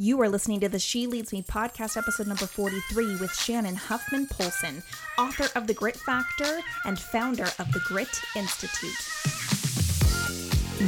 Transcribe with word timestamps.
You 0.00 0.18
are 0.22 0.30
listening 0.30 0.60
to 0.60 0.68
the 0.70 0.78
She 0.78 1.06
Leads 1.06 1.30
Me 1.30 1.42
podcast, 1.42 1.98
episode 1.98 2.26
number 2.26 2.46
43, 2.46 3.16
with 3.16 3.34
Shannon 3.34 3.76
Huffman 3.76 4.26
Polson, 4.28 4.82
author 5.18 5.48
of 5.54 5.66
The 5.66 5.74
Grit 5.74 5.94
Factor 5.94 6.60
and 6.86 6.98
founder 6.98 7.44
of 7.58 7.70
the 7.70 7.82
Grit 7.86 8.08
Institute. 8.34 9.59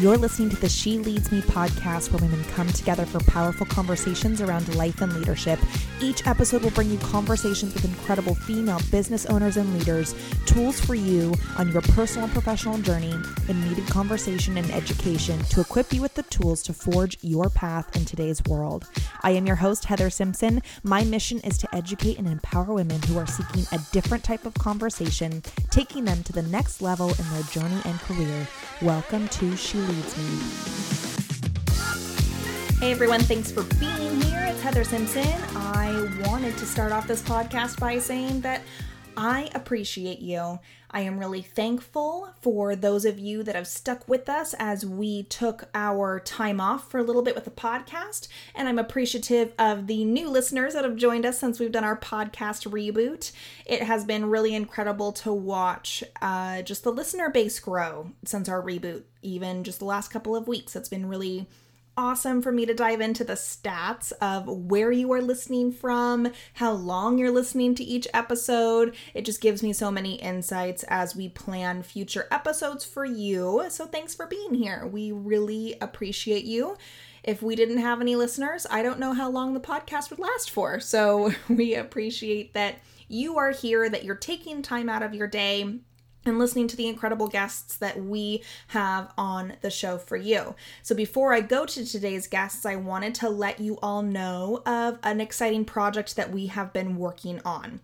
You're 0.01 0.17
listening 0.17 0.49
to 0.49 0.57
the 0.57 0.71
She 0.71 0.99
Leads 0.99 1.31
Me 1.31 1.43
podcast, 1.43 2.11
where 2.11 2.23
women 2.23 2.43
come 2.45 2.67
together 2.69 3.05
for 3.05 3.21
powerful 3.21 3.67
conversations 3.67 4.41
around 4.41 4.75
life 4.75 5.03
and 5.03 5.13
leadership. 5.13 5.59
Each 6.01 6.27
episode 6.27 6.63
will 6.63 6.71
bring 6.71 6.91
you 6.91 6.97
conversations 6.99 7.75
with 7.75 7.85
incredible 7.85 8.35
female 8.35 8.81
business 8.91 9.27
owners 9.27 9.59
and 9.59 9.79
leaders, 9.79 10.15
tools 10.47 10.81
for 10.81 10.95
you 10.95 11.35
on 11.59 11.71
your 11.71 11.83
personal 11.83 12.25
and 12.25 12.33
professional 12.33 12.79
journey, 12.79 13.13
and 13.49 13.69
needed 13.69 13.87
conversation 13.87 14.57
and 14.57 14.69
education 14.71 15.39
to 15.45 15.61
equip 15.61 15.93
you 15.93 16.01
with 16.01 16.15
the 16.15 16.23
tools 16.25 16.63
to 16.63 16.73
forge 16.73 17.19
your 17.21 17.51
path 17.51 17.95
in 17.95 18.07
today's 18.07 18.43
world. 18.45 18.89
I 19.21 19.33
am 19.33 19.47
your 19.47 19.57
host, 19.57 19.85
Heather 19.85 20.09
Simpson. 20.09 20.63
My 20.83 21.05
mission 21.05 21.39
is 21.41 21.59
to 21.59 21.75
educate 21.75 22.19
and 22.19 22.27
empower 22.27 22.73
women 22.73 23.01
who 23.03 23.19
are 23.19 23.27
seeking 23.27 23.67
a 23.71 23.81
different 23.93 24.25
type 24.25 24.47
of 24.47 24.55
conversation, 24.55 25.43
taking 25.71 26.07
them 26.07 26.23
to 26.25 26.33
the 26.33 26.43
next 26.43 26.81
level 26.81 27.11
in 27.11 27.31
their 27.31 27.43
journey 27.43 27.81
and 27.85 28.01
career. 28.01 28.49
Welcome 28.81 29.29
to 29.29 29.55
She 29.57 29.82
Leads 29.89 30.17
Me. 30.17 30.25
Hey 32.79 32.93
everyone, 32.93 33.21
thanks 33.21 33.51
for 33.51 33.63
being 33.81 34.21
here. 34.23 34.45
It's 34.49 34.61
Heather 34.61 34.85
Simpson. 34.85 35.27
I 35.57 36.09
wanted 36.27 36.57
to 36.59 36.67
start 36.67 36.93
off 36.93 37.09
this 37.09 37.23
podcast 37.23 37.81
by 37.81 37.99
saying 37.99 38.41
that 38.43 38.63
I 39.17 39.51
appreciate 39.55 40.21
you. 40.21 40.59
I 40.91 41.01
am 41.03 41.19
really 41.19 41.43
thankful 41.43 42.31
for 42.41 42.77
those 42.77 43.05
of 43.05 43.19
you 43.19 43.43
that 43.43 43.55
have 43.55 43.67
stuck 43.67 44.07
with 44.09 44.29
us 44.29 44.55
as 44.59 44.85
we 44.85 45.25
took 45.25 45.69
our 45.75 46.21
time 46.21 46.61
off 46.61 46.91
for 46.91 46.99
a 46.99 47.03
little 47.03 47.23
bit 47.23 47.35
with 47.35 47.45
the 47.45 47.51
podcast. 47.51 48.29
And 48.55 48.69
I'm 48.69 48.79
appreciative 48.79 49.53
of 49.59 49.87
the 49.87 50.05
new 50.05 50.29
listeners 50.29 50.75
that 50.75 50.85
have 50.85 50.97
joined 50.97 51.25
us 51.25 51.39
since 51.39 51.59
we've 51.59 51.73
done 51.73 51.85
our 51.85 51.97
podcast 51.97 52.71
reboot. 52.71 53.33
It 53.65 53.83
has 53.83 54.05
been 54.05 54.27
really 54.27 54.55
incredible 54.55 55.13
to 55.13 55.33
watch 55.33 56.05
uh, 56.21 56.63
just 56.63 56.85
the 56.85 56.93
listener 56.93 57.31
base 57.31 57.59
grow 57.59 58.13
since 58.25 58.49
our 58.49 58.63
reboot, 58.63 59.03
even 59.23 59.65
just 59.65 59.79
the 59.79 59.87
last 59.87 60.09
couple 60.09 60.37
of 60.37 60.49
weeks. 60.49 60.77
It's 60.77 60.89
been 60.89 61.07
really 61.07 61.49
awesome 61.97 62.43
for 62.43 62.53
me 62.53 62.67
to 62.67 62.75
dive 62.75 63.01
into 63.01 63.25
the 63.25 63.35
stats 63.35 64.13
of 64.21 64.47
where 64.47 64.91
you 64.93 65.13
are 65.13 65.21
listening 65.21 65.73
from, 65.73 66.33
how 66.55 66.73
long 66.73 67.19
you're 67.19 67.31
listening 67.31 67.75
to 67.75 67.85
each 67.85 68.09
episode. 68.15 68.95
It 69.15 69.25
just 69.25 69.41
gives 69.41 69.63
me 69.63 69.73
so 69.73 69.91
many 69.91 70.15
insights 70.17 70.85
as 70.89 71.15
we 71.15 71.29
plan 71.29 71.83
future 71.83 72.27
episodes 72.31 72.85
for 72.85 73.05
you. 73.05 73.67
So 73.69 73.87
thanks 73.87 74.15
for 74.15 74.27
being 74.27 74.55
here. 74.55 74.87
We 74.87 75.13
really 75.13 75.77
appreciate 75.81 76.45
you. 76.45 76.77
If 77.23 77.43
we 77.43 77.55
didn't 77.55 77.79
have 77.79 78.01
any 78.01 78.17
listeners, 78.17 78.67
I 78.71 78.83
don't 78.83 78.99
know 78.99 79.13
how 79.13 79.31
long 79.31 79.55
the 79.55 79.61
podcast 79.61 80.11
would 80.11 80.19
last 80.19 80.51
for. 80.51 80.81
So 80.81 81.33
we 81.49 81.75
appreciate 81.75 82.55
that 82.55 82.81
you 83.09 83.39
are 83.39 83.51
here, 83.51 83.89
that 83.89 84.05
you're 84.05 84.15
taking 84.15 84.63
time 84.63 84.89
out 84.89 85.03
of 85.03 85.15
your 85.15 85.29
day 85.29 85.81
and 86.25 86.39
listening 86.39 86.69
to 86.69 86.77
the 86.77 86.89
incredible 86.89 87.29
guests 87.29 87.77
that 87.77 88.03
we 88.03 88.43
have 88.69 89.13
on 89.19 89.55
the 89.61 89.71
show 89.71 89.99
for 89.99 90.17
you. 90.17 90.55
So, 90.83 90.95
before 90.95 91.33
I 91.33 91.41
go 91.41 91.67
to 91.67 91.85
today's 91.85 92.27
guests, 92.27 92.65
I 92.65 92.77
wanted 92.77 93.15
to 93.17 93.29
let 93.29 93.61
you 93.61 93.79
all 93.83 94.03
know 94.03 94.63
of 94.67 94.99
an 95.03 95.21
exciting 95.21 95.65
project 95.65 96.17
that 96.17 96.31
we 96.31 96.47
have 96.47 96.73
been 96.73 96.97
working 96.97 97.41
on. 97.45 97.81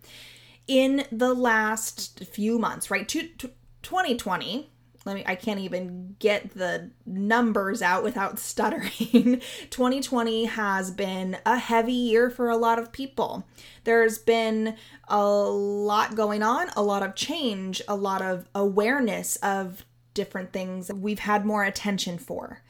In 0.67 1.05
the 1.11 1.33
last 1.33 2.25
few 2.25 2.59
months, 2.59 2.91
right? 2.91 3.09
2020, 3.09 4.71
let 5.05 5.15
me 5.15 5.25
I 5.27 5.35
can't 5.35 5.61
even 5.61 6.17
get 6.19 6.55
the 6.55 6.91
numbers 7.07 7.83
out 7.83 8.03
without 8.03 8.39
stuttering. 8.39 9.41
2020 9.71 10.47
has 10.47 10.91
been 10.91 11.39
a 11.47 11.59
heavy 11.59 11.93
year 11.93 12.31
for 12.31 12.49
a 12.49 12.57
lot 12.57 12.79
of 12.79 12.93
people. 12.93 13.47
There's 13.85 14.19
been 14.19 14.77
a 15.09 15.25
lot 15.25 16.15
going 16.15 16.43
on, 16.43 16.69
a 16.77 16.83
lot 16.83 17.03
of 17.03 17.15
change, 17.15 17.83
a 17.89 17.97
lot 17.97 18.23
of 18.23 18.49
awareness 18.55 19.37
of 19.37 19.85
different 20.15 20.53
things 20.53 20.93
we've 20.93 21.21
had 21.21 21.47
more 21.47 21.63
attention 21.63 22.19
for 22.19 22.63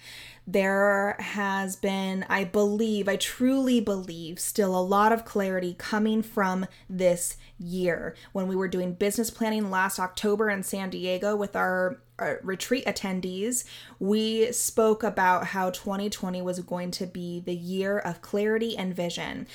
there 0.49 1.15
has 1.19 1.77
been, 1.77 2.25
I 2.31 2.45
believe, 2.45 3.07
I 3.07 3.17
truly 3.17 3.81
believe, 3.81 4.41
still 4.41 4.75
a 4.75 4.81
lot 4.81 5.13
of 5.13 5.27
clarity 5.27 5.75
coming 5.77 6.23
from 6.23 6.65
this 6.89 7.37
year. 7.59 8.17
When 8.33 8.49
we 8.49 8.57
were 8.57 8.67
doing 8.67 8.95
business 8.95 9.31
planning 9.31 9.71
last 9.71 10.01
October 10.01 10.49
in 10.49 10.63
San 10.63 10.89
Diego 10.89 11.37
with 11.37 11.55
our, 11.55 12.01
our 12.19 12.41
retreat 12.43 12.85
attendees, 12.87 13.65
we 13.99 14.53
spoke 14.53 15.03
about 15.03 15.49
how 15.49 15.71
2020 15.71 16.43
was 16.43 16.61
going 16.61 16.91
to 16.93 17.07
be 17.07 17.41
the 17.41 17.55
year 17.55 17.99
of 17.99 18.23
clarity 18.23 18.77
and 18.77 18.95
vision. 18.95 19.47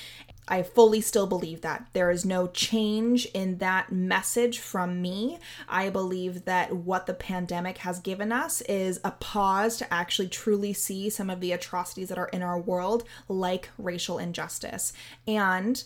I 0.47 0.62
fully 0.63 1.00
still 1.00 1.28
believe 1.28 1.62
that. 1.62 1.88
There 1.94 2.12
is 2.12 2.25
no 2.25 2.47
change 2.47 3.25
in 3.28 3.59
that 3.59 3.91
message 3.91 4.59
from 4.59 5.01
me. 5.01 5.40
I 5.69 5.90
believe 5.90 6.46
that 6.46 6.75
what 6.75 7.06
the 7.06 7.13
pandemic 7.13 7.78
has 7.79 8.00
given 8.00 8.31
us 8.31 8.59
is 8.62 9.00
a 9.03 9.12
pause 9.12 9.78
to 9.78 9.94
actually 9.94 10.28
truly 10.28 10.74
see 10.74 11.09
some 11.09 11.30
of 11.30 11.40
the 11.40 11.53
atrocities 11.53 12.09
that 12.09 12.18
are 12.18 12.28
in 12.28 12.44
our 12.44 12.59
world, 12.59 13.06
like 13.30 13.69
racial 13.78 14.19
injustice. 14.19 14.91
And 15.25 15.81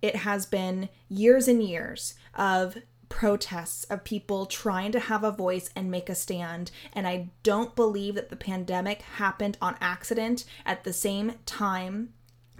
it 0.00 0.16
has 0.16 0.46
been 0.46 0.88
years 1.10 1.46
and 1.46 1.62
years 1.62 2.14
of 2.34 2.78
protests 3.10 3.84
of 3.84 4.02
people 4.04 4.46
trying 4.46 4.92
to 4.92 4.98
have 4.98 5.22
a 5.22 5.30
voice 5.30 5.68
and 5.76 5.90
make 5.90 6.08
a 6.08 6.14
stand. 6.14 6.70
And 6.94 7.06
I 7.06 7.28
don't 7.42 7.76
believe 7.76 8.14
that 8.14 8.30
the 8.30 8.36
pandemic 8.36 9.02
happened 9.02 9.58
on 9.60 9.76
accident 9.82 10.46
at 10.64 10.84
the 10.84 10.94
same 10.94 11.34
time 11.44 12.14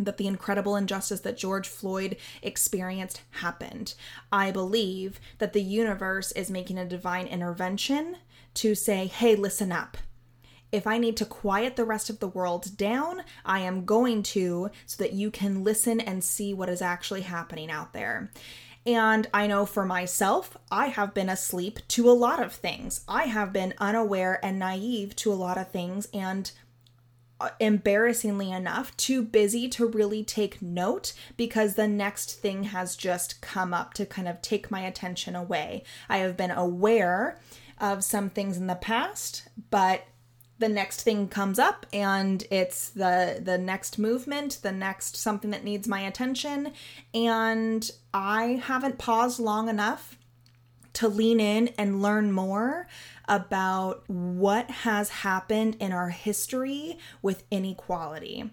that 0.05 0.19
the 0.19 0.27
incredible 0.27 0.77
injustice 0.77 1.21
that 1.21 1.39
George 1.39 1.69
Floyd 1.69 2.17
experienced 2.43 3.23
happened. 3.31 3.95
I 4.33 4.51
believe 4.51 5.21
that 5.39 5.53
the 5.53 5.63
universe 5.63 6.33
is 6.33 6.51
making 6.51 6.79
a 6.79 6.85
divine 6.85 7.27
intervention 7.27 8.17
to 8.55 8.75
say, 8.75 9.07
hey, 9.07 9.37
listen 9.37 9.73
up. 9.73 9.97
If 10.73 10.87
I 10.87 10.99
need 10.99 11.17
to 11.19 11.27
quiet 11.27 11.77
the 11.77 11.85
rest 11.85 12.11
of 12.11 12.21
the 12.21 12.29
world 12.29 12.77
down, 12.77 13.23
I 13.45 13.61
am 13.61 13.85
going 13.85 14.23
to 14.25 14.71
so 14.87 15.03
that 15.03 15.13
you 15.13 15.31
can 15.31 15.65
listen 15.65 16.01
and 16.01 16.23
see 16.23 16.55
what 16.55 16.69
is 16.69 16.81
actually 16.81 17.23
happening 17.23 17.71
out 17.71 17.93
there. 17.93 18.31
And 18.87 19.29
I 19.35 19.47
know 19.47 19.67
for 19.67 19.85
myself, 19.85 20.57
I 20.71 20.87
have 20.87 21.13
been 21.13 21.29
asleep 21.29 21.81
to 21.89 22.09
a 22.09 22.13
lot 22.13 22.43
of 22.43 22.53
things. 22.53 23.03
I 23.07 23.25
have 23.25 23.53
been 23.53 23.75
unaware 23.79 24.43
and 24.43 24.59
naive 24.59 25.15
to 25.17 25.33
a 25.33 25.35
lot 25.35 25.59
of 25.59 25.71
things. 25.71 26.09
And 26.15 26.51
uh, 27.41 27.51
embarrassingly 27.59 28.51
enough, 28.51 28.97
too 28.97 29.23
busy 29.23 29.69
to 29.71 29.87
really 29.87 30.25
take 30.25 30.61
note 30.61 31.13
because 31.37 31.75
the 31.75 31.89
next 31.89 32.41
thing 32.41 32.65
has 32.65 32.97
just 32.97 33.41
come 33.41 33.73
up 33.73 33.95
to 33.95 34.07
kind 34.07 34.29
of 34.29 34.43
take 34.43 34.71
my 34.71 34.81
attention 34.81 35.35
away. 35.35 35.83
I 36.09 36.19
have 36.19 36.37
been 36.37 36.51
aware 36.51 37.39
of 37.79 38.05
some 38.05 38.29
things 38.29 38.59
in 38.59 38.67
the 38.67 38.75
past, 38.75 39.49
but 39.71 40.05
the 40.61 40.69
next 40.69 41.03
thing 41.03 41.27
comes 41.27 41.59
up 41.59 41.87
and 41.93 42.45
it's 42.51 42.91
the 42.91 43.41
the 43.43 43.59
next 43.59 43.99
movement 43.99 44.59
the 44.63 44.71
next 44.71 45.17
something 45.17 45.51
that 45.51 45.65
needs 45.65 45.89
my 45.89 46.01
attention 46.01 46.73
and 47.13 47.91
i 48.15 48.63
haven't 48.65 48.99
paused 48.99 49.41
long 49.41 49.69
enough 49.69 50.17
to 50.93 51.09
lean 51.09 51.41
in 51.41 51.69
and 51.79 52.03
learn 52.03 52.33
more 52.33 52.87
about 53.29 54.03
what 54.09 54.71
has 54.71 55.09
happened 55.09 55.77
in 55.81 55.93
our 55.93 56.11
history 56.11 56.99
with 57.23 57.45
inequality. 57.51 58.51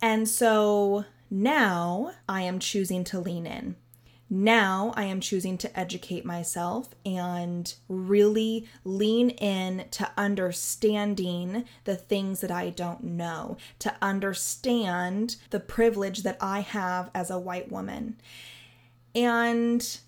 And 0.00 0.28
so 0.28 1.04
now 1.30 2.12
I 2.28 2.42
am 2.42 2.58
choosing 2.58 3.04
to 3.04 3.20
lean 3.20 3.46
in. 3.46 3.76
Now 4.34 4.94
I 4.96 5.04
am 5.04 5.20
choosing 5.20 5.58
to 5.58 5.78
educate 5.78 6.24
myself 6.24 6.94
and 7.04 7.74
really 7.86 8.66
lean 8.82 9.28
in 9.28 9.84
to 9.90 10.10
understanding 10.16 11.66
the 11.84 11.96
things 11.96 12.40
that 12.40 12.50
I 12.50 12.70
don't 12.70 13.04
know, 13.04 13.58
to 13.80 13.94
understand 14.00 15.36
the 15.50 15.60
privilege 15.60 16.22
that 16.22 16.38
I 16.40 16.60
have 16.60 17.10
as 17.14 17.30
a 17.30 17.38
white 17.38 17.70
woman. 17.70 18.16
And 19.14 19.98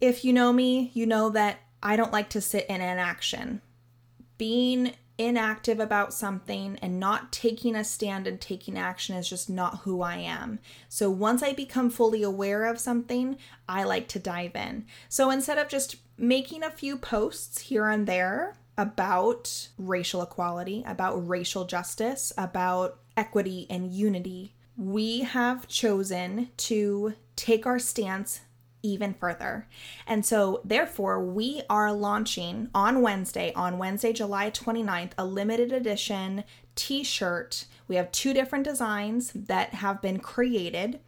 if 0.00 0.24
you 0.24 0.32
know 0.32 0.54
me, 0.54 0.90
you 0.94 1.04
know 1.04 1.28
that 1.28 1.58
I 1.82 1.96
don't 1.96 2.10
like 2.10 2.30
to 2.30 2.40
sit 2.40 2.64
in 2.70 2.80
inaction. 2.80 3.60
Being 4.38 4.94
inactive 5.18 5.78
about 5.78 6.14
something 6.14 6.78
and 6.80 6.98
not 6.98 7.32
taking 7.32 7.74
a 7.74 7.84
stand 7.84 8.26
and 8.26 8.40
taking 8.40 8.78
action 8.78 9.16
is 9.16 9.28
just 9.28 9.50
not 9.50 9.80
who 9.80 10.02
I 10.02 10.16
am. 10.16 10.58
So 10.88 11.10
once 11.10 11.42
I 11.42 11.52
become 11.52 11.90
fully 11.90 12.22
aware 12.22 12.64
of 12.64 12.80
something, 12.80 13.36
I 13.68 13.84
like 13.84 14.08
to 14.08 14.18
dive 14.18 14.56
in. 14.56 14.86
So 15.08 15.30
instead 15.30 15.58
of 15.58 15.68
just 15.68 15.96
making 16.16 16.62
a 16.62 16.70
few 16.70 16.96
posts 16.96 17.62
here 17.62 17.88
and 17.88 18.06
there 18.06 18.56
about 18.78 19.68
racial 19.78 20.22
equality, 20.22 20.82
about 20.86 21.28
racial 21.28 21.64
justice, 21.64 22.32
about 22.38 22.98
equity 23.16 23.66
and 23.68 23.92
unity, 23.92 24.54
we 24.76 25.20
have 25.20 25.68
chosen 25.68 26.48
to 26.56 27.14
take 27.36 27.66
our 27.66 27.78
stance 27.78 28.40
even 28.82 29.14
further. 29.14 29.68
And 30.06 30.24
so, 30.24 30.60
therefore, 30.64 31.22
we 31.22 31.62
are 31.70 31.92
launching 31.92 32.68
on 32.74 33.02
Wednesday, 33.02 33.52
on 33.54 33.78
Wednesday, 33.78 34.12
July 34.12 34.50
29th, 34.50 35.12
a 35.16 35.24
limited 35.24 35.72
edition 35.72 36.44
t 36.74 37.04
shirt 37.04 37.66
We 37.86 37.96
have 37.96 38.10
two 38.12 38.32
different 38.32 38.64
designs 38.64 39.32
that 39.34 39.74
have 39.74 40.00
been 40.00 40.18
created. 40.18 41.00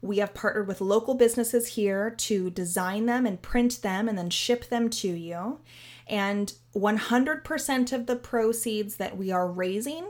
We 0.00 0.18
have 0.18 0.34
partnered 0.34 0.68
with 0.68 0.80
local 0.80 1.14
businesses 1.14 1.74
here 1.74 2.10
to 2.10 2.50
design 2.50 3.06
them 3.06 3.26
and 3.26 3.42
print 3.42 3.82
them 3.82 4.08
and 4.08 4.16
then 4.16 4.30
ship 4.30 4.68
them 4.68 4.90
to 4.90 5.08
you. 5.08 5.60
And 6.06 6.52
100% 6.74 7.92
of 7.92 8.06
the 8.06 8.16
proceeds 8.16 8.96
that 8.96 9.16
we 9.16 9.30
are 9.30 9.50
raising 9.50 10.06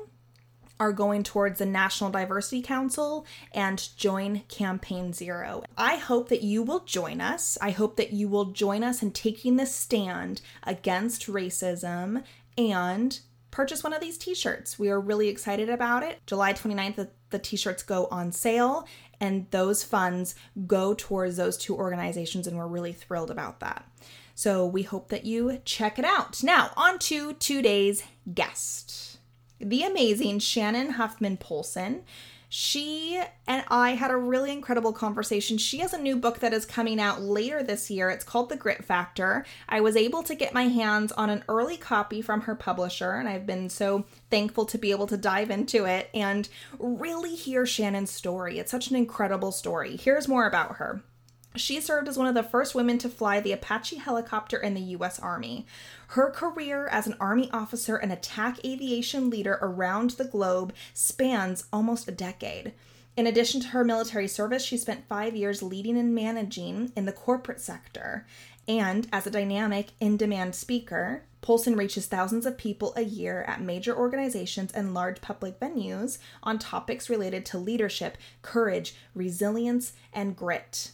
are 0.81 0.93
going 0.93 1.23
towards 1.23 1.59
the 1.59 1.67
National 1.67 2.11
Diversity 2.11 2.63
Council 2.63 3.27
and 3.53 3.89
Join 3.97 4.41
Campaign 4.49 5.13
Zero. 5.13 5.63
I 5.77 5.97
hope 5.97 6.29
that 6.29 6.43
you 6.43 6.63
will 6.63 6.81
join 6.81 7.21
us. 7.21 7.59
I 7.61 7.71
hope 7.71 7.97
that 7.97 8.13
you 8.13 8.29
will 8.29 8.47
join 8.47 8.83
us 8.83 9.03
in 9.03 9.13
taking 9.13 9.57
this 9.57 9.75
stand 9.75 10.41
against 10.63 11.27
racism 11.27 12.23
and 12.57 13.19
purchase 13.51 13.83
one 13.83 13.93
of 13.93 14.01
these 14.01 14.19
t 14.19 14.35
shirts. 14.35 14.79
We 14.79 14.89
are 14.89 15.01
really 15.01 15.29
excited 15.29 15.69
about 15.69 16.03
it. 16.03 16.21
July 16.27 16.53
29th, 16.53 16.97
the, 16.97 17.09
the 17.31 17.39
t 17.39 17.57
shirts 17.57 17.83
go 17.83 18.07
on 18.11 18.33
sale, 18.33 18.87
and 19.21 19.51
those 19.51 19.83
funds 19.83 20.35
go 20.67 20.95
towards 20.95 21.37
those 21.37 21.57
two 21.57 21.75
organizations, 21.75 22.47
and 22.47 22.57
we're 22.57 22.67
really 22.67 22.93
thrilled 22.93 23.31
about 23.31 23.61
that. 23.61 23.85
So 24.35 24.65
we 24.65 24.85
hope 24.85 25.09
that 25.09 25.25
you 25.25 25.61
check 25.65 25.99
it 25.99 26.05
out. 26.05 26.45
Now, 26.45 26.71
on 26.77 27.01
to 27.01 27.33
today's 27.35 28.05
guest, 28.33 29.08
the 29.61 29.83
amazing 29.83 30.39
Shannon 30.39 30.91
Huffman 30.91 31.37
Polson. 31.37 32.03
She 32.51 33.21
and 33.47 33.63
I 33.69 33.91
had 33.91 34.11
a 34.11 34.17
really 34.17 34.51
incredible 34.51 34.95
conversation. 34.95 35.59
She 35.59 35.79
has 35.79 35.93
a 35.93 36.01
new 36.01 36.17
book 36.17 36.39
that 36.39 36.55
is 36.55 36.65
coming 36.65 36.99
out 36.99 37.21
later 37.21 37.63
this 37.63 37.91
year. 37.91 38.09
It's 38.09 38.25
called 38.25 38.49
The 38.49 38.57
Grit 38.57 38.85
Factor. 38.85 39.45
I 39.69 39.83
was 39.83 39.97
able 39.97 40.23
to 40.23 40.35
get 40.35 40.55
my 40.55 40.69
hands 40.69 41.13
on 41.13 41.29
an 41.29 41.45
early 41.47 41.77
copy 41.77 42.23
from 42.23 42.43
her 42.43 42.55
publisher, 42.55 43.13
and 43.13 43.29
I've 43.29 43.45
been 43.45 43.69
so 43.69 44.07
thankful 44.31 44.65
to 44.67 44.79
be 44.79 44.93
able 44.93 45.07
to 45.09 45.19
dive 45.19 45.51
into 45.51 45.85
it 45.85 46.09
and 46.15 46.49
really 46.79 47.35
hear 47.35 47.67
Shannon's 47.67 48.11
story. 48.11 48.59
It's 48.59 48.71
such 48.71 48.89
an 48.89 48.97
incredible 48.97 49.53
story. 49.53 49.97
Here's 49.97 50.27
more 50.27 50.47
about 50.47 50.77
her. 50.77 51.03
She 51.57 51.81
served 51.81 52.09
as 52.09 52.19
one 52.19 52.29
of 52.29 52.35
the 52.35 52.43
first 52.43 52.75
women 52.75 52.99
to 52.99 53.09
fly 53.09 53.41
the 53.41 53.53
Apache 53.53 53.97
helicopter 53.97 54.59
in 54.59 54.75
the 54.75 54.81
U.S. 54.81 55.19
Army. 55.19 55.67
Her 56.09 56.31
career 56.31 56.89
as 56.89 57.07
an 57.07 57.17
Army 57.19 57.51
officer 57.53 57.97
and 57.97 58.13
attack 58.13 58.65
aviation 58.65 59.31
leader 59.31 59.59
around 59.61 60.11
the 60.11 60.25
globe 60.25 60.73
spans 60.95 61.65
almost 61.73 62.07
a 62.07 62.13
decade. 62.13 62.75
In 63.17 63.27
addition 63.27 63.61
to 63.63 63.69
her 63.69 63.83
military 63.83 64.29
service, 64.29 64.63
she 64.63 64.77
spent 64.77 65.09
five 65.09 65.35
years 65.35 65.63
leading 65.63 65.99
and 65.99 66.15
managing 66.15 66.93
in 66.95 67.05
the 67.05 67.13
corporate 67.13 67.61
sector. 67.61 68.27
And 68.69 69.09
as 69.13 69.27
a 69.27 69.31
dynamic, 69.31 69.89
in 69.99 70.17
demand 70.17 70.55
speaker, 70.55 71.25
Polson 71.41 71.77
reaches 71.77 72.07
thousands 72.07 72.47
of 72.47 72.59
people 72.59 72.93
a 72.95 73.03
year 73.03 73.43
at 73.49 73.63
major 73.63 73.97
organizations 73.97 74.71
and 74.73 74.93
large 74.93 75.21
public 75.21 75.59
venues 75.59 76.19
on 76.43 76.59
topics 76.59 77.09
related 77.09 77.47
to 77.47 77.59
leadership, 77.59 78.19
courage, 78.43 78.95
resilience, 79.15 79.95
and 80.13 80.37
grit. 80.37 80.93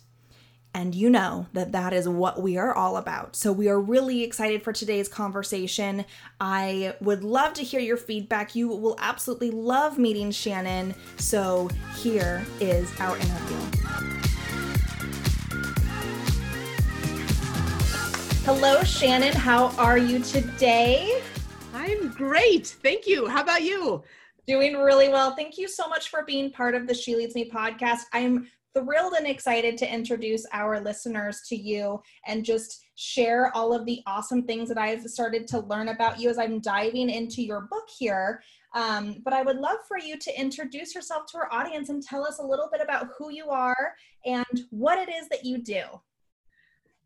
And 0.77 0.93
you 0.93 1.09
know 1.09 1.47
that 1.53 1.71
that 1.71 1.93
is 1.93 2.09
what 2.09 2.43
we 2.43 2.57
are 2.57 2.75
all 2.75 2.97
about. 2.97 3.37
So 3.37 3.53
we 3.53 3.69
are 3.69 3.81
really 3.81 4.25
excited 4.25 4.65
for 4.65 4.73
today's 4.73 5.09
conversation. 5.09 6.05
I 6.41 6.97
would 7.01 7.23
love 7.23 7.53
to 7.55 7.63
hear 7.63 7.79
your 7.79 7.97
feedback. 7.97 8.57
You 8.57 8.67
will 8.67 8.97
absolutely 8.99 9.53
love 9.53 9.99
meeting 9.99 10.33
Shannon. 10.33 10.97
So 11.17 11.71
here 11.97 12.45
is 12.61 12.91
our 12.99 13.17
interview. 13.17 13.57
Hello, 18.45 18.83
Shannon. 18.83 19.33
How 19.33 19.69
are 19.79 19.97
you 19.97 20.19
today? 20.19 21.23
I'm 21.73 22.11
great. 22.11 22.67
Thank 22.83 23.07
you. 23.07 23.29
How 23.29 23.43
about 23.43 23.63
you? 23.63 24.03
Doing 24.49 24.77
really 24.77 25.09
well. 25.09 25.37
Thank 25.37 25.57
you 25.57 25.69
so 25.69 25.89
much 25.89 26.09
for 26.11 26.25
being 26.25 26.51
part 26.51 26.75
of 26.75 26.89
the 26.89 26.95
She 26.95 27.15
Leads 27.15 27.37
Me 27.37 27.49
podcast. 27.49 28.03
I'm 28.13 28.49
thrilled 28.75 29.15
and 29.15 29.27
excited 29.27 29.79
to 29.79 29.93
introduce 29.93 30.47
our 30.53 30.81
listeners 30.81 31.43
to 31.49 31.57
you 31.57 32.03
and 32.27 32.45
just 32.45 32.85
share 32.97 33.55
all 33.57 33.73
of 33.73 33.87
the 33.87 34.03
awesome 34.07 34.43
things 34.43 34.69
that 34.69 34.79
I've 34.79 35.03
started 35.03 35.47
to 35.49 35.61
learn 35.61 35.89
about 35.89 36.21
you 36.21 36.29
as 36.31 36.39
I'm 36.39 36.61
diving 36.61 37.11
into 37.11 37.43
your 37.43 37.63
book 37.63 37.89
here. 37.99 38.43
Um, 38.75 39.17
but 39.25 39.33
I 39.33 39.43
would 39.43 39.59
love 39.59 39.79
for 39.87 39.99
you 39.99 40.19
to 40.19 40.41
introduce 40.41 40.95
yourself 40.95 41.27
to 41.27 41.39
our 41.39 41.53
audience 41.53 41.89
and 41.89 42.03
tell 42.03 42.27
us 42.27 42.39
a 42.39 42.47
little 42.47 42.69
bit 42.71 42.81
about 42.81 43.09
who 43.17 43.31
you 43.31 43.49
are 43.51 43.95
and 44.25 44.63
what 44.71 44.99
it 44.99 45.13
is 45.13 45.29
that 45.29 45.45
you 45.45 45.59
do. 45.59 45.83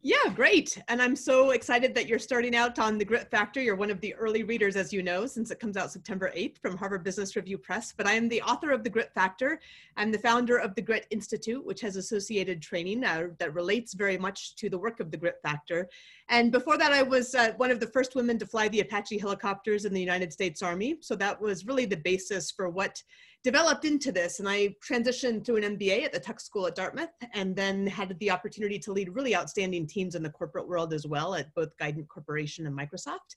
Yeah, 0.00 0.33
great. 0.33 0.81
And 0.87 1.03
I'm 1.03 1.17
so 1.17 1.50
excited 1.50 1.93
that 1.97 2.06
you're 2.06 2.21
starting 2.21 2.55
out 2.55 2.79
on 2.79 2.99
The 2.99 3.05
Grit 3.05 3.29
Factor. 3.33 3.61
You're 3.61 3.75
one 3.75 3.91
of 3.91 4.00
the 4.00 4.15
early 4.15 4.45
readers, 4.45 4.77
as 4.77 4.93
you 4.93 5.03
know, 5.03 5.27
since 5.27 5.50
it 5.50 5.59
comes 5.59 5.77
out 5.77 5.91
September 5.91 6.33
8th 6.37 6.56
from 6.59 6.77
Harvard 6.77 7.03
Business 7.03 7.35
Review 7.35 7.59
Press. 7.59 7.93
But 7.97 8.06
I 8.06 8.12
am 8.12 8.29
the 8.29 8.41
author 8.43 8.71
of 8.71 8.85
The 8.85 8.91
Grit 8.91 9.11
Factor. 9.12 9.59
I'm 9.97 10.12
the 10.12 10.19
founder 10.21 10.56
of 10.56 10.77
the 10.77 10.83
Grit 10.83 11.09
Institute, 11.11 11.67
which 11.67 11.81
has 11.81 11.97
associated 11.97 12.62
training 12.62 13.03
uh, 13.03 13.31
that 13.41 13.55
relates 13.55 13.93
very 13.93 14.17
much 14.17 14.55
to 14.56 14.71
the 14.71 14.79
work 14.79 15.00
of 15.00 15.11
the 15.11 15.17
Grit 15.17 15.41
Factor. 15.43 15.89
And 16.29 16.53
before 16.53 16.79
that, 16.79 16.93
I 16.93 17.03
was 17.03 17.35
uh, 17.35 17.55
one 17.56 17.73
of 17.73 17.81
the 17.81 17.89
first 17.89 18.15
women 18.15 18.39
to 18.39 18.47
fly 18.47 18.69
the 18.69 18.81
Apache 18.81 19.19
helicopters 19.19 19.85
in 19.85 19.93
the 19.93 20.01
United 20.01 20.33
States 20.33 20.62
Army. 20.62 20.99
So 21.01 21.17
that 21.17 21.41
was 21.41 21.67
really 21.67 21.87
the 21.87 21.97
basis 21.97 22.53
for 22.53 22.69
what 22.69 23.03
developed 23.44 23.85
into 23.85 24.11
this 24.11 24.40
and 24.40 24.49
I 24.49 24.75
transitioned 24.87 25.44
to 25.44 25.56
an 25.56 25.79
MBA 25.79 26.05
at 26.05 26.12
the 26.12 26.20
Tuck 26.20 26.40
School 26.40 26.67
at 26.67 26.75
Dartmouth 26.75 27.11
and 27.35 27.55
then 27.55 27.87
had 27.87 28.19
the 28.19 28.31
opportunity 28.31 28.79
to 28.81 28.93
lead 28.93 29.14
really 29.14 29.37
outstanding 29.37 29.87
teams 29.87 30.14
in 30.14 30.23
the 30.23 30.31
corporate 30.31 30.69
world 30.69 30.93
as 30.93 31.06
well 31.06 31.35
at 31.35 31.55
both 31.55 31.76
Guidant 31.81 32.08
Corporation 32.08 32.67
and 32.67 32.76
Microsoft. 32.76 33.37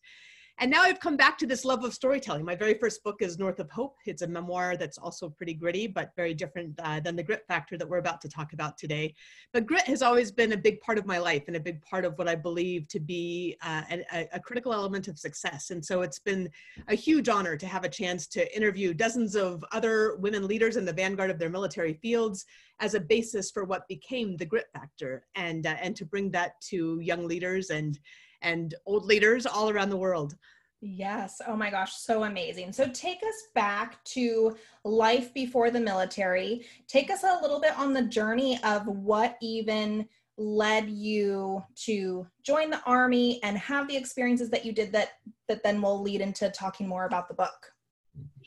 And 0.60 0.70
now 0.70 0.82
I've 0.82 1.00
come 1.00 1.18
back 1.18 1.38
to 1.40 1.48
this 1.48 1.66
love 1.66 1.84
of 1.84 1.94
storytelling. 1.94 2.46
My 2.46 2.56
very 2.56 2.76
first 2.76 3.04
book 3.04 3.18
is 3.22 3.40
North 3.40 3.60
of 3.60 3.70
Hope. 3.72 3.96
It's 4.06 4.22
a 4.22 4.28
memoir 4.28 4.78
that's 4.78 4.98
also 4.98 5.30
pretty 5.30 5.56
gritty, 5.56 5.88
but 5.88 6.12
very 6.16 6.34
different 6.34 6.80
uh, 6.84 7.00
than 7.00 7.16
the 7.16 7.24
grit 7.24 7.44
factor 7.48 7.78
that 7.78 7.88
we're 7.88 7.98
about 7.98 8.22
to 8.22 8.30
talk 8.30 8.54
about 8.54 8.78
today. 8.78 9.16
But 9.54 9.66
grit 9.66 9.84
has 9.84 10.02
always 10.02 10.32
been 10.32 10.54
a 10.54 10.58
big 10.58 10.80
part 10.82 10.98
of 10.98 11.06
my 11.06 11.18
life 11.18 11.44
and 11.48 11.56
a 11.56 11.60
big 11.60 11.82
part 11.82 12.06
of 12.06 12.18
what 12.18 12.28
I 12.28 12.36
believe 12.36 12.88
to 12.90 13.00
be 13.00 13.58
uh, 13.64 13.82
a, 13.90 14.28
a 14.34 14.40
critical 14.40 14.74
element 14.74 15.08
of 15.08 15.18
success. 15.18 15.72
And 15.72 15.84
so 15.84 16.04
it's 16.04 16.20
been 16.20 16.50
a 16.88 16.96
huge 16.96 17.28
honor 17.28 17.58
to 17.58 17.66
have 17.66 17.84
a 17.84 17.90
chance 17.90 18.28
to 18.28 18.56
interview 18.56 18.94
dozens 18.94 19.36
of 19.36 19.66
other 19.72 20.18
women 20.18 20.48
leaders 20.48 20.78
in 20.78 20.86
the 20.86 20.94
vanguard 20.94 21.32
of 21.32 21.40
their 21.40 21.50
military 21.50 21.94
fields 21.96 22.46
as 22.80 22.94
a 22.94 23.00
basis 23.00 23.50
for 23.52 23.64
what 23.64 23.88
became 23.88 24.38
the 24.38 24.46
grit 24.46 24.68
factor 24.74 25.26
and, 25.36 25.66
uh, 25.66 25.76
and 25.82 25.96
to 25.96 26.06
bring 26.06 26.30
that 26.32 26.60
to 26.62 27.00
young 27.00 27.28
leaders 27.28 27.70
and 27.70 28.00
and 28.42 28.76
old 28.86 29.06
leaders 29.06 29.46
all 29.46 29.70
around 29.70 29.90
the 29.90 29.98
world. 29.98 30.36
Yes. 30.82 31.42
Oh 31.48 31.56
my 31.56 31.70
gosh, 31.70 31.94
so 31.94 32.24
amazing. 32.24 32.74
So 32.74 32.90
take 32.92 33.22
us 33.22 33.50
back 33.54 34.04
to 34.06 34.58
life 34.84 35.32
before 35.34 35.70
the 35.70 35.80
military. 35.80 36.66
Take 36.88 37.12
us 37.12 37.24
a 37.24 37.40
little 37.42 37.62
bit 37.62 37.78
on 37.78 37.94
the 37.94 38.02
journey 38.02 38.60
of 38.64 38.88
what 38.88 39.38
even 39.42 40.08
led 40.38 40.90
you 40.90 41.64
to 41.76 42.26
join 42.44 42.72
the 42.72 42.82
army 42.86 43.40
and 43.44 43.58
have 43.60 43.88
the 43.88 43.96
experiences 43.96 44.50
that 44.50 44.66
you 44.66 44.72
did 44.72 44.92
that 44.92 45.10
that 45.48 45.62
then 45.62 45.82
will 45.82 46.02
lead 46.02 46.20
into 46.20 46.50
talking 46.50 46.88
more 46.88 47.06
about 47.06 47.28
the 47.28 47.34
book. 47.36 47.71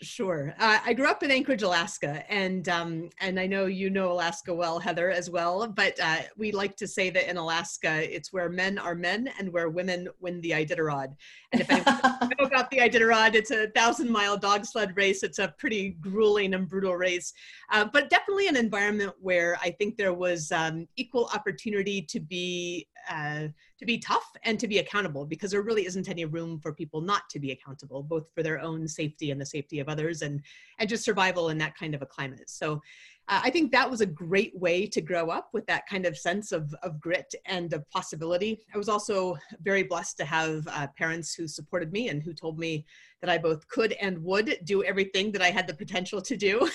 Sure. 0.03 0.55
Uh, 0.59 0.79
I 0.85 0.93
grew 0.93 1.07
up 1.07 1.23
in 1.23 1.31
Anchorage, 1.31 1.63
Alaska, 1.63 2.25
and 2.31 2.69
um, 2.69 3.11
and 3.21 3.39
I 3.39 3.47
know 3.47 3.67
you 3.67 3.91
know 3.91 4.11
Alaska 4.11 4.53
well, 4.53 4.79
Heather, 4.79 5.11
as 5.11 5.31
well. 5.31 5.67
But 5.69 5.99
uh, 6.03 6.23
we 6.37 6.53
like 6.53 6.77
to 6.77 6.87
say 6.87 7.11
that 7.11 7.29
in 7.29 7.37
Alaska, 7.37 8.15
it's 8.15 8.33
where 8.33 8.49
men 8.49 8.79
are 8.79 8.95
men 8.95 9.29
and 9.39 9.53
where 9.53 9.69
women 9.69 10.09
win 10.21 10.41
the 10.41 10.51
Iditarod. 10.51 11.15
And 11.53 11.61
if 11.61 11.71
anyone 11.71 12.31
know 12.39 12.47
about 12.47 12.71
the 12.71 12.79
Iditarod, 12.79 13.35
it's 13.35 13.51
a 13.51 13.69
thousand 13.69 14.11
mile 14.11 14.37
dog 14.37 14.65
sled 14.65 14.97
race. 14.97 15.23
It's 15.23 15.39
a 15.39 15.55
pretty 15.59 15.91
grueling 16.01 16.55
and 16.55 16.69
brutal 16.69 16.97
race, 16.97 17.33
uh, 17.71 17.85
but 17.93 18.11
definitely 18.11 18.49
an 18.49 18.57
environment 18.57 19.13
where 19.21 19.57
I 19.63 19.71
think 19.71 19.97
there 19.97 20.15
was 20.15 20.51
um, 20.53 20.87
equal 20.97 21.31
opportunity 21.35 22.03
to 22.03 22.21
be 22.21 22.89
uh, 23.11 23.49
to 23.79 23.87
be 23.87 23.99
tough 23.99 24.31
and 24.45 24.59
to 24.61 24.69
be 24.69 24.79
accountable 24.79 25.25
because 25.25 25.51
there 25.51 25.63
really 25.63 25.87
isn't 25.87 26.09
any 26.09 26.25
room 26.25 26.59
for 26.59 26.73
people 26.73 27.01
not 27.01 27.29
to 27.31 27.39
be 27.39 27.53
accountable, 27.53 28.03
both 28.03 28.31
for 28.35 28.43
their 28.43 28.61
own 28.61 28.87
safety 28.89 29.31
and 29.31 29.41
the 29.41 29.47
safety 29.47 29.81
of 29.81 29.89
others, 29.89 30.23
and 30.23 30.41
and 30.79 30.89
just 30.89 31.05
survival 31.05 31.49
in 31.51 31.59
that 31.59 31.77
kind 31.77 31.95
of 31.95 32.03
a 32.03 32.07
climate. 32.07 32.49
So 32.49 32.81
uh, 33.29 33.41
I 33.43 33.51
think 33.51 33.73
that 33.73 33.91
was 33.91 34.03
a 34.03 34.07
great 34.07 34.55
way 34.59 34.87
to 34.87 35.01
grow 35.01 35.31
up 35.31 35.49
with 35.55 35.67
that 35.67 35.87
kind 35.89 36.05
of 36.05 36.19
sense 36.19 36.53
of, 36.53 36.75
of 36.83 37.01
grit 37.01 37.35
and 37.47 37.73
of 37.73 37.89
possibility. 37.89 38.61
I 38.75 38.79
was 38.79 38.89
also 38.89 39.39
very 39.63 39.83
blessed 39.83 40.19
to 40.19 40.27
have 40.27 40.69
uh, 40.69 40.89
parents 40.99 41.35
who 41.35 41.49
supported 41.49 41.91
me 41.91 42.11
and 42.11 42.23
who 42.23 42.35
told 42.35 42.59
me 42.59 42.85
that 43.23 43.31
I 43.31 43.39
both 43.39 43.67
could 43.69 43.93
and 43.93 44.23
would 44.23 44.59
do 44.65 44.85
everything 44.85 45.33
that 45.33 45.41
I 45.41 45.51
had 45.51 45.67
the 45.67 45.73
potential 45.73 46.21
to 46.21 46.37
do. 46.37 46.69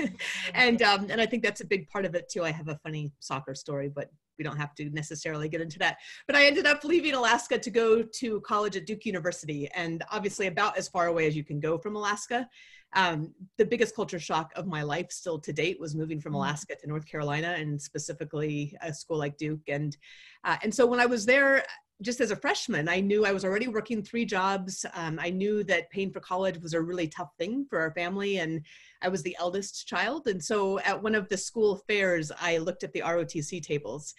and, 0.54 0.82
um, 0.82 1.06
and 1.08 1.20
I 1.20 1.26
think 1.26 1.42
that's 1.42 1.62
a 1.62 1.66
big 1.66 1.88
part 1.88 2.04
of 2.04 2.14
it 2.14 2.28
too. 2.28 2.44
I 2.44 2.50
have 2.50 2.68
a 2.68 2.78
funny 2.82 3.10
soccer 3.20 3.54
story, 3.54 3.88
but 3.88 4.10
we 4.38 4.44
don't 4.44 4.56
have 4.56 4.74
to 4.76 4.90
necessarily 4.90 5.48
get 5.48 5.60
into 5.60 5.78
that. 5.78 5.98
But 6.26 6.36
I 6.36 6.46
ended 6.46 6.66
up 6.66 6.84
leaving 6.84 7.14
Alaska 7.14 7.58
to 7.58 7.70
go 7.70 8.02
to 8.02 8.40
college 8.40 8.76
at 8.76 8.86
Duke 8.86 9.04
University, 9.04 9.68
and 9.74 10.02
obviously 10.10 10.46
about 10.46 10.76
as 10.76 10.88
far 10.88 11.06
away 11.06 11.26
as 11.26 11.36
you 11.36 11.44
can 11.44 11.60
go 11.60 11.78
from 11.78 11.96
Alaska 11.96 12.48
um, 12.94 13.32
the 13.58 13.64
biggest 13.64 13.94
culture 13.94 14.18
shock 14.18 14.52
of 14.56 14.66
my 14.66 14.82
life 14.82 15.10
still 15.10 15.38
to 15.40 15.52
date 15.52 15.80
was 15.80 15.94
moving 15.94 16.20
from 16.20 16.32
mm. 16.32 16.36
Alaska 16.36 16.76
to 16.76 16.86
North 16.86 17.06
Carolina 17.06 17.54
and 17.58 17.80
specifically 17.80 18.76
a 18.82 18.94
school 18.94 19.18
like 19.18 19.36
Duke. 19.36 19.68
And, 19.68 19.96
uh, 20.44 20.56
and 20.62 20.74
so 20.74 20.86
when 20.86 21.00
I 21.00 21.06
was 21.06 21.26
there, 21.26 21.64
just 22.02 22.20
as 22.20 22.30
a 22.30 22.36
freshman, 22.36 22.88
I 22.88 23.00
knew 23.00 23.24
I 23.24 23.32
was 23.32 23.44
already 23.44 23.68
working 23.68 24.02
three 24.02 24.24
jobs. 24.24 24.84
Um, 24.94 25.18
I 25.20 25.30
knew 25.30 25.62
that 25.64 25.90
paying 25.90 26.10
for 26.10 26.20
college 26.20 26.58
was 26.60 26.74
a 26.74 26.80
really 26.80 27.08
tough 27.08 27.30
thing 27.38 27.66
for 27.70 27.80
our 27.80 27.92
family, 27.92 28.38
and 28.38 28.62
I 29.02 29.08
was 29.08 29.22
the 29.22 29.36
eldest 29.38 29.86
child. 29.86 30.26
And 30.26 30.42
so 30.42 30.80
at 30.80 31.00
one 31.00 31.14
of 31.14 31.28
the 31.28 31.36
school 31.36 31.82
fairs, 31.88 32.32
I 32.40 32.58
looked 32.58 32.84
at 32.84 32.92
the 32.92 33.00
ROTC 33.00 33.62
tables. 33.62 34.14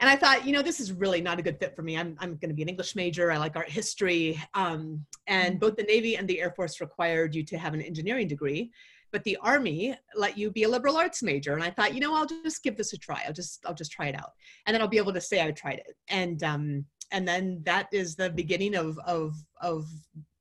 And 0.00 0.10
I 0.10 0.16
thought, 0.16 0.44
you 0.44 0.52
know, 0.52 0.62
this 0.62 0.80
is 0.80 0.92
really 0.92 1.20
not 1.20 1.38
a 1.38 1.42
good 1.42 1.60
fit 1.60 1.76
for 1.76 1.82
me. 1.82 1.96
I'm, 1.96 2.16
I'm 2.18 2.36
going 2.36 2.48
to 2.48 2.56
be 2.56 2.62
an 2.62 2.68
English 2.68 2.96
major. 2.96 3.30
I 3.30 3.36
like 3.36 3.54
art 3.54 3.70
history. 3.70 4.42
Um, 4.54 5.06
and 5.28 5.60
both 5.60 5.76
the 5.76 5.84
Navy 5.84 6.16
and 6.16 6.26
the 6.26 6.40
Air 6.40 6.50
Force 6.56 6.80
required 6.80 7.36
you 7.36 7.44
to 7.44 7.58
have 7.58 7.72
an 7.72 7.82
engineering 7.82 8.26
degree 8.26 8.72
but 9.12 9.22
the 9.24 9.36
army 9.42 9.94
let 10.16 10.36
you 10.36 10.50
be 10.50 10.62
a 10.62 10.68
liberal 10.68 10.96
arts 10.96 11.22
major 11.22 11.52
and 11.52 11.62
i 11.62 11.70
thought 11.70 11.94
you 11.94 12.00
know 12.00 12.14
i'll 12.14 12.26
just 12.26 12.62
give 12.62 12.76
this 12.76 12.92
a 12.92 12.98
try 12.98 13.22
i'll 13.26 13.32
just 13.32 13.64
i'll 13.66 13.74
just 13.74 13.92
try 13.92 14.06
it 14.06 14.14
out 14.14 14.32
and 14.66 14.74
then 14.74 14.80
i'll 14.80 14.88
be 14.88 14.96
able 14.96 15.12
to 15.12 15.20
say 15.20 15.44
i 15.44 15.50
tried 15.50 15.78
it 15.78 15.96
and 16.08 16.42
um 16.42 16.84
and 17.12 17.28
then 17.28 17.62
that 17.64 17.88
is 17.92 18.16
the 18.16 18.30
beginning 18.30 18.74
of 18.74 18.98
of 19.06 19.36
of 19.60 19.86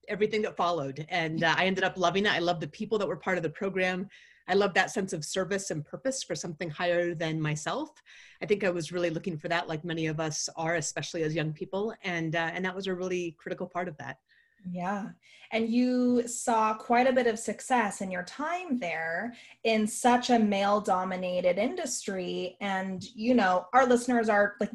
everything 0.08 0.42
that 0.42 0.58
followed. 0.58 1.06
And 1.10 1.44
uh, 1.44 1.54
i 1.58 1.66
ended 1.66 1.84
up 1.84 1.98
loving 1.98 2.25
it. 2.25 2.34
I 2.34 2.40
love 2.40 2.60
the 2.60 2.68
people 2.68 2.98
that 2.98 3.08
were 3.08 3.16
part 3.16 3.38
of 3.38 3.44
the 3.44 3.50
program. 3.50 4.10
I 4.48 4.56
love 4.56 4.74
that 4.74 4.92
sense 4.92 5.13
of 5.13 5.24
service 5.24 5.72
and 5.72 5.86
purpose 5.86 6.24
for 6.24 6.36
something 6.36 6.70
higher 6.70 7.13
than 7.13 7.40
myself. 7.40 7.90
I 8.42 8.46
think 8.46 8.63
i 8.63 8.70
was 8.70 8.92
really 8.92 9.12
looking 9.12 9.38
for 9.38 9.48
that 9.50 9.70
like 9.70 9.86
many 9.86 10.08
of 10.08 10.20
us 10.20 10.50
are 10.58 10.75
especially 10.75 11.24
as 11.24 11.36
young 11.36 11.54
people. 11.54 11.94
And 12.04 12.36
uh, 12.36 12.51
and 12.54 12.66
that 12.66 12.75
was 12.75 12.88
a 12.88 12.96
really 12.96 13.36
critical 13.40 13.68
part 13.68 13.88
of 13.88 13.98
that 13.98 14.18
yeah. 14.70 15.10
And 15.51 15.70
you 15.70 16.27
saw 16.27 16.74
quite 16.74 17.08
a 17.08 17.13
bit 17.13 17.27
of 17.27 17.38
success 17.38 18.01
in 18.01 18.10
your 18.10 18.24
time 18.24 18.80
there 18.80 19.34
in 19.63 19.86
such 19.86 20.30
a 20.30 20.39
male 20.39 20.80
dominated 20.80 21.58
industry. 21.58 22.58
And, 22.62 23.03
you 23.15 23.34
know, 23.34 23.65
our 23.74 23.86
listeners 23.86 24.30
are 24.30 24.56
like 24.60 24.72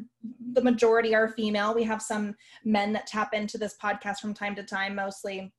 the 0.53 0.61
majority 0.61 1.15
are 1.15 1.29
female. 1.29 1.73
We 1.73 1.83
have 1.83 2.01
some 2.01 2.35
men 2.63 2.93
that 2.93 3.07
tap 3.07 3.33
into 3.33 3.57
this 3.57 3.75
podcast 3.81 4.19
from 4.19 4.33
time 4.33 4.55
to 4.55 4.63
time, 4.63 4.95
mostly, 4.95 5.51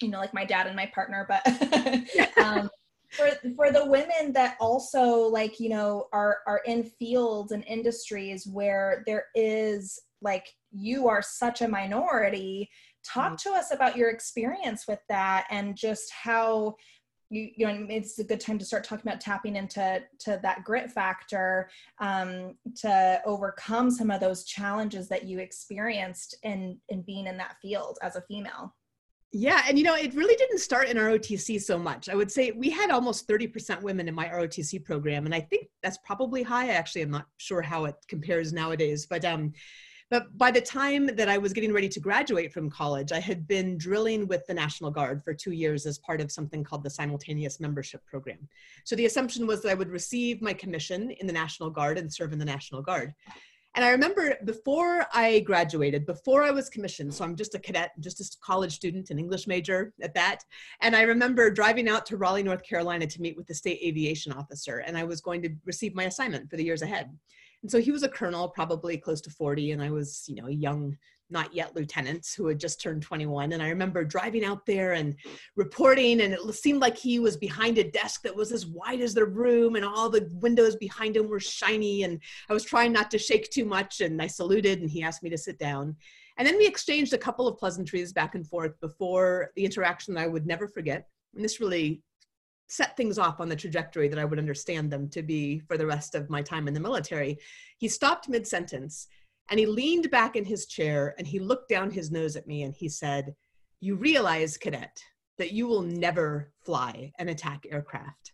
you 0.00 0.08
know, 0.08 0.18
like 0.18 0.34
my 0.34 0.44
dad 0.44 0.66
and 0.66 0.76
my 0.76 0.86
partner. 0.86 1.26
But 1.28 2.38
um, 2.38 2.70
for, 3.10 3.28
for 3.56 3.72
the 3.72 3.86
women 3.86 4.32
that 4.34 4.56
also 4.60 5.22
like, 5.22 5.58
you 5.58 5.68
know, 5.68 6.06
are, 6.12 6.38
are 6.46 6.60
in 6.64 6.84
fields 6.84 7.50
and 7.50 7.64
industries 7.66 8.46
where 8.46 9.02
there 9.06 9.26
is 9.34 9.98
like, 10.22 10.46
you 10.70 11.08
are 11.08 11.22
such 11.22 11.62
a 11.62 11.68
minority 11.68 12.70
talk 13.04 13.32
mm-hmm. 13.32 13.50
to 13.50 13.56
us 13.56 13.72
about 13.72 13.96
your 13.96 14.10
experience 14.10 14.86
with 14.86 15.00
that 15.08 15.46
and 15.50 15.76
just 15.76 16.10
how 16.12 16.76
you, 17.30 17.48
you 17.56 17.66
know 17.66 17.86
it's 17.88 18.18
a 18.18 18.24
good 18.24 18.40
time 18.40 18.58
to 18.58 18.64
start 18.64 18.84
talking 18.84 19.08
about 19.08 19.20
tapping 19.20 19.56
into 19.56 20.02
to 20.18 20.40
that 20.42 20.64
grit 20.64 20.90
factor 20.90 21.70
um, 22.00 22.56
to 22.76 23.20
overcome 23.24 23.90
some 23.90 24.10
of 24.10 24.20
those 24.20 24.44
challenges 24.44 25.08
that 25.08 25.24
you 25.24 25.38
experienced 25.38 26.36
in 26.42 26.78
in 26.88 27.02
being 27.02 27.26
in 27.26 27.36
that 27.36 27.56
field 27.62 27.98
as 28.02 28.16
a 28.16 28.22
female 28.22 28.74
yeah, 29.32 29.62
and 29.68 29.78
you 29.78 29.84
know, 29.84 29.94
it 29.94 30.12
really 30.14 30.34
didn't 30.34 30.58
start 30.58 30.88
in 30.88 30.96
ROTC 30.96 31.60
so 31.62 31.78
much. 31.78 32.08
I 32.08 32.16
would 32.16 32.32
say 32.32 32.50
we 32.50 32.68
had 32.68 32.90
almost 32.90 33.28
30% 33.28 33.80
women 33.80 34.08
in 34.08 34.14
my 34.14 34.26
ROTC 34.26 34.84
program, 34.84 35.24
and 35.24 35.32
I 35.32 35.40
think 35.40 35.68
that's 35.84 35.98
probably 35.98 36.42
high. 36.42 36.70
Actually, 36.70 37.02
I'm 37.02 37.12
not 37.12 37.26
sure 37.38 37.62
how 37.62 37.84
it 37.84 37.94
compares 38.08 38.52
nowadays, 38.52 39.06
but 39.06 39.24
um, 39.24 39.52
but 40.10 40.36
by 40.36 40.50
the 40.50 40.60
time 40.60 41.06
that 41.06 41.28
I 41.28 41.38
was 41.38 41.52
getting 41.52 41.72
ready 41.72 41.88
to 41.88 42.00
graduate 42.00 42.52
from 42.52 42.68
college, 42.68 43.12
I 43.12 43.20
had 43.20 43.46
been 43.46 43.78
drilling 43.78 44.26
with 44.26 44.44
the 44.46 44.54
National 44.54 44.90
Guard 44.90 45.22
for 45.22 45.32
two 45.32 45.52
years 45.52 45.86
as 45.86 45.98
part 45.98 46.20
of 46.20 46.32
something 46.32 46.64
called 46.64 46.82
the 46.82 46.90
Simultaneous 46.90 47.60
Membership 47.60 48.04
Program. 48.06 48.48
So 48.84 48.96
the 48.96 49.06
assumption 49.06 49.46
was 49.46 49.62
that 49.62 49.70
I 49.70 49.74
would 49.74 49.90
receive 49.90 50.42
my 50.42 50.52
commission 50.52 51.12
in 51.12 51.28
the 51.28 51.32
National 51.32 51.70
Guard 51.70 51.96
and 51.96 52.12
serve 52.12 52.32
in 52.32 52.40
the 52.40 52.44
National 52.44 52.82
Guard. 52.82 53.14
And 53.76 53.84
I 53.84 53.90
remember 53.90 54.36
before 54.44 55.06
I 55.14 55.40
graduated, 55.40 56.04
before 56.04 56.42
I 56.42 56.50
was 56.50 56.68
commissioned, 56.68 57.14
so 57.14 57.22
I'm 57.22 57.36
just 57.36 57.54
a 57.54 57.58
cadet, 57.60 57.92
just 58.00 58.20
a 58.20 58.38
college 58.44 58.74
student, 58.74 59.10
an 59.10 59.18
English 59.20 59.46
major 59.46 59.92
at 60.02 60.12
that. 60.14 60.40
And 60.80 60.96
I 60.96 61.02
remember 61.02 61.50
driving 61.52 61.88
out 61.88 62.04
to 62.06 62.16
Raleigh, 62.16 62.42
North 62.42 62.64
Carolina 62.64 63.06
to 63.06 63.22
meet 63.22 63.36
with 63.36 63.46
the 63.46 63.54
state 63.54 63.78
aviation 63.80 64.32
officer, 64.32 64.78
and 64.78 64.98
I 64.98 65.04
was 65.04 65.20
going 65.20 65.40
to 65.42 65.50
receive 65.64 65.94
my 65.94 66.04
assignment 66.04 66.50
for 66.50 66.56
the 66.56 66.64
years 66.64 66.82
ahead. 66.82 67.10
And 67.62 67.70
so 67.70 67.80
he 67.80 67.92
was 67.92 68.02
a 68.02 68.08
colonel, 68.08 68.48
probably 68.48 68.96
close 68.96 69.20
to 69.22 69.30
40, 69.30 69.72
and 69.72 69.82
I 69.82 69.90
was, 69.90 70.24
you 70.26 70.34
know, 70.34 70.46
a 70.46 70.52
young, 70.52 70.96
not 71.28 71.54
yet 71.54 71.76
lieutenant 71.76 72.26
who 72.36 72.46
had 72.46 72.58
just 72.58 72.80
turned 72.80 73.02
21. 73.02 73.52
And 73.52 73.62
I 73.62 73.68
remember 73.68 74.02
driving 74.02 74.44
out 74.44 74.64
there 74.64 74.94
and 74.94 75.14
reporting, 75.56 76.22
and 76.22 76.32
it 76.32 76.54
seemed 76.54 76.80
like 76.80 76.96
he 76.96 77.18
was 77.18 77.36
behind 77.36 77.76
a 77.76 77.90
desk 77.90 78.22
that 78.22 78.34
was 78.34 78.50
as 78.50 78.66
wide 78.66 79.00
as 79.00 79.12
the 79.12 79.26
room, 79.26 79.76
and 79.76 79.84
all 79.84 80.08
the 80.08 80.28
windows 80.40 80.76
behind 80.76 81.16
him 81.16 81.28
were 81.28 81.40
shiny. 81.40 82.04
And 82.04 82.20
I 82.48 82.54
was 82.54 82.64
trying 82.64 82.92
not 82.92 83.10
to 83.10 83.18
shake 83.18 83.50
too 83.50 83.66
much, 83.66 84.00
and 84.00 84.22
I 84.22 84.26
saluted, 84.26 84.80
and 84.80 84.90
he 84.90 85.02
asked 85.02 85.22
me 85.22 85.30
to 85.30 85.38
sit 85.38 85.58
down. 85.58 85.96
And 86.38 86.48
then 86.48 86.56
we 86.56 86.66
exchanged 86.66 87.12
a 87.12 87.18
couple 87.18 87.46
of 87.46 87.58
pleasantries 87.58 88.14
back 88.14 88.34
and 88.34 88.46
forth 88.46 88.72
before 88.80 89.50
the 89.54 89.66
interaction 89.66 90.14
that 90.14 90.22
I 90.22 90.28
would 90.28 90.46
never 90.46 90.66
forget. 90.66 91.06
And 91.34 91.44
this 91.44 91.60
really 91.60 92.02
set 92.70 92.96
things 92.96 93.18
off 93.18 93.40
on 93.40 93.48
the 93.48 93.56
trajectory 93.56 94.06
that 94.08 94.18
I 94.18 94.24
would 94.24 94.38
understand 94.38 94.92
them 94.92 95.08
to 95.10 95.22
be 95.22 95.58
for 95.58 95.76
the 95.76 95.86
rest 95.86 96.14
of 96.14 96.30
my 96.30 96.40
time 96.40 96.68
in 96.68 96.74
the 96.74 96.80
military. 96.80 97.36
He 97.78 97.88
stopped 97.88 98.28
mid 98.28 98.46
sentence 98.46 99.08
and 99.50 99.58
he 99.58 99.66
leaned 99.66 100.10
back 100.12 100.36
in 100.36 100.44
his 100.44 100.66
chair 100.66 101.14
and 101.18 101.26
he 101.26 101.40
looked 101.40 101.68
down 101.68 101.90
his 101.90 102.12
nose 102.12 102.36
at 102.36 102.46
me 102.46 102.62
and 102.62 102.72
he 102.72 102.88
said, 102.88 103.34
You 103.80 103.96
realize, 103.96 104.56
cadet, 104.56 105.02
that 105.36 105.50
you 105.50 105.66
will 105.66 105.82
never 105.82 106.52
fly 106.64 107.12
an 107.18 107.28
attack 107.28 107.66
aircraft. 107.68 108.32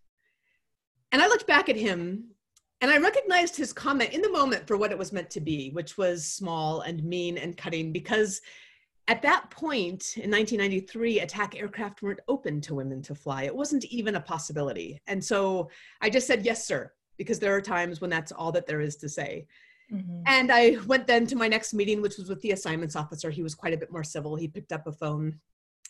And 1.12 1.22
I 1.22 1.28
looked 1.28 1.46
back 1.46 1.70
at 1.70 1.76
him 1.76 2.24
and 2.82 2.90
I 2.90 2.98
recognized 2.98 3.56
his 3.56 3.72
comment 3.72 4.12
in 4.12 4.20
the 4.20 4.30
moment 4.30 4.66
for 4.66 4.76
what 4.76 4.92
it 4.92 4.98
was 4.98 5.14
meant 5.14 5.30
to 5.30 5.40
be, 5.40 5.70
which 5.70 5.96
was 5.96 6.26
small 6.26 6.82
and 6.82 7.02
mean 7.02 7.38
and 7.38 7.56
cutting 7.56 7.90
because 7.90 8.42
at 9.08 9.22
that 9.22 9.50
point 9.50 10.14
in 10.16 10.30
1993, 10.30 11.20
attack 11.20 11.56
aircraft 11.56 12.02
weren't 12.02 12.20
open 12.26 12.60
to 12.62 12.74
women 12.74 13.02
to 13.02 13.14
fly. 13.14 13.44
It 13.44 13.54
wasn't 13.54 13.84
even 13.84 14.16
a 14.16 14.20
possibility. 14.20 15.00
And 15.06 15.24
so 15.24 15.70
I 16.00 16.10
just 16.10 16.26
said, 16.26 16.44
yes, 16.44 16.66
sir, 16.66 16.92
because 17.16 17.38
there 17.38 17.54
are 17.54 17.60
times 17.60 18.00
when 18.00 18.10
that's 18.10 18.32
all 18.32 18.50
that 18.52 18.66
there 18.66 18.80
is 18.80 18.96
to 18.96 19.08
say. 19.08 19.46
Mm-hmm. 19.92 20.22
And 20.26 20.50
I 20.50 20.78
went 20.86 21.06
then 21.06 21.26
to 21.28 21.36
my 21.36 21.46
next 21.46 21.72
meeting, 21.72 22.02
which 22.02 22.16
was 22.18 22.28
with 22.28 22.40
the 22.42 22.50
assignments 22.50 22.96
officer. 22.96 23.30
He 23.30 23.44
was 23.44 23.54
quite 23.54 23.74
a 23.74 23.78
bit 23.78 23.92
more 23.92 24.02
civil. 24.02 24.34
He 24.34 24.48
picked 24.48 24.72
up 24.72 24.88
a 24.88 24.92
phone, 24.92 25.38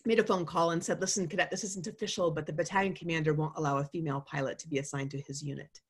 made 0.05 0.19
a 0.19 0.25
phone 0.25 0.45
call, 0.45 0.73
and 0.73 0.85
said, 0.85 1.01
Listen, 1.01 1.27
cadet, 1.27 1.51
this 1.51 1.65
isn't 1.65 1.87
official, 1.87 2.31
but 2.31 2.45
the 2.45 2.53
battalion 2.53 2.93
commander 2.93 3.33
won't 3.33 3.57
allow 3.57 3.79
a 3.79 3.85
female 3.85 4.21
pilot 4.21 4.59
to 4.59 4.69
be 4.69 4.79
assigned 4.79 5.11
to 5.13 5.21
his 5.23 5.43
unit. 5.43 5.81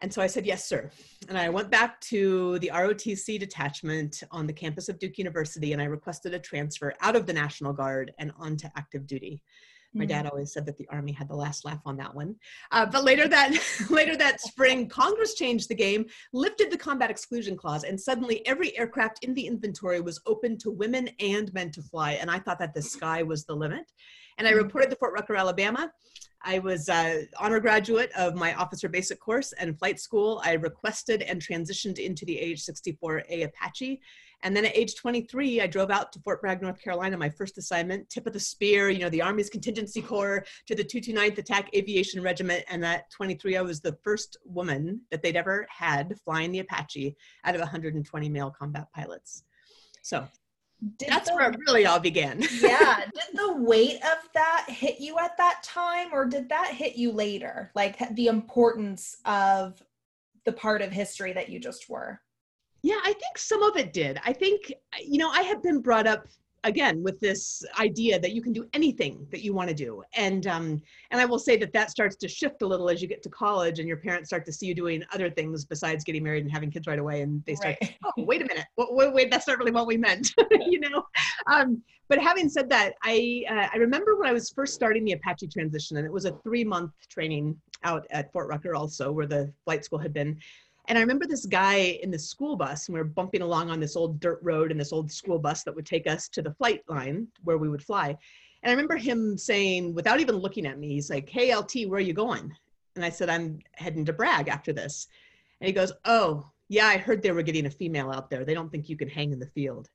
And 0.00 0.12
so 0.12 0.22
I 0.22 0.28
said, 0.28 0.46
yes, 0.46 0.68
sir. 0.68 0.90
And 1.28 1.36
I 1.36 1.48
went 1.48 1.70
back 1.70 2.00
to 2.02 2.58
the 2.60 2.70
ROTC 2.72 3.38
detachment 3.38 4.22
on 4.30 4.46
the 4.46 4.52
campus 4.52 4.88
of 4.88 4.98
Duke 4.98 5.18
University 5.18 5.72
and 5.72 5.82
I 5.82 5.86
requested 5.86 6.34
a 6.34 6.38
transfer 6.38 6.94
out 7.00 7.16
of 7.16 7.26
the 7.26 7.32
National 7.32 7.72
Guard 7.72 8.12
and 8.18 8.32
onto 8.38 8.68
active 8.76 9.06
duty. 9.06 9.42
My 9.94 10.04
dad 10.04 10.26
mm. 10.26 10.30
always 10.30 10.52
said 10.52 10.66
that 10.66 10.76
the 10.76 10.86
Army 10.90 11.12
had 11.12 11.28
the 11.28 11.34
last 11.34 11.64
laugh 11.64 11.80
on 11.86 11.96
that 11.96 12.14
one. 12.14 12.36
Uh, 12.70 12.84
but 12.86 13.04
later 13.04 13.26
that, 13.28 13.52
later 13.90 14.16
that 14.16 14.40
spring, 14.40 14.88
Congress 14.88 15.34
changed 15.34 15.68
the 15.68 15.74
game, 15.74 16.06
lifted 16.32 16.70
the 16.70 16.76
combat 16.76 17.10
exclusion 17.10 17.56
clause, 17.56 17.84
and 17.84 17.98
suddenly 17.98 18.46
every 18.46 18.76
aircraft 18.76 19.24
in 19.24 19.34
the 19.34 19.46
inventory 19.46 20.00
was 20.00 20.20
open 20.26 20.58
to 20.58 20.70
women 20.70 21.08
and 21.20 21.52
men 21.54 21.70
to 21.72 21.82
fly. 21.82 22.12
And 22.12 22.30
I 22.30 22.38
thought 22.38 22.58
that 22.58 22.74
the 22.74 22.82
sky 22.82 23.22
was 23.22 23.44
the 23.44 23.56
limit. 23.56 23.90
And 24.38 24.46
I 24.46 24.52
reported 24.52 24.88
to 24.90 24.96
Fort 24.96 25.12
Rucker, 25.12 25.34
Alabama. 25.34 25.92
I 26.44 26.60
was 26.60 26.88
an 26.88 27.28
honor 27.40 27.58
graduate 27.58 28.12
of 28.16 28.36
my 28.36 28.54
officer 28.54 28.88
basic 28.88 29.18
course 29.18 29.52
and 29.52 29.76
flight 29.76 29.98
school. 29.98 30.40
I 30.44 30.52
requested 30.52 31.22
and 31.22 31.42
transitioned 31.42 31.98
into 31.98 32.24
the 32.24 32.38
AH-64A 32.38 33.44
Apache. 33.44 34.00
And 34.44 34.56
then 34.56 34.64
at 34.64 34.76
age 34.76 34.94
23, 34.94 35.60
I 35.60 35.66
drove 35.66 35.90
out 35.90 36.12
to 36.12 36.20
Fort 36.20 36.40
Bragg, 36.40 36.62
North 36.62 36.80
Carolina, 36.80 37.16
my 37.16 37.28
first 37.28 37.58
assignment, 37.58 38.08
tip 38.08 38.28
of 38.28 38.32
the 38.32 38.38
spear, 38.38 38.88
you 38.88 39.00
know, 39.00 39.10
the 39.10 39.20
Army's 39.20 39.50
Contingency 39.50 40.00
Corps 40.00 40.44
to 40.68 40.76
the 40.76 40.84
229th 40.84 41.38
Attack 41.38 41.74
Aviation 41.74 42.22
Regiment. 42.22 42.64
And 42.68 42.84
at 42.84 43.10
23, 43.10 43.56
I 43.56 43.62
was 43.62 43.80
the 43.80 43.98
first 44.04 44.36
woman 44.44 45.00
that 45.10 45.22
they'd 45.22 45.34
ever 45.34 45.66
had 45.68 46.14
flying 46.24 46.52
the 46.52 46.60
Apache 46.60 47.16
out 47.44 47.56
of 47.56 47.60
120 47.60 48.28
male 48.28 48.54
combat 48.56 48.86
pilots. 48.94 49.42
So 50.02 50.28
did 50.96 51.08
That's 51.08 51.28
the, 51.28 51.34
where 51.34 51.50
it 51.50 51.58
really 51.66 51.86
all 51.86 51.98
began. 51.98 52.40
yeah. 52.60 53.04
Did 53.04 53.38
the 53.38 53.54
weight 53.54 53.96
of 53.96 54.28
that 54.34 54.66
hit 54.68 55.00
you 55.00 55.18
at 55.18 55.36
that 55.36 55.62
time, 55.62 56.08
or 56.12 56.24
did 56.24 56.48
that 56.48 56.72
hit 56.72 56.96
you 56.96 57.10
later? 57.10 57.70
Like 57.74 57.98
the 58.14 58.28
importance 58.28 59.16
of 59.24 59.82
the 60.44 60.52
part 60.52 60.80
of 60.80 60.92
history 60.92 61.32
that 61.32 61.48
you 61.48 61.58
just 61.58 61.88
were? 61.90 62.20
Yeah, 62.82 63.00
I 63.02 63.12
think 63.12 63.36
some 63.36 63.62
of 63.62 63.76
it 63.76 63.92
did. 63.92 64.20
I 64.24 64.32
think, 64.32 64.72
you 65.04 65.18
know, 65.18 65.30
I 65.30 65.42
have 65.42 65.62
been 65.62 65.80
brought 65.80 66.06
up 66.06 66.28
again 66.64 67.02
with 67.02 67.18
this 67.20 67.62
idea 67.78 68.18
that 68.18 68.32
you 68.32 68.42
can 68.42 68.52
do 68.52 68.66
anything 68.72 69.26
that 69.30 69.42
you 69.42 69.52
want 69.52 69.68
to 69.68 69.74
do. 69.74 70.02
And 70.14 70.46
um, 70.46 70.82
and 71.10 71.20
i 71.20 71.24
will 71.24 71.38
say 71.38 71.56
that 71.56 71.72
that 71.72 71.90
starts 71.90 72.16
to 72.16 72.28
shift 72.28 72.62
a 72.62 72.66
little 72.66 72.90
as 72.90 73.00
you 73.00 73.08
get 73.08 73.22
to 73.22 73.28
college 73.28 73.78
and 73.78 73.88
your 73.88 73.96
parents 73.96 74.28
start 74.28 74.44
to 74.46 74.52
see 74.52 74.66
you 74.66 74.74
doing 74.74 75.02
other 75.12 75.30
things 75.30 75.64
besides 75.64 76.04
getting 76.04 76.22
married 76.22 76.44
and 76.44 76.52
having 76.52 76.70
kids 76.70 76.86
right 76.86 76.98
away 76.98 77.22
and 77.22 77.42
they 77.46 77.54
start 77.54 77.76
right. 77.80 77.96
oh 78.04 78.12
wait 78.18 78.42
a 78.42 78.46
minute. 78.46 78.66
Wait, 78.76 78.88
wait, 78.92 79.12
wait, 79.12 79.30
that's 79.30 79.46
not 79.46 79.58
really 79.58 79.70
what 79.70 79.86
we 79.86 79.96
meant 79.96 80.32
you 80.66 80.80
know? 80.80 81.02
Um, 81.46 81.82
but 82.08 82.18
having 82.18 82.48
said 82.48 82.68
that 82.70 82.94
i 83.02 83.44
uh, 83.50 83.68
i 83.72 83.76
remember 83.76 84.16
when 84.16 84.28
i 84.28 84.32
was 84.32 84.50
first 84.50 84.74
starting 84.74 85.04
the 85.04 85.12
apache 85.12 85.48
transition 85.48 85.96
and 85.96 86.06
it 86.06 86.12
was 86.12 86.24
a 86.24 86.32
three 86.42 86.64
month 86.64 86.92
training 87.08 87.56
out 87.84 88.06
at 88.10 88.32
fort 88.32 88.48
rucker 88.48 88.74
also 88.74 89.12
where 89.12 89.26
the 89.26 89.52
flight 89.64 89.84
school 89.84 89.98
had 89.98 90.12
been 90.12 90.38
And 90.88 90.96
I 90.96 91.02
remember 91.02 91.26
this 91.26 91.44
guy 91.44 91.98
in 92.02 92.10
the 92.10 92.18
school 92.18 92.56
bus, 92.56 92.88
and 92.88 92.94
we 92.94 93.00
were 93.00 93.04
bumping 93.04 93.42
along 93.42 93.68
on 93.68 93.78
this 93.78 93.94
old 93.94 94.18
dirt 94.20 94.40
road 94.42 94.72
in 94.72 94.78
this 94.78 94.92
old 94.92 95.12
school 95.12 95.38
bus 95.38 95.62
that 95.64 95.74
would 95.74 95.84
take 95.84 96.06
us 96.06 96.28
to 96.30 96.40
the 96.40 96.54
flight 96.54 96.82
line 96.88 97.28
where 97.44 97.58
we 97.58 97.68
would 97.68 97.82
fly. 97.82 98.16
And 98.62 98.70
I 98.70 98.72
remember 98.72 98.96
him 98.96 99.36
saying, 99.36 99.94
without 99.94 100.18
even 100.18 100.36
looking 100.36 100.66
at 100.66 100.78
me, 100.78 100.88
he's 100.88 101.10
like, 101.10 101.28
Hey, 101.28 101.54
LT, 101.54 101.86
where 101.86 101.98
are 101.98 102.00
you 102.00 102.14
going? 102.14 102.50
And 102.96 103.04
I 103.04 103.10
said, 103.10 103.28
I'm 103.28 103.58
heading 103.74 104.06
to 104.06 104.14
Bragg 104.14 104.48
after 104.48 104.72
this. 104.72 105.08
And 105.60 105.66
he 105.66 105.74
goes, 105.74 105.92
Oh, 106.06 106.50
yeah, 106.68 106.86
I 106.86 106.96
heard 106.96 107.22
they 107.22 107.32
were 107.32 107.42
getting 107.42 107.66
a 107.66 107.70
female 107.70 108.10
out 108.10 108.30
there. 108.30 108.44
They 108.44 108.54
don't 108.54 108.70
think 108.70 108.88
you 108.88 108.96
can 108.96 109.08
hang 109.08 109.30
in 109.30 109.38
the 109.38 109.46
field. 109.46 109.90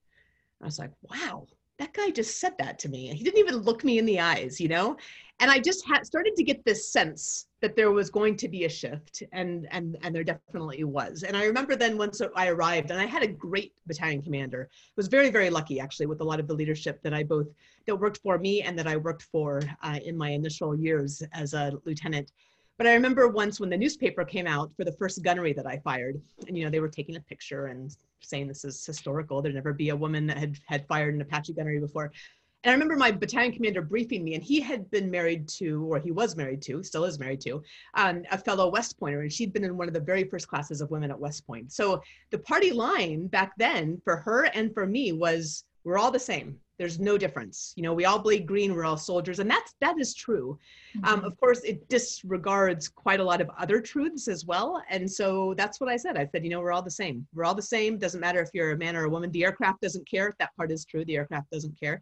I 0.62 0.66
was 0.66 0.78
like, 0.78 0.92
Wow, 1.10 1.48
that 1.80 1.94
guy 1.94 2.12
just 2.12 2.40
said 2.40 2.54
that 2.60 2.78
to 2.80 2.90
me. 2.90 3.08
He 3.08 3.24
didn't 3.24 3.40
even 3.40 3.58
look 3.58 3.84
me 3.84 3.98
in 3.98 4.06
the 4.06 4.20
eyes, 4.20 4.62
you 4.62 4.68
know? 4.68 4.96
And 5.40 5.52
I 5.52 5.60
just 5.60 5.86
had 5.86 6.06
started 6.06 6.36
to 6.38 6.44
get 6.44 6.64
this 6.64 6.92
sense 6.92 7.48
that 7.62 7.76
there 7.76 7.92
was 7.92 8.10
going 8.10 8.38
to 8.38 8.48
be 8.48 8.66
a 8.66 8.70
shift 8.70 9.24
and 9.32 9.68
and 9.72 9.98
and 10.02 10.16
there 10.16 10.24
definitely 10.24 10.84
was. 10.84 11.24
And 11.24 11.36
I 11.36 11.46
remember 11.46 11.76
then 11.76 11.98
once 11.98 12.22
I 12.36 12.48
arrived 12.48 12.92
and 12.92 13.00
I 13.00 13.06
had 13.06 13.24
a 13.24 13.28
great 13.28 13.74
battalion 13.88 14.22
commander. 14.22 14.70
was 14.96 15.08
very 15.08 15.30
very 15.30 15.50
lucky 15.50 15.80
actually 15.80 16.06
with 16.06 16.22
a 16.22 16.24
lot 16.24 16.40
of 16.40 16.48
the 16.48 16.54
leadership 16.54 17.02
that 17.04 17.14
I 17.14 17.24
both 17.24 17.48
that 17.88 17.96
worked 17.96 18.20
for 18.24 18.38
me 18.38 18.62
and 18.62 18.78
that 18.80 18.88
I 18.88 18.96
worked 18.96 19.24
for 19.24 19.62
uh, 19.82 20.00
in 20.04 20.16
my 20.18 20.30
initial 20.30 20.76
years 20.76 21.22
as 21.34 21.54
a 21.54 21.74
lieutenant. 21.86 22.32
But 22.78 22.88
I 22.88 22.94
remember 22.94 23.28
once 23.28 23.60
when 23.60 23.70
the 23.70 23.78
newspaper 23.78 24.26
came 24.26 24.48
out 24.48 24.72
for 24.76 24.84
the 24.84 24.92
first 24.94 25.22
gunnery 25.24 25.54
that 25.54 25.68
I 25.68 25.78
fired, 25.78 26.20
and 26.48 26.58
you 26.58 26.64
know 26.64 26.72
they 26.72 26.80
were 26.80 26.90
taking 26.90 27.16
a 27.16 27.22
picture 27.22 27.68
and 27.68 27.96
saying 28.22 28.48
this 28.48 28.66
is 28.66 28.84
historical. 28.86 29.42
There'd 29.42 29.56
never 29.56 29.74
be 29.74 29.90
a 29.90 29.96
woman 29.96 30.26
that 30.28 30.38
had 30.38 30.58
had 30.66 30.88
fired 30.88 31.14
an 31.14 31.22
Apache 31.22 31.54
gunnery 31.54 31.80
before. 31.80 32.12
And 32.64 32.72
I 32.72 32.74
remember 32.74 32.96
my 32.96 33.12
battalion 33.12 33.52
commander 33.52 33.82
briefing 33.82 34.24
me, 34.24 34.36
and 34.36 34.44
he 34.44 34.62
had 34.62 34.90
been 34.90 35.12
married 35.12 35.48
to, 35.50 35.84
or 35.86 36.00
he 36.00 36.12
was 36.12 36.36
married 36.36 36.62
to, 36.64 36.82
still 36.82 37.04
is 37.04 37.20
married 37.20 37.42
to, 37.42 37.62
um, 37.96 38.24
a 38.32 38.38
fellow 38.38 38.70
West 38.70 38.98
Pointer, 38.98 39.22
and 39.22 39.32
she'd 39.32 39.52
been 39.52 39.66
in 39.66 39.78
one 39.78 39.88
of 39.88 39.94
the 39.94 40.00
very 40.00 40.24
first 40.24 40.48
classes 40.48 40.80
of 40.80 40.90
women 40.90 41.12
at 41.12 41.20
West 41.20 41.46
Point. 41.46 41.72
So 41.74 42.02
the 42.32 42.38
party 42.40 42.72
line 42.72 43.28
back 43.28 43.52
then 43.58 44.02
for 44.04 44.16
her 44.18 44.46
and 44.46 44.74
for 44.74 44.86
me 44.86 45.12
was, 45.12 45.66
we're 45.84 45.98
all 45.98 46.12
the 46.12 46.20
same. 46.20 46.58
There's 46.80 47.00
no 47.00 47.18
difference. 47.18 47.74
You 47.76 47.84
know, 47.84 47.94
we 47.94 48.06
all 48.06 48.18
bleed 48.18 48.48
green. 48.48 48.74
We're 48.74 48.86
all 48.86 48.98
soldiers, 48.98 49.40
and 49.40 49.50
that's 49.50 49.76
that 49.80 50.00
is 50.00 50.14
true. 50.16 50.58
Um, 50.96 51.02
mm-hmm. 51.02 51.14
Um, 51.14 51.26
of 51.26 51.40
course, 51.40 51.60
it 51.62 51.88
disregards 51.88 52.88
quite 52.90 53.20
a 53.20 53.24
lot 53.24 53.42
of 53.42 53.50
other 53.60 53.80
truths 53.80 54.28
as 54.28 54.46
well. 54.46 54.82
And 54.90 55.10
so 55.10 55.54
that's 55.56 55.80
what 55.80 55.90
I 55.90 55.98
said. 55.98 56.18
I 56.18 56.26
said, 56.26 56.44
you 56.44 56.50
know, 56.50 56.62
we're 56.62 56.72
all 56.72 56.82
the 56.82 56.90
same. 56.90 57.28
We're 57.34 57.46
all 57.46 57.54
the 57.54 57.62
same. 57.62 57.98
Doesn't 57.98 58.20
matter 58.20 58.42
if 58.42 58.50
you're 58.54 58.72
a 58.72 58.78
man 58.78 58.96
or 58.96 59.04
a 59.04 59.10
woman. 59.10 59.30
The 59.32 59.44
aircraft 59.44 59.82
doesn't 59.82 60.10
care. 60.10 60.34
That 60.40 60.56
part 60.58 60.72
is 60.72 60.84
true. 60.84 61.06
The 61.06 61.18
aircraft 61.18 61.52
doesn't 61.52 61.80
care. 61.80 62.02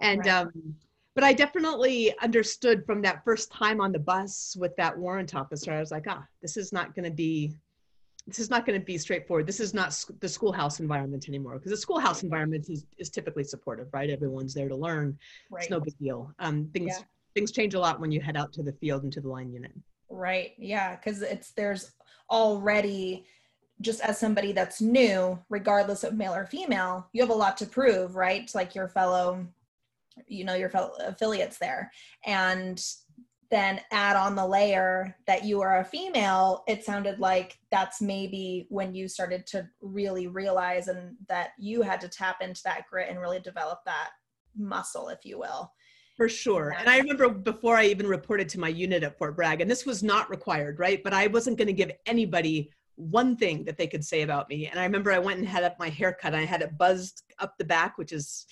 And 0.00 0.20
right. 0.20 0.28
um, 0.28 0.74
but 1.14 1.24
I 1.24 1.32
definitely 1.32 2.16
understood 2.20 2.84
from 2.86 3.02
that 3.02 3.24
first 3.24 3.50
time 3.50 3.80
on 3.80 3.92
the 3.92 3.98
bus 3.98 4.56
with 4.58 4.74
that 4.76 4.96
warrant 4.96 5.34
officer. 5.34 5.72
I 5.72 5.80
was 5.80 5.90
like, 5.90 6.06
ah, 6.08 6.24
this 6.40 6.56
is 6.56 6.72
not 6.72 6.94
going 6.94 7.04
to 7.04 7.10
be 7.10 7.54
this 8.26 8.38
is 8.38 8.50
not 8.50 8.66
going 8.66 8.78
to 8.78 8.84
be 8.84 8.98
straightforward. 8.98 9.46
This 9.46 9.60
is 9.60 9.74
not 9.74 10.04
the 10.20 10.28
schoolhouse 10.28 10.78
environment 10.78 11.28
anymore 11.28 11.54
because 11.54 11.70
the 11.70 11.76
schoolhouse 11.76 12.22
environment 12.22 12.68
is, 12.68 12.84
is 12.98 13.10
typically 13.10 13.44
supportive, 13.44 13.88
right? 13.92 14.10
Everyone's 14.10 14.54
there 14.54 14.68
to 14.68 14.76
learn. 14.76 15.18
Right. 15.50 15.62
It's 15.62 15.70
no 15.70 15.80
big 15.80 15.98
deal. 15.98 16.32
Um, 16.38 16.68
things 16.72 16.94
yeah. 16.96 17.04
things 17.34 17.50
change 17.50 17.74
a 17.74 17.80
lot 17.80 17.98
when 17.98 18.12
you 18.12 18.20
head 18.20 18.36
out 18.36 18.52
to 18.54 18.62
the 18.62 18.72
field 18.72 19.02
and 19.02 19.12
to 19.14 19.20
the 19.20 19.28
line 19.28 19.50
unit. 19.50 19.72
Right. 20.08 20.52
Yeah, 20.58 20.96
because 20.96 21.22
it's 21.22 21.50
there's 21.52 21.92
already 22.30 23.24
just 23.80 24.00
as 24.02 24.18
somebody 24.18 24.52
that's 24.52 24.80
new, 24.80 25.38
regardless 25.48 26.04
of 26.04 26.14
male 26.14 26.34
or 26.34 26.46
female, 26.46 27.08
you 27.12 27.22
have 27.22 27.30
a 27.30 27.34
lot 27.34 27.56
to 27.56 27.66
prove, 27.66 28.14
right? 28.14 28.50
Like 28.54 28.74
your 28.74 28.88
fellow, 28.88 29.46
you 30.26 30.44
know, 30.44 30.54
your 30.54 30.70
affiliates 31.00 31.58
there, 31.58 31.90
and 32.26 32.82
then 33.50 33.80
add 33.90 34.14
on 34.14 34.36
the 34.36 34.46
layer 34.46 35.16
that 35.26 35.44
you 35.44 35.60
are 35.60 35.80
a 35.80 35.84
female, 35.84 36.62
it 36.68 36.84
sounded 36.84 37.18
like 37.18 37.58
that's 37.72 38.00
maybe 38.00 38.66
when 38.68 38.94
you 38.94 39.08
started 39.08 39.44
to 39.44 39.68
really 39.80 40.28
realize 40.28 40.86
and 40.86 41.16
that 41.28 41.50
you 41.58 41.82
had 41.82 42.00
to 42.00 42.08
tap 42.08 42.36
into 42.42 42.60
that 42.64 42.82
grit 42.88 43.08
and 43.10 43.20
really 43.20 43.40
develop 43.40 43.80
that 43.84 44.10
muscle, 44.56 45.08
if 45.08 45.24
you 45.24 45.36
will. 45.36 45.72
For 46.16 46.28
sure. 46.28 46.76
And 46.78 46.88
I 46.88 46.98
remember 46.98 47.28
before 47.28 47.76
I 47.76 47.86
even 47.86 48.06
reported 48.06 48.48
to 48.50 48.60
my 48.60 48.68
unit 48.68 49.02
at 49.02 49.18
Fort 49.18 49.34
Bragg, 49.34 49.60
and 49.60 49.70
this 49.70 49.84
was 49.84 50.02
not 50.02 50.30
required, 50.30 50.78
right? 50.78 51.02
But 51.02 51.14
I 51.14 51.26
wasn't 51.26 51.58
going 51.58 51.66
to 51.66 51.72
give 51.72 51.90
anybody 52.06 52.70
one 52.96 53.34
thing 53.34 53.64
that 53.64 53.78
they 53.78 53.86
could 53.86 54.04
say 54.04 54.22
about 54.22 54.48
me. 54.48 54.66
And 54.66 54.78
I 54.78 54.84
remember 54.84 55.10
I 55.10 55.18
went 55.18 55.38
and 55.38 55.48
had 55.48 55.64
up 55.64 55.78
my 55.78 55.88
haircut. 55.88 56.34
I 56.34 56.44
had 56.44 56.60
it 56.60 56.76
buzzed 56.76 57.22
up 57.38 57.56
the 57.56 57.64
back, 57.64 57.96
which 57.96 58.12
is 58.12 58.46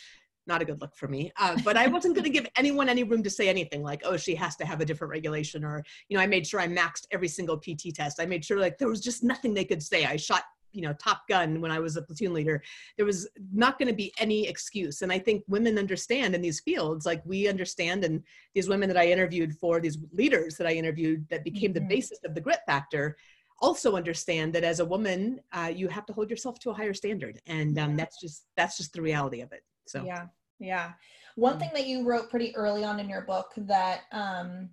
not 0.49 0.63
a 0.63 0.65
good 0.65 0.81
look 0.81 0.97
for 0.97 1.09
me. 1.09 1.31
Uh, 1.37 1.57
but 1.65 1.77
I 1.77 1.87
wasn't 1.87 2.15
going 2.15 2.25
to 2.25 2.31
give 2.31 2.47
anyone 2.57 2.89
any 2.89 3.05
room 3.05 3.23
to 3.23 3.31
say 3.31 3.49
anything 3.49 3.83
like, 3.83 4.03
oh, 4.05 4.17
she 4.17 4.35
has 4.35 4.57
to 4.57 4.67
have 4.67 4.81
a 4.81 4.85
different 4.85 5.11
regulation. 5.11 5.65
Or, 5.65 5.85
you 6.09 6.17
know, 6.17 6.23
I 6.23 6.27
made 6.27 6.47
sure 6.47 6.61
I 6.61 6.69
maxed 6.69 7.07
every 7.11 7.29
single 7.29 7.59
PT 7.59 7.95
test. 7.95 8.21
I 8.21 8.27
made 8.27 8.45
sure 8.45 8.59
like 8.59 8.79
there 8.79 8.89
was 8.89 9.01
just 9.01 9.23
nothing 9.23 9.55
they 9.55 9.65
could 9.65 9.83
say. 9.83 10.05
I 10.05 10.17
shot 10.17 10.43
you 10.73 10.83
know 10.83 10.93
top 10.95 11.27
gun 11.29 11.61
when 11.61 11.71
i 11.71 11.79
was 11.79 11.97
a 11.97 12.03
platoon 12.03 12.33
leader 12.33 12.63
there 12.97 13.07
was 13.07 13.29
not 13.53 13.79
going 13.79 13.89
to 13.89 13.95
be 13.95 14.13
any 14.19 14.47
excuse 14.47 15.03
and 15.03 15.11
i 15.11 15.19
think 15.19 15.43
women 15.49 15.79
understand 15.79 16.35
in 16.35 16.43
these 16.43 16.61
fields 16.61 17.07
like 17.07 17.23
we 17.25 17.49
understand 17.49 18.05
and 18.05 18.23
these 18.55 18.69
women 18.69 18.89
that 18.89 18.99
i 18.99 19.07
interviewed 19.07 19.55
for 19.57 19.81
these 19.81 19.99
leaders 20.13 20.57
that 20.57 20.67
i 20.67 20.73
interviewed 20.73 21.27
that 21.31 21.45
became 21.45 21.73
mm-hmm. 21.73 21.89
the 21.89 21.95
basis 21.95 22.19
of 22.25 22.35
the 22.35 22.41
grit 22.41 22.61
factor 22.67 23.17
also 23.61 23.97
understand 23.97 24.53
that 24.53 24.63
as 24.63 24.81
a 24.81 24.85
woman 24.85 25.41
uh, 25.53 25.73
you 25.75 25.89
have 25.89 26.07
to 26.07 26.13
hold 26.13 26.31
yourself 26.31 26.59
to 26.61 26.71
a 26.71 26.75
higher 26.75 26.95
standard 26.95 27.41
and 27.47 27.79
um, 27.79 27.97
that's 27.97 28.21
just 28.21 28.45
that's 28.57 28.77
just 28.77 28.93
the 28.93 29.03
reality 29.03 29.41
of 29.41 29.53
it 29.53 29.63
so 29.87 30.05
yeah 30.05 30.27
yeah. 30.59 30.93
One 31.37 31.57
mm. 31.57 31.61
thing 31.61 31.71
that 31.75 31.87
you 31.87 32.07
wrote 32.07 32.31
pretty 32.31 32.55
early 32.57 32.85
on 32.85 33.01
in 33.01 33.09
your 33.09 33.23
book 33.23 33.53
that 33.57 34.03
um 34.13 34.71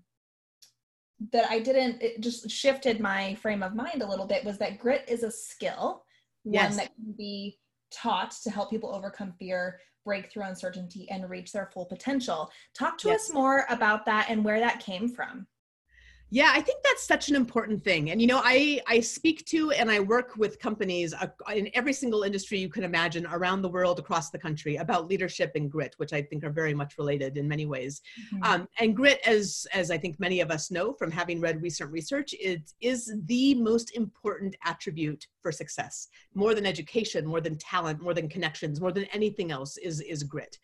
that 1.32 1.50
I 1.50 1.60
didn't 1.60 2.02
it 2.02 2.19
just 2.21 2.50
shifted 2.50 3.00
my 3.00 3.36
frame 3.36 3.63
of 3.63 3.76
mind 3.76 4.02
a 4.02 4.08
little 4.08 4.26
bit 4.26 4.43
was 4.43 4.58
that 4.58 4.80
grit 4.80 5.06
is 5.08 5.24
a 5.24 5.32
skill, 5.32 6.04
yes. 6.43 6.69
one 6.69 6.78
that 6.78 6.95
can 6.95 7.13
be 7.17 7.58
taught 7.91 8.32
to 8.43 8.50
help 8.50 8.69
people 8.69 8.93
overcome 8.93 9.34
fear, 9.39 9.80
break 10.04 10.30
through 10.30 10.43
uncertainty 10.43 11.10
and 11.10 11.30
reach 11.30 11.52
their 11.52 11.67
full 11.67 11.86
potential. 11.86 12.52
Talk 12.78 12.98
to 13.00 13.10
yes. 13.10 13.30
us 13.30 13.34
more 13.34 13.65
about 13.69 14.06
that 14.06 14.28
and 14.30 14.43
where 14.43 14.60
that 14.60 14.80
came 14.80 15.08
from. 15.08 15.48
Yeah, 16.32 16.52
I 16.54 16.60
think 16.60 16.82
that's 16.84 17.06
such 17.06 17.30
an 17.30 17.36
important 17.36 17.84
thing. 17.84 18.10
And 18.10 18.20
you 18.20 18.28
know, 18.28 18.42
I 18.44 18.82
I 18.88 19.00
speak 19.00 19.46
to 19.46 19.72
and 19.72 19.92
I 19.92 20.00
work 20.00 20.36
with 20.38 20.60
companies 20.60 21.14
uh, 21.14 21.28
in 21.54 21.70
every 21.76 21.94
single 21.94 22.24
industry 22.24 22.58
you 22.58 22.68
can 22.68 22.84
imagine 22.84 23.28
around 23.28 23.62
the 23.62 23.70
world, 23.70 24.00
across 24.00 24.32
the 24.32 24.40
country, 24.40 24.78
about 24.78 25.08
leadership 25.08 25.52
and 25.56 25.72
grit, 25.72 25.94
which 25.98 26.14
I 26.14 26.24
think 26.24 26.44
are 26.44 26.50
very 26.50 26.74
much 26.74 26.98
related 26.98 27.38
in 27.38 27.48
many 27.48 27.68
ways. 27.68 28.02
Mm-hmm. 28.34 28.44
Um, 28.44 28.68
and 28.80 28.96
grit, 28.96 29.20
as 29.26 29.68
as 29.72 29.92
I 29.92 30.00
think 30.00 30.20
many 30.20 30.40
of 30.40 30.50
us 30.50 30.72
know 30.72 30.94
from 30.94 31.12
having 31.12 31.40
read 31.40 31.62
recent 31.62 31.92
research, 31.92 32.34
it 32.40 32.74
is 32.82 33.14
the 33.26 33.54
most 33.56 33.96
important 33.96 34.56
attribute 34.66 35.28
for 35.44 35.52
success. 35.52 36.08
More 36.34 36.56
than 36.56 36.66
education, 36.66 37.26
more 37.28 37.42
than 37.42 37.58
talent, 37.58 38.02
more 38.02 38.16
than 38.16 38.28
connections, 38.28 38.82
more 38.82 38.92
than 38.92 39.06
anything 39.06 39.52
else, 39.52 39.78
is 39.78 40.02
is 40.02 40.24
grit 40.24 40.58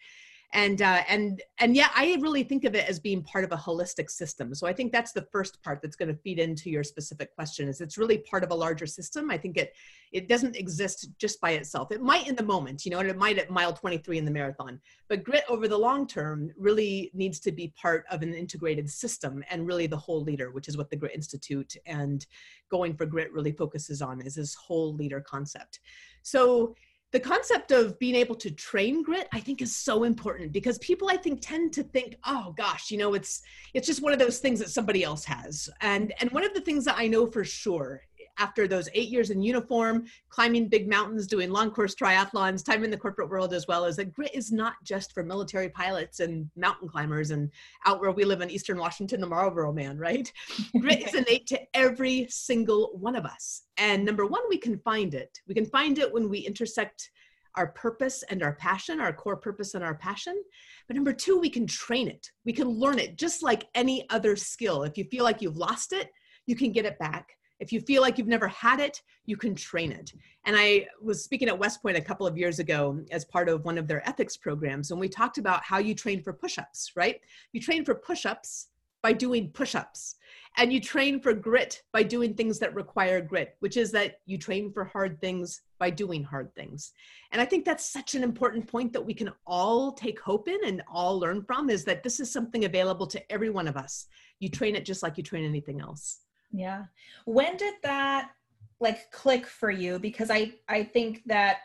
and 0.54 0.82
uh, 0.82 1.02
and 1.08 1.42
and 1.60 1.76
yeah 1.76 1.90
i 1.96 2.18
really 2.20 2.44
think 2.44 2.66
of 2.66 2.76
it 2.76 2.88
as 2.90 3.00
being 3.00 3.24
part 3.24 3.44
of 3.44 3.52
a 3.52 3.58
holistic 3.58 4.10
system. 4.10 4.54
So 4.54 4.68
i 4.68 4.74
think 4.74 4.92
that's 4.92 5.12
the 5.12 5.28
first 5.32 5.62
part 5.64 5.82
that's 5.82 5.96
going 5.96 6.10
to 6.10 6.22
feed 6.22 6.40
into 6.40 6.70
your 6.70 6.84
specific 6.84 7.34
question 7.36 7.68
is 7.68 7.82
it's 7.82 7.98
really 7.98 8.20
part 8.20 8.44
of 8.44 8.52
a 8.52 8.56
larger 8.56 8.86
system. 8.86 9.32
I 9.32 9.38
think 9.38 9.58
it 9.58 9.74
it 10.12 10.28
doesn't 10.28 10.58
exist 10.58 11.10
just 11.18 11.40
by 11.40 11.52
itself. 11.52 11.92
It 11.92 12.02
might 12.02 12.28
in 12.28 12.36
the 12.36 12.44
moment 12.44 12.86
you 12.86 12.92
know 12.92 13.00
and 13.00 13.10
it 13.10 13.18
might 13.18 13.38
at 13.38 13.50
mile 13.50 13.74
23 13.74 14.18
in 14.18 14.26
the 14.26 14.32
marathon 14.32 14.80
but 15.08 15.24
grit 15.24 15.44
over 15.50 15.68
the 15.68 15.78
long 15.78 16.08
term 16.08 16.52
really 16.58 17.12
needs 17.14 17.40
to 17.42 17.52
be 17.52 17.74
part 17.82 18.06
of 18.12 18.22
an 18.22 18.34
integrated 18.34 18.90
system 18.90 19.44
and 19.50 19.68
really 19.68 19.88
the 19.88 19.98
whole 19.98 20.22
leader 20.22 20.52
which 20.52 20.68
is 20.68 20.78
what 20.78 20.90
the 20.90 20.96
grit 20.96 21.16
institute 21.16 21.76
and 21.86 22.26
going 22.70 22.96
for 22.96 23.06
grit 23.06 23.32
really 23.32 23.52
focuses 23.52 24.02
on 24.02 24.22
is 24.22 24.36
this 24.36 24.56
whole 24.56 24.94
leader 24.96 25.22
concept. 25.22 25.80
So 26.24 26.76
the 27.12 27.20
concept 27.20 27.72
of 27.72 28.00
being 28.00 28.16
able 28.16 28.36
to 28.36 28.50
train 28.52 29.04
grit 29.04 29.28
i 29.34 29.40
think 29.40 29.62
is 29.62 29.76
so 29.76 30.04
important 30.04 30.52
because 30.52 30.78
people 30.80 31.10
i 31.10 31.18
think 31.18 31.40
tend 31.42 31.74
to 31.74 31.84
think 31.84 32.16
oh 32.26 32.54
gosh 32.58 32.92
you 32.92 32.98
know 32.98 33.14
it's 33.14 33.42
it's 33.74 33.88
just 33.88 34.02
one 34.02 34.14
of 34.14 34.20
those 34.20 34.40
things 34.40 34.60
that 34.60 34.70
somebody 34.70 35.04
else 35.04 35.26
has. 35.26 35.70
And 35.82 36.14
and 36.20 36.32
one 36.32 36.44
of 36.44 36.54
the 36.54 36.62
things 36.62 36.86
that 36.86 36.96
i 36.98 37.08
know 37.08 37.26
for 37.26 37.44
sure 37.44 38.02
after 38.42 38.68
those 38.68 38.90
eight 38.96 39.10
years 39.10 39.30
in 39.30 39.40
uniform, 39.42 40.06
climbing 40.30 40.68
big 40.68 40.90
mountains, 40.90 41.28
doing 41.28 41.52
long 41.52 41.70
course 41.70 41.94
triathlons, 41.94 42.66
time 42.66 42.84
in 42.84 42.90
the 42.90 42.98
corporate 42.98 43.30
world 43.30 43.54
as 43.54 43.68
well, 43.68 43.86
is 43.86 43.98
that 43.98 44.12
grit 44.12 44.34
is 44.34 44.52
not 44.52 44.74
just 44.84 45.14
for 45.14 45.22
military 45.22 45.70
pilots 45.70 46.22
and 46.22 46.50
mountain 46.56 46.90
climbers 46.90 47.30
and 47.30 47.52
out 47.86 48.02
where 48.02 48.12
we 48.12 48.26
live 48.26 48.42
in 48.42 48.50
Eastern 48.50 48.80
Washington, 48.80 49.22
the 49.22 49.28
Marlboro 49.28 49.72
man, 49.72 49.96
right? 50.00 50.34
grit 50.80 51.08
is 51.08 51.14
innate 51.14 51.46
to 51.46 51.60
every 51.76 52.26
single 52.30 52.98
one 53.00 53.16
of 53.16 53.26
us. 53.26 53.64
And 53.78 54.04
number 54.04 54.26
one, 54.26 54.42
we 54.50 54.58
can 54.58 54.80
find 54.80 55.14
it. 55.14 55.40
We 55.48 55.54
can 55.54 55.68
find 55.68 56.00
it 56.00 56.12
when 56.12 56.28
we 56.28 56.40
intersect 56.40 57.12
our 57.56 57.68
purpose 57.68 58.24
and 58.24 58.42
our 58.42 58.54
passion, 58.54 59.00
our 59.00 59.14
core 59.14 59.38
purpose 59.38 59.76
and 59.76 59.84
our 59.84 59.96
passion. 59.96 60.42
But 60.88 60.96
number 60.96 61.14
two, 61.14 61.40
we 61.40 61.50
can 61.50 61.68
train 61.68 62.08
it. 62.08 62.32
We 62.44 62.54
can 62.54 62.70
learn 62.70 62.98
it 62.98 63.18
just 63.18 63.44
like 63.44 63.68
any 63.76 64.10
other 64.10 64.36
skill. 64.36 64.82
If 64.82 64.98
you 64.98 65.04
feel 65.04 65.24
like 65.24 65.44
you've 65.44 65.58
lost 65.58 65.94
it, 65.94 66.10
you 66.48 66.56
can 66.56 66.72
get 66.72 66.86
it 66.86 66.98
back. 66.98 67.36
If 67.62 67.72
you 67.72 67.80
feel 67.80 68.02
like 68.02 68.18
you've 68.18 68.28
never 68.28 68.48
had 68.48 68.80
it, 68.80 69.02
you 69.26 69.38
can 69.38 69.56
train 69.56 69.92
it. 69.92 70.14
And 70.46 70.58
I 70.58 70.88
was 71.02 71.24
speaking 71.24 71.48
at 71.48 71.58
West 71.58 71.82
Point 71.82 71.96
a 71.96 72.02
couple 72.02 72.28
of 72.28 72.38
years 72.38 72.60
ago 72.60 73.00
as 73.12 73.24
part 73.24 73.48
of 73.48 73.64
one 73.64 73.78
of 73.78 73.88
their 73.88 74.08
ethics 74.08 74.36
programs, 74.36 74.92
and 74.92 75.00
we 75.00 75.08
talked 75.08 75.38
about 75.38 75.64
how 75.64 75.78
you 75.78 75.94
train 75.94 76.22
for 76.24 76.34
push 76.34 76.58
ups, 76.58 76.92
right? 76.96 77.22
You 77.54 77.62
train 77.62 77.86
for 77.86 77.96
push 77.96 78.26
ups 78.26 78.68
by 79.02 79.14
doing 79.14 79.50
push 79.50 79.76
ups. 79.76 80.16
And 80.58 80.74
you 80.74 80.82
train 80.82 81.22
for 81.22 81.34
grit 81.34 81.82
by 81.94 82.04
doing 82.04 82.34
things 82.34 82.60
that 82.60 82.76
require 82.76 83.22
grit, 83.22 83.56
which 83.60 83.78
is 83.78 83.92
that 83.92 84.16
you 84.26 84.38
train 84.38 84.72
for 84.72 84.84
hard 84.84 85.20
things 85.22 85.62
by 85.80 85.90
doing 85.90 86.24
hard 86.24 86.54
things. 86.56 86.92
And 87.32 87.42
I 87.42 87.46
think 87.46 87.64
that's 87.64 87.92
such 87.92 88.16
an 88.16 88.24
important 88.24 88.68
point 88.68 88.92
that 88.94 89.06
we 89.06 89.14
can 89.14 89.32
all 89.48 89.94
take 89.94 90.20
hope 90.20 90.48
in 90.48 90.60
and 90.66 90.84
all 90.92 91.20
learn 91.20 91.44
from 91.44 91.70
is 91.70 91.86
that 91.86 92.04
this 92.04 92.20
is 92.20 92.32
something 92.32 92.66
available 92.66 93.08
to 93.08 93.32
every 93.32 93.50
one 93.50 93.68
of 93.68 93.78
us. 93.78 94.08
You 94.40 94.50
train 94.50 94.76
it 94.76 94.86
just 94.86 95.04
like 95.04 95.18
you 95.18 95.24
train 95.24 95.46
anything 95.46 95.80
else. 95.80 96.20
Yeah. 96.52 96.86
When 97.26 97.58
did 97.58 97.76
that 97.84 98.32
like 98.80 99.12
click 99.12 99.46
for 99.46 99.72
you? 99.72 100.00
Because 100.00 100.30
I 100.30 100.54
I 100.68 100.84
think 100.84 101.22
that 101.28 101.60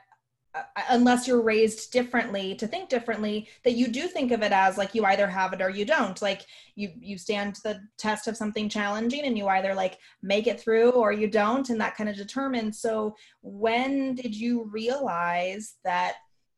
uh, 0.54 0.62
unless 0.90 1.26
you're 1.26 1.42
raised 1.42 1.92
differently 1.92 2.54
to 2.54 2.66
think 2.66 2.88
differently 2.88 3.48
that 3.64 3.72
you 3.72 3.88
do 3.88 4.06
think 4.06 4.32
of 4.32 4.42
it 4.42 4.52
as 4.52 4.78
like 4.78 4.94
you 4.94 5.04
either 5.04 5.26
have 5.26 5.52
it 5.52 5.60
or 5.60 5.68
you 5.68 5.84
don't 5.84 6.22
like 6.22 6.46
you 6.76 6.90
you 6.98 7.18
stand 7.18 7.58
the 7.64 7.80
test 7.98 8.26
of 8.26 8.36
something 8.36 8.68
challenging 8.68 9.24
and 9.24 9.36
you 9.36 9.48
either 9.48 9.74
like 9.74 9.98
make 10.22 10.46
it 10.46 10.60
through 10.60 10.90
or 10.90 11.12
you 11.12 11.28
don't 11.28 11.68
and 11.68 11.80
that 11.80 11.96
kind 11.96 12.08
of 12.08 12.16
determines 12.16 12.80
so 12.80 13.14
when 13.42 14.14
did 14.14 14.34
you 14.34 14.64
realize 14.72 15.74
that 15.84 16.14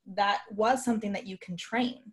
that 0.07 0.41
was 0.51 0.85
something 0.85 1.13
that 1.13 1.27
you 1.27 1.37
can 1.39 1.57
train 1.57 2.13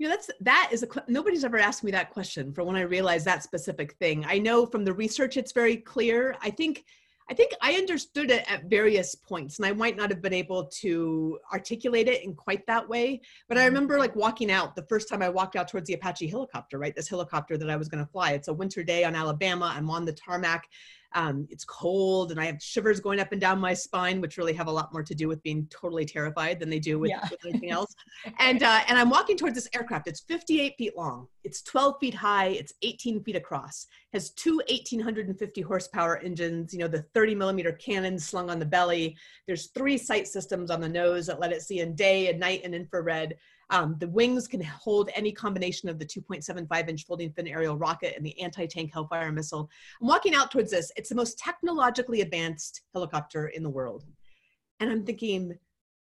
you 0.00 0.08
know 0.08 0.14
that's 0.14 0.30
that 0.40 0.70
is 0.72 0.82
a 0.82 0.88
nobody's 1.08 1.44
ever 1.44 1.58
asked 1.58 1.84
me 1.84 1.90
that 1.90 2.08
question 2.08 2.54
for 2.54 2.64
when 2.64 2.74
i 2.74 2.80
realized 2.80 3.26
that 3.26 3.42
specific 3.42 3.92
thing. 3.98 4.24
I 4.26 4.38
know 4.38 4.64
from 4.64 4.82
the 4.82 4.94
research 4.94 5.36
it's 5.36 5.52
very 5.52 5.76
clear. 5.76 6.34
I 6.40 6.48
think 6.48 6.84
I 7.30 7.34
think 7.34 7.52
I 7.62 7.74
understood 7.74 8.30
it 8.32 8.44
at 8.50 8.64
various 8.64 9.14
points, 9.14 9.58
and 9.58 9.66
I 9.66 9.72
might 9.72 9.96
not 9.96 10.10
have 10.10 10.20
been 10.20 10.34
able 10.34 10.64
to 10.80 11.38
articulate 11.52 12.08
it 12.08 12.24
in 12.24 12.34
quite 12.34 12.66
that 12.66 12.88
way. 12.88 13.20
But 13.48 13.56
I 13.56 13.60
mm-hmm. 13.60 13.68
remember 13.68 13.98
like 13.98 14.16
walking 14.16 14.50
out 14.50 14.74
the 14.74 14.86
first 14.88 15.08
time 15.08 15.22
I 15.22 15.28
walked 15.28 15.54
out 15.54 15.68
towards 15.68 15.86
the 15.86 15.94
Apache 15.94 16.26
helicopter, 16.26 16.76
right? 16.76 16.94
This 16.94 17.08
helicopter 17.08 17.56
that 17.56 17.70
I 17.70 17.76
was 17.76 17.88
going 17.88 18.04
to 18.04 18.10
fly. 18.10 18.32
It's 18.32 18.48
a 18.48 18.52
winter 18.52 18.82
day 18.82 19.04
on 19.04 19.14
Alabama. 19.14 19.72
I'm 19.74 19.88
on 19.90 20.04
the 20.04 20.12
tarmac, 20.12 20.66
um, 21.14 21.46
it's 21.50 21.64
cold 21.64 22.30
and 22.30 22.40
I 22.40 22.46
have 22.46 22.62
shivers 22.62 23.00
going 23.00 23.18
up 23.18 23.32
and 23.32 23.40
down 23.40 23.58
my 23.58 23.74
spine, 23.74 24.20
which 24.20 24.36
really 24.36 24.52
have 24.52 24.68
a 24.68 24.70
lot 24.70 24.92
more 24.92 25.02
to 25.02 25.14
do 25.14 25.26
with 25.26 25.42
being 25.42 25.66
totally 25.70 26.04
terrified 26.04 26.60
than 26.60 26.70
they 26.70 26.78
do 26.78 26.98
with, 26.98 27.10
yeah. 27.10 27.26
with 27.30 27.40
anything 27.46 27.70
else. 27.70 27.94
and 28.38 28.62
uh, 28.62 28.80
and 28.88 28.96
I'm 28.98 29.10
walking 29.10 29.36
towards 29.36 29.56
this 29.56 29.68
aircraft. 29.74 30.06
It's 30.06 30.20
58 30.20 30.74
feet 30.78 30.96
long. 30.96 31.26
It's 31.42 31.62
12 31.62 31.96
feet 32.00 32.14
high. 32.14 32.48
It's 32.48 32.74
18 32.82 33.22
feet 33.22 33.36
across. 33.36 33.86
Has 34.12 34.30
two 34.30 34.56
1850 34.68 35.60
horsepower 35.62 36.18
engines. 36.18 36.72
You 36.72 36.80
know 36.80 36.88
the 36.88 37.02
30 37.14 37.34
millimeter 37.34 37.72
cannons 37.72 38.26
slung 38.26 38.50
on 38.50 38.58
the 38.58 38.66
belly. 38.66 39.16
There's 39.46 39.68
three 39.68 39.96
sight 39.96 40.28
systems 40.28 40.70
on 40.70 40.80
the 40.80 40.88
nose 40.88 41.26
that 41.26 41.40
let 41.40 41.52
it 41.52 41.62
see 41.62 41.80
in 41.80 41.94
day 41.94 42.28
and 42.28 42.38
night 42.38 42.62
and 42.64 42.74
infrared. 42.74 43.36
Um, 43.70 43.96
the 44.00 44.08
wings 44.08 44.48
can 44.48 44.62
hold 44.62 45.10
any 45.14 45.30
combination 45.30 45.88
of 45.88 45.98
the 45.98 46.04
2.75 46.04 46.88
inch 46.88 47.06
folding 47.06 47.32
fin 47.32 47.46
aerial 47.46 47.76
rocket 47.76 48.16
and 48.16 48.26
the 48.26 48.38
anti-tank 48.40 48.92
Hellfire 48.92 49.30
missile. 49.30 49.70
I'm 50.00 50.08
walking 50.08 50.34
out 50.34 50.50
towards 50.50 50.72
this. 50.72 50.90
It's 50.96 51.08
the 51.08 51.14
most 51.14 51.38
technologically 51.38 52.20
advanced 52.20 52.82
helicopter 52.92 53.48
in 53.48 53.62
the 53.62 53.70
world. 53.70 54.04
And 54.80 54.90
I'm 54.90 55.04
thinking, 55.04 55.56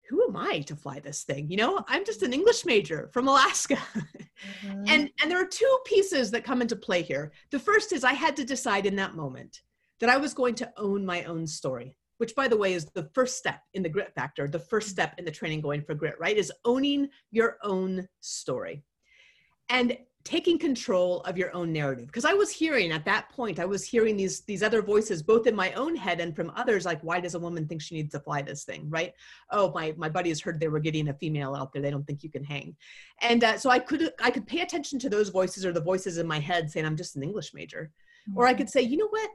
who 0.09 0.23
am 0.29 0.37
I 0.37 0.61
to 0.61 0.77
fly 0.77 1.01
this 1.01 1.23
thing? 1.23 1.51
You 1.51 1.57
know, 1.57 1.85
I'm 1.89 2.05
just 2.05 2.23
an 2.23 2.33
English 2.33 2.65
major 2.65 3.11
from 3.13 3.29
Alaska. 3.29 3.79
Mm-hmm. 4.67 4.85
and, 4.89 5.11
and 5.23 5.31
there 5.31 5.41
are 5.41 5.47
two 5.47 5.79
pieces 5.87 6.31
that 6.33 6.45
come 6.45 6.61
into 6.61 6.75
play 6.75 7.01
here. 7.03 7.33
The 7.51 7.59
first 7.59 7.93
is 7.93 8.03
I 8.03 8.13
had 8.13 8.37
to 8.37 8.45
decide 8.45 8.85
in 8.85 8.97
that 8.97 9.15
moment 9.15 9.63
that 10.01 10.11
I 10.11 10.17
was 10.17 10.35
going 10.35 10.57
to 10.57 10.73
own 10.77 11.07
my 11.07 11.23
own 11.25 11.47
story 11.47 11.97
which 12.19 12.35
by 12.35 12.49
the 12.49 12.57
way 12.57 12.75
is 12.75 12.87
the 12.87 13.09
first 13.13 13.39
step 13.39 13.61
in 13.75 13.83
the 13.83 13.89
grit 13.89 14.13
factor, 14.15 14.47
the 14.47 14.59
first 14.59 14.89
step 14.89 15.15
in 15.19 15.25
the 15.25 15.31
training 15.31 15.61
going 15.61 15.83
for 15.83 15.95
grit, 15.95 16.15
right? 16.19 16.37
Is 16.37 16.53
owning 16.65 17.09
your 17.31 17.59
own 17.63 18.07
story 18.21 18.85
and 19.69 19.97
taking 20.25 20.59
control 20.59 21.21
of 21.23 21.37
your 21.37 21.55
own 21.55 21.71
narrative. 21.71 22.07
Because 22.07 22.25
I 22.25 22.33
was 22.33 22.51
hearing 22.51 22.93
at 22.93 23.05
that 23.05 23.29
point, 23.29 23.61
I 23.61 23.67
was 23.67 23.85
hearing 23.85 24.17
these 24.17 24.41
these 24.41 24.63
other 24.63 24.81
voices, 24.81 25.23
both 25.23 25.47
in 25.47 25.55
my 25.55 25.73
own 25.75 25.95
head 25.95 26.21
and 26.21 26.35
from 26.35 26.51
others, 26.57 26.87
like, 26.87 27.03
why 27.03 27.21
does 27.21 27.35
a 27.35 27.39
woman 27.39 27.69
think 27.69 27.83
she 27.83 27.95
needs 27.95 28.13
to 28.13 28.21
fly 28.21 28.41
this 28.41 28.65
thing, 28.65 28.89
right? 28.89 29.13
Oh, 29.51 29.71
my 29.73 29.95
my 29.97 30.09
buddies 30.09 30.41
heard 30.41 30.59
they 30.59 30.69
were 30.69 30.81
getting 30.81 31.09
a 31.09 31.15
female 31.15 31.55
out 31.55 31.73
there. 31.73 31.83
They 31.83 31.91
don't 31.91 32.07
think 32.07 32.23
you 32.23 32.31
can 32.31 32.45
hang, 32.45 32.75
and 33.21 33.45
uh, 33.45 33.59
so 33.59 33.71
I 33.71 33.79
could 33.79 34.11
I 34.23 34.31
could 34.31 34.47
pay 34.47 34.63
attention 34.63 34.99
to 35.01 35.11
those 35.11 35.29
voices 35.29 35.67
or 35.67 35.73
the 35.73 35.81
voices 35.81 36.19
in 36.19 36.27
my 36.27 36.41
head 36.41 36.71
saying 36.71 36.87
I'm 36.87 36.97
just 36.97 37.17
an 37.17 37.23
English 37.23 37.53
major, 37.53 37.91
mm-hmm. 38.29 38.39
or 38.39 38.47
I 38.47 38.51
mm-hmm. 38.51 38.59
could 38.59 38.71
say, 38.71 38.81
you 38.81 38.97
know 38.97 39.09
what, 39.09 39.31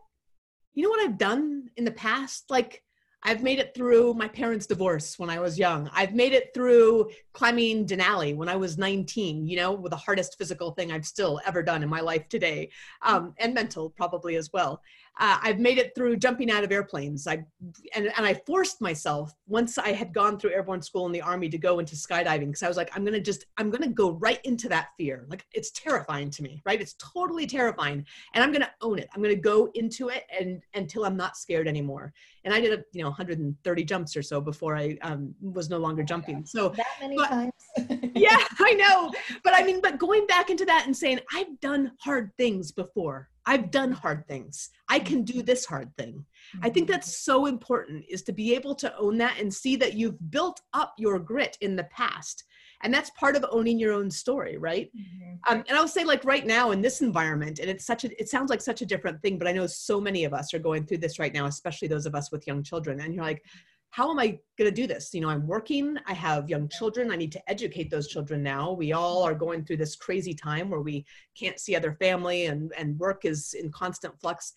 you 0.73 0.83
know 0.83 0.89
what 0.89 1.07
I've 1.07 1.19
done 1.19 1.69
in 1.77 1.85
the 1.85 1.91
past? 1.91 2.45
Like, 2.49 2.83
I've 3.23 3.43
made 3.43 3.59
it 3.59 3.73
through 3.75 4.13
my 4.13 4.27
parents' 4.27 4.65
divorce 4.65 5.19
when 5.19 5.29
I 5.29 5.39
was 5.39 5.59
young. 5.59 5.89
I've 5.93 6.13
made 6.13 6.33
it 6.33 6.51
through 6.53 7.09
climbing 7.33 7.85
Denali 7.85 8.35
when 8.35 8.47
I 8.47 8.55
was 8.55 8.77
19, 8.77 9.45
you 9.45 9.57
know, 9.57 9.73
with 9.73 9.89
the 9.89 9.97
hardest 9.97 10.37
physical 10.37 10.71
thing 10.71 10.91
I've 10.91 11.05
still 11.05 11.41
ever 11.45 11.61
done 11.61 11.83
in 11.83 11.89
my 11.89 11.99
life 11.99 12.29
today, 12.29 12.69
um, 13.01 13.33
and 13.37 13.53
mental 13.53 13.89
probably 13.89 14.37
as 14.37 14.51
well 14.53 14.81
uh, 15.19 15.37
I've 15.41 15.59
made 15.59 15.77
it 15.77 15.93
through 15.95 16.15
jumping 16.15 16.49
out 16.49 16.63
of 16.63 16.71
airplanes. 16.71 17.27
I 17.27 17.45
and, 17.93 18.11
and 18.15 18.25
I 18.25 18.33
forced 18.45 18.79
myself 18.79 19.33
once 19.47 19.77
I 19.77 19.91
had 19.91 20.13
gone 20.13 20.39
through 20.39 20.51
airborne 20.51 20.81
school 20.81 21.05
in 21.05 21.11
the 21.11 21.21
army 21.21 21.49
to 21.49 21.57
go 21.57 21.79
into 21.79 21.95
skydiving 21.95 22.47
because 22.47 22.63
I 22.63 22.69
was 22.69 22.77
like, 22.77 22.89
I'm 22.95 23.03
gonna 23.03 23.19
just 23.19 23.45
I'm 23.57 23.69
gonna 23.69 23.89
go 23.89 24.11
right 24.11 24.39
into 24.45 24.69
that 24.69 24.89
fear. 24.97 25.25
Like 25.29 25.45
it's 25.51 25.71
terrifying 25.71 26.29
to 26.31 26.43
me, 26.43 26.61
right? 26.65 26.79
It's 26.79 26.93
totally 26.93 27.45
terrifying, 27.45 28.05
and 28.33 28.43
I'm 28.43 28.53
gonna 28.53 28.71
own 28.81 28.97
it. 28.97 29.09
I'm 29.13 29.21
gonna 29.21 29.35
go 29.35 29.69
into 29.73 30.07
it 30.07 30.23
and 30.37 30.61
until 30.73 31.03
I'm 31.05 31.17
not 31.17 31.37
scared 31.37 31.67
anymore. 31.67 32.13
And 32.49 32.57
I 32.57 32.61
did 32.61 32.79
a 32.79 32.83
you 32.93 33.03
know 33.03 33.09
130 33.09 33.83
jumps 33.83 34.17
or 34.17 34.23
so 34.23 34.41
before 34.41 34.75
I 34.75 34.97
um, 35.03 35.35
was 35.39 35.69
no 35.69 35.77
longer 35.77 36.01
jumping. 36.01 36.45
So 36.45 36.69
that 36.69 36.87
many 36.99 37.15
but, 37.15 37.29
times. 37.29 37.51
yeah, 38.15 38.43
I 38.59 38.73
know. 38.73 39.11
But 39.43 39.53
I 39.55 39.63
mean, 39.63 39.81
but 39.81 39.99
going 39.99 40.25
back 40.25 40.49
into 40.49 40.65
that 40.65 40.85
and 40.87 40.97
saying 40.97 41.19
I've 41.33 41.59
done 41.59 41.91
hard 41.99 42.31
things 42.37 42.71
before 42.71 43.29
I've 43.49 43.71
done 43.71 43.91
hard 43.91 44.27
things. 44.27 44.69
I 44.89 44.99
can 44.99 45.23
do 45.23 45.41
this 45.41 45.65
hard 45.65 45.95
thing. 45.97 46.23
I 46.61 46.69
think 46.69 46.85
mm-hmm. 46.85 46.91
that's 46.93 47.17
so 47.17 47.47
important 47.47 48.05
is 48.07 48.21
to 48.23 48.31
be 48.31 48.53
able 48.53 48.75
to 48.75 48.95
own 48.95 49.17
that 49.17 49.39
and 49.39 49.51
see 49.51 49.75
that 49.77 49.95
you've 49.95 50.29
built 50.29 50.61
up 50.73 50.93
your 50.99 51.17
grit 51.17 51.57
in 51.59 51.75
the 51.75 51.85
past. 51.85 52.43
And 52.81 52.93
that's 52.93 53.09
part 53.11 53.35
of 53.35 53.45
owning 53.51 53.77
your 53.77 53.93
own 53.93 54.09
story, 54.09 54.57
right? 54.57 54.89
Mm-hmm. 54.95 55.35
Um, 55.51 55.63
and 55.67 55.77
I'll 55.77 55.87
say, 55.87 56.03
like 56.05 56.23
right 56.23 56.45
now 56.45 56.71
in 56.71 56.81
this 56.81 57.01
environment, 57.01 57.59
and 57.59 57.69
it's 57.69 57.85
such 57.85 58.05
a, 58.05 58.21
it 58.21 58.29
sounds 58.29 58.49
like 58.49 58.61
such 58.61 58.81
a 58.81 58.85
different 58.85 59.21
thing, 59.21 59.37
but 59.37 59.47
I 59.47 59.51
know 59.51 59.67
so 59.67 59.99
many 59.99 60.23
of 60.23 60.33
us 60.33 60.53
are 60.53 60.59
going 60.59 60.85
through 60.85 60.99
this 60.99 61.19
right 61.19 61.33
now, 61.33 61.45
especially 61.45 61.87
those 61.87 62.05
of 62.05 62.15
us 62.15 62.31
with 62.31 62.47
young 62.47 62.63
children. 62.63 63.01
And 63.01 63.13
you're 63.13 63.23
like, 63.23 63.43
how 63.91 64.11
am 64.11 64.19
I 64.19 64.39
going 64.57 64.69
to 64.69 64.71
do 64.71 64.87
this? 64.87 65.13
You 65.13 65.21
know, 65.21 65.29
I'm 65.29 65.47
working, 65.47 65.97
I 66.05 66.13
have 66.13 66.49
young 66.49 66.69
children, 66.69 67.11
I 67.11 67.15
need 67.15 67.31
to 67.31 67.49
educate 67.49 67.89
those 67.89 68.07
children 68.07 68.43
now. 68.43 68.71
We 68.71 68.93
all 68.93 69.23
are 69.23 69.33
going 69.33 69.65
through 69.65 69.77
this 69.77 69.95
crazy 69.95 70.33
time 70.33 70.69
where 70.69 70.81
we 70.81 71.05
can't 71.37 71.59
see 71.59 71.75
other 71.75 71.93
family 71.93 72.45
and, 72.45 72.71
and 72.77 72.99
work 72.99 73.25
is 73.25 73.55
in 73.55 73.71
constant 73.71 74.19
flux. 74.21 74.53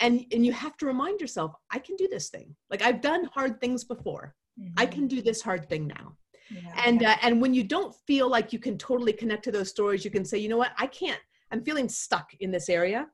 And, 0.00 0.24
and 0.32 0.46
you 0.46 0.52
have 0.52 0.78
to 0.78 0.86
remind 0.86 1.20
yourself, 1.20 1.52
I 1.70 1.78
can 1.78 1.94
do 1.96 2.08
this 2.08 2.30
thing. 2.30 2.56
Like 2.70 2.80
I've 2.80 3.02
done 3.02 3.24
hard 3.34 3.60
things 3.60 3.84
before. 3.84 4.34
Mm-hmm. 4.58 4.72
I 4.78 4.86
can 4.86 5.06
do 5.06 5.20
this 5.20 5.42
hard 5.42 5.68
thing 5.68 5.86
now. 5.86 6.16
Yeah. 6.50 6.72
And 6.84 7.02
uh, 7.04 7.16
and 7.22 7.40
when 7.40 7.54
you 7.54 7.64
don't 7.64 7.94
feel 8.06 8.28
like 8.28 8.52
you 8.52 8.58
can 8.58 8.76
totally 8.76 9.12
connect 9.12 9.44
to 9.44 9.52
those 9.52 9.68
stories, 9.68 10.04
you 10.04 10.10
can 10.10 10.24
say, 10.24 10.38
you 10.38 10.48
know 10.48 10.58
what, 10.58 10.72
I 10.78 10.86
can't. 10.86 11.20
I'm 11.52 11.62
feeling 11.62 11.88
stuck 11.88 12.30
in 12.40 12.50
this 12.50 12.68
area. 12.68 13.06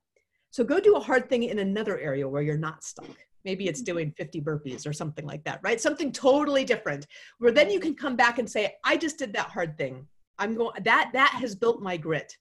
So 0.51 0.65
go 0.65 0.81
do 0.81 0.97
a 0.97 1.01
hard 1.01 1.29
thing 1.29 1.45
in 1.45 1.59
another 1.59 1.99
area 1.99 2.29
where 2.29 2.43
you're 2.43 2.57
not 2.57 2.83
stuck 2.83 3.15
maybe 3.47 3.69
it's 3.69 3.81
doing 3.81 4.11
50 4.11 4.43
burpees 4.43 4.87
or 4.87 4.93
something 4.93 5.25
like 5.25 5.45
that 5.45 5.61
right 5.63 5.81
something 5.81 6.13
totally 6.13 6.65
different 6.65 7.07
where 7.39 7.53
then 7.53 7.71
you 7.71 7.81
can 7.81 7.95
come 7.95 8.17
back 8.17 8.39
and 8.39 8.51
say 8.51 8.75
i 8.85 8.97
just 8.97 9.19
did 9.19 9.33
that 9.33 9.47
hard 9.47 9.79
thing 9.79 10.07
i'm 10.39 10.55
going 10.55 10.73
that 10.85 11.11
that 11.15 11.31
has 11.41 11.55
built 11.55 11.81
my 11.81 11.97
grit 11.97 12.37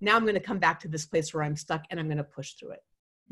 now 0.00 0.16
i'm 0.16 0.24
going 0.24 0.34
to 0.34 0.40
come 0.40 0.58
back 0.58 0.78
to 0.80 0.88
this 0.88 1.06
place 1.06 1.32
where 1.32 1.44
i'm 1.44 1.56
stuck 1.56 1.84
and 1.88 1.98
i'm 1.98 2.08
going 2.08 2.18
to 2.18 2.24
push 2.24 2.54
through 2.54 2.72
it 2.72 2.82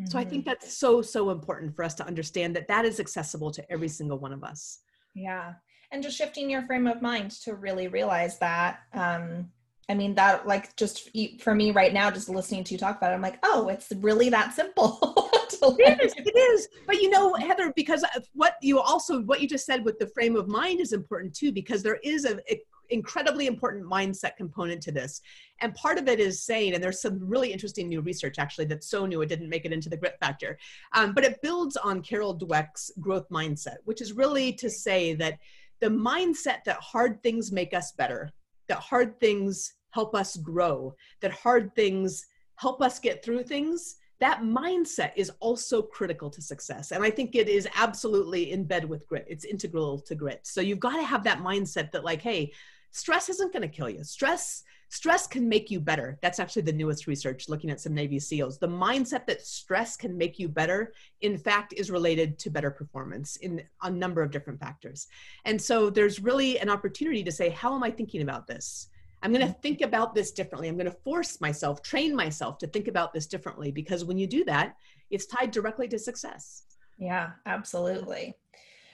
mm-hmm. 0.00 0.08
so 0.08 0.18
i 0.18 0.24
think 0.24 0.44
mm-hmm. 0.44 0.50
that's 0.50 0.78
so 0.78 1.02
so 1.02 1.30
important 1.30 1.74
for 1.74 1.84
us 1.84 1.94
to 1.94 2.06
understand 2.06 2.54
that 2.56 2.68
that 2.68 2.84
is 2.84 3.00
accessible 3.00 3.50
to 3.50 3.70
every 3.70 3.88
single 3.88 4.18
one 4.18 4.32
of 4.32 4.44
us 4.44 4.78
yeah 5.14 5.54
and 5.92 6.02
just 6.02 6.16
shifting 6.16 6.50
your 6.50 6.62
frame 6.62 6.86
of 6.86 7.02
mind 7.02 7.30
to 7.30 7.54
really 7.54 7.88
realize 7.88 8.38
that 8.38 8.80
um 8.92 9.50
I 9.88 9.94
mean 9.94 10.14
that 10.16 10.46
like 10.46 10.74
just 10.76 11.10
for 11.40 11.54
me 11.54 11.70
right 11.70 11.92
now, 11.92 12.10
just 12.10 12.28
listening 12.28 12.64
to 12.64 12.74
you 12.74 12.78
talk 12.78 12.96
about 12.96 13.12
it, 13.12 13.14
I'm 13.14 13.22
like, 13.22 13.38
oh, 13.44 13.68
it's 13.68 13.92
really 13.98 14.28
that 14.30 14.52
simple. 14.52 14.98
it 15.62 16.00
is, 16.02 16.12
it 16.16 16.36
is. 16.36 16.68
But 16.86 17.00
you 17.00 17.08
know, 17.08 17.34
Heather, 17.34 17.72
because 17.76 18.04
what 18.32 18.56
you 18.62 18.80
also 18.80 19.22
what 19.22 19.40
you 19.40 19.48
just 19.48 19.64
said 19.64 19.84
with 19.84 19.98
the 20.00 20.08
frame 20.08 20.34
of 20.34 20.48
mind 20.48 20.80
is 20.80 20.92
important 20.92 21.34
too, 21.34 21.52
because 21.52 21.82
there 21.84 22.00
is 22.02 22.24
a, 22.24 22.38
a 22.52 22.60
incredibly 22.90 23.46
important 23.46 23.84
mindset 23.84 24.36
component 24.36 24.82
to 24.82 24.92
this. 24.92 25.20
And 25.60 25.74
part 25.74 25.98
of 25.98 26.08
it 26.08 26.20
is 26.20 26.42
saying, 26.42 26.74
and 26.74 26.82
there's 26.82 27.00
some 27.00 27.18
really 27.20 27.52
interesting 27.52 27.88
new 27.88 28.00
research 28.00 28.38
actually 28.38 28.66
that's 28.66 28.88
so 28.88 29.06
new 29.06 29.22
it 29.22 29.28
didn't 29.28 29.48
make 29.48 29.64
it 29.64 29.72
into 29.72 29.88
the 29.88 29.96
grit 29.96 30.16
factor, 30.20 30.58
um, 30.92 31.12
but 31.12 31.24
it 31.24 31.40
builds 31.42 31.76
on 31.76 32.02
Carol 32.02 32.36
Dweck's 32.36 32.90
growth 33.00 33.28
mindset, 33.28 33.76
which 33.84 34.00
is 34.00 34.12
really 34.12 34.52
to 34.54 34.68
say 34.68 35.14
that 35.14 35.38
the 35.80 35.88
mindset 35.88 36.64
that 36.64 36.78
hard 36.80 37.22
things 37.22 37.52
make 37.52 37.74
us 37.74 37.92
better, 37.92 38.30
that 38.68 38.78
hard 38.78 39.18
things 39.20 39.74
help 39.90 40.14
us 40.14 40.36
grow, 40.36 40.94
that 41.20 41.32
hard 41.32 41.74
things 41.74 42.26
help 42.56 42.82
us 42.82 42.98
get 42.98 43.24
through 43.24 43.42
things, 43.42 43.96
that 44.18 44.40
mindset 44.40 45.12
is 45.14 45.30
also 45.40 45.82
critical 45.82 46.30
to 46.30 46.40
success. 46.40 46.90
And 46.90 47.04
I 47.04 47.10
think 47.10 47.34
it 47.34 47.48
is 47.48 47.68
absolutely 47.76 48.50
in 48.52 48.64
bed 48.64 48.84
with 48.84 49.06
grit. 49.06 49.26
It's 49.28 49.44
integral 49.44 50.00
to 50.00 50.14
grit. 50.14 50.40
So 50.44 50.60
you've 50.62 50.80
got 50.80 50.96
to 50.96 51.02
have 51.02 51.22
that 51.24 51.40
mindset 51.40 51.92
that, 51.92 52.04
like, 52.04 52.22
hey, 52.22 52.52
stress 52.92 53.28
isn't 53.28 53.52
going 53.52 53.62
to 53.62 53.68
kill 53.68 53.90
you. 53.90 54.02
Stress 54.04 54.62
stress 54.88 55.26
can 55.26 55.48
make 55.48 55.70
you 55.70 55.80
better. 55.80 56.18
That's 56.22 56.38
actually 56.38 56.62
the 56.62 56.72
newest 56.72 57.06
research 57.06 57.48
looking 57.48 57.70
at 57.70 57.80
some 57.80 57.94
Navy 57.94 58.18
SEALs. 58.18 58.58
The 58.58 58.68
mindset 58.68 59.26
that 59.26 59.42
stress 59.42 59.96
can 59.96 60.16
make 60.16 60.38
you 60.38 60.48
better, 60.48 60.92
in 61.20 61.36
fact, 61.38 61.74
is 61.76 61.90
related 61.90 62.38
to 62.40 62.50
better 62.50 62.70
performance 62.70 63.36
in 63.36 63.62
a 63.82 63.90
number 63.90 64.22
of 64.22 64.30
different 64.30 64.60
factors. 64.60 65.08
And 65.44 65.60
so 65.60 65.90
there's 65.90 66.20
really 66.20 66.58
an 66.58 66.68
opportunity 66.68 67.22
to 67.24 67.32
say, 67.32 67.50
how 67.50 67.74
am 67.74 67.82
I 67.82 67.90
thinking 67.90 68.22
about 68.22 68.46
this? 68.46 68.88
I'm 69.22 69.32
going 69.32 69.44
to 69.44 69.52
mm-hmm. 69.52 69.60
think 69.60 69.80
about 69.80 70.14
this 70.14 70.30
differently. 70.30 70.68
I'm 70.68 70.76
going 70.76 70.90
to 70.90 70.96
force 71.04 71.40
myself, 71.40 71.82
train 71.82 72.14
myself 72.14 72.58
to 72.58 72.66
think 72.66 72.86
about 72.86 73.12
this 73.12 73.26
differently 73.26 73.72
because 73.72 74.04
when 74.04 74.18
you 74.18 74.26
do 74.26 74.44
that, 74.44 74.76
it's 75.10 75.26
tied 75.26 75.50
directly 75.50 75.88
to 75.88 75.98
success. 75.98 76.62
Yeah, 76.98 77.30
absolutely. 77.44 78.34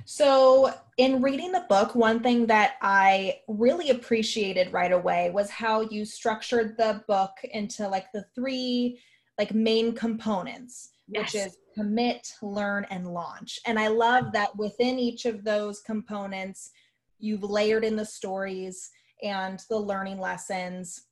So, 0.04 0.74
in 0.98 1.22
reading 1.22 1.52
the 1.52 1.66
book, 1.68 1.94
one 1.94 2.22
thing 2.22 2.46
that 2.46 2.74
I 2.82 3.40
really 3.48 3.90
appreciated 3.90 4.72
right 4.72 4.92
away 4.92 5.30
was 5.30 5.50
how 5.50 5.82
you 5.82 6.04
structured 6.04 6.76
the 6.76 7.02
book 7.08 7.32
into 7.52 7.88
like 7.88 8.10
the 8.12 8.24
three 8.34 8.98
like 9.38 9.54
main 9.54 9.94
components, 9.94 10.90
yes. 11.08 11.22
which 11.22 11.46
is 11.46 11.56
commit, 11.74 12.28
learn 12.42 12.86
and 12.90 13.08
launch. 13.08 13.58
And 13.66 13.78
I 13.78 13.88
love 13.88 14.32
that 14.32 14.54
within 14.56 14.98
each 14.98 15.24
of 15.24 15.44
those 15.44 15.80
components, 15.80 16.70
you've 17.18 17.42
layered 17.42 17.84
in 17.84 17.96
the 17.96 18.04
stories 18.04 18.90
and 19.22 19.60
the 19.70 19.78
learning 19.78 20.20
lessons. 20.20 21.06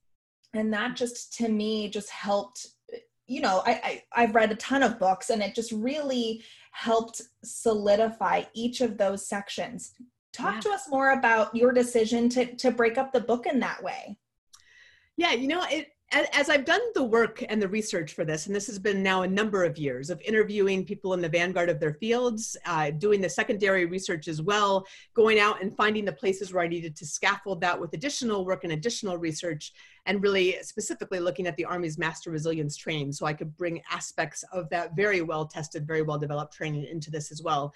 And 0.53 0.73
that 0.73 0.97
just 0.97 1.33
to 1.39 1.49
me 1.49 1.89
just 1.89 2.11
helped 2.11 2.67
you 3.31 3.41
know 3.41 3.63
I, 3.65 4.03
I 4.15 4.23
i've 4.23 4.35
read 4.35 4.51
a 4.51 4.57
ton 4.57 4.83
of 4.83 4.99
books 4.99 5.31
and 5.31 5.41
it 5.41 5.55
just 5.55 5.71
really 5.71 6.43
helped 6.71 7.21
solidify 7.45 8.43
each 8.55 8.81
of 8.81 8.97
those 8.97 9.27
sections 9.27 9.93
talk 10.33 10.55
yeah. 10.55 10.61
to 10.61 10.71
us 10.71 10.89
more 10.89 11.11
about 11.11 11.55
your 11.55 11.73
decision 11.73 12.29
to 12.29 12.55
to 12.57 12.71
break 12.71 12.99
up 12.99 13.13
the 13.13 13.21
book 13.21 13.47
in 13.47 13.61
that 13.61 13.83
way 13.83 14.17
yeah 15.17 15.33
you 15.33 15.49
know 15.49 15.65
it 15.71 15.89
as 16.13 16.51
I've 16.51 16.65
done 16.65 16.81
the 16.95 17.05
work 17.05 17.45
and 17.49 17.63
the 17.63 17.69
research 17.69 18.15
for 18.15 18.25
this, 18.25 18.47
and 18.47 18.55
this 18.55 18.67
has 18.67 18.81
been 18.81 19.03
now 19.03 19.23
a 19.23 19.29
number 19.29 19.65
of 19.65 19.79
years 19.79 20.11
of 20.11 20.21
interviewing 20.23 20.85
people 20.85 21.15
in 21.15 21.21
the 21.21 21.29
vanguard 21.29 21.69
of 21.69 21.79
their 21.79 21.95
fields, 21.95 22.57
uh, 22.67 22.91
doing 22.91 23.21
the 23.21 23.29
secondary 23.29 23.85
research 23.85 24.27
as 24.27 24.43
well, 24.43 24.85
going 25.15 25.39
out 25.39 25.63
and 25.63 25.77
finding 25.77 26.05
the 26.05 26.13
places 26.13 26.53
where 26.53 26.65
I 26.65 26.69
needed 26.69 26.97
to 26.97 27.07
scaffold 27.07 27.61
that 27.61 27.81
with 27.81 27.93
additional 27.93 28.45
work 28.45 28.65
and 28.65 28.73
additional 28.73 29.19
research, 29.19 29.73
and 30.07 30.21
really 30.23 30.57
specifically 30.63 31.21
looking 31.21 31.47
at 31.47 31.57
the 31.57 31.65
Army's 31.65 31.99
Master 31.99 32.31
Resilience 32.31 32.77
Training 32.77 33.13
so 33.13 33.27
I 33.27 33.33
could 33.33 33.57
bring 33.57 33.81
aspects 33.91 34.43
of 34.53 34.69
that 34.71 34.97
very 34.97 35.23
well 35.23 35.47
tested, 35.47 35.87
very 35.87 36.03
well 36.03 36.19
developed 36.19 36.55
training 36.55 36.87
into 36.87 37.11
this 37.11 37.31
as 37.31 37.43
well 37.43 37.73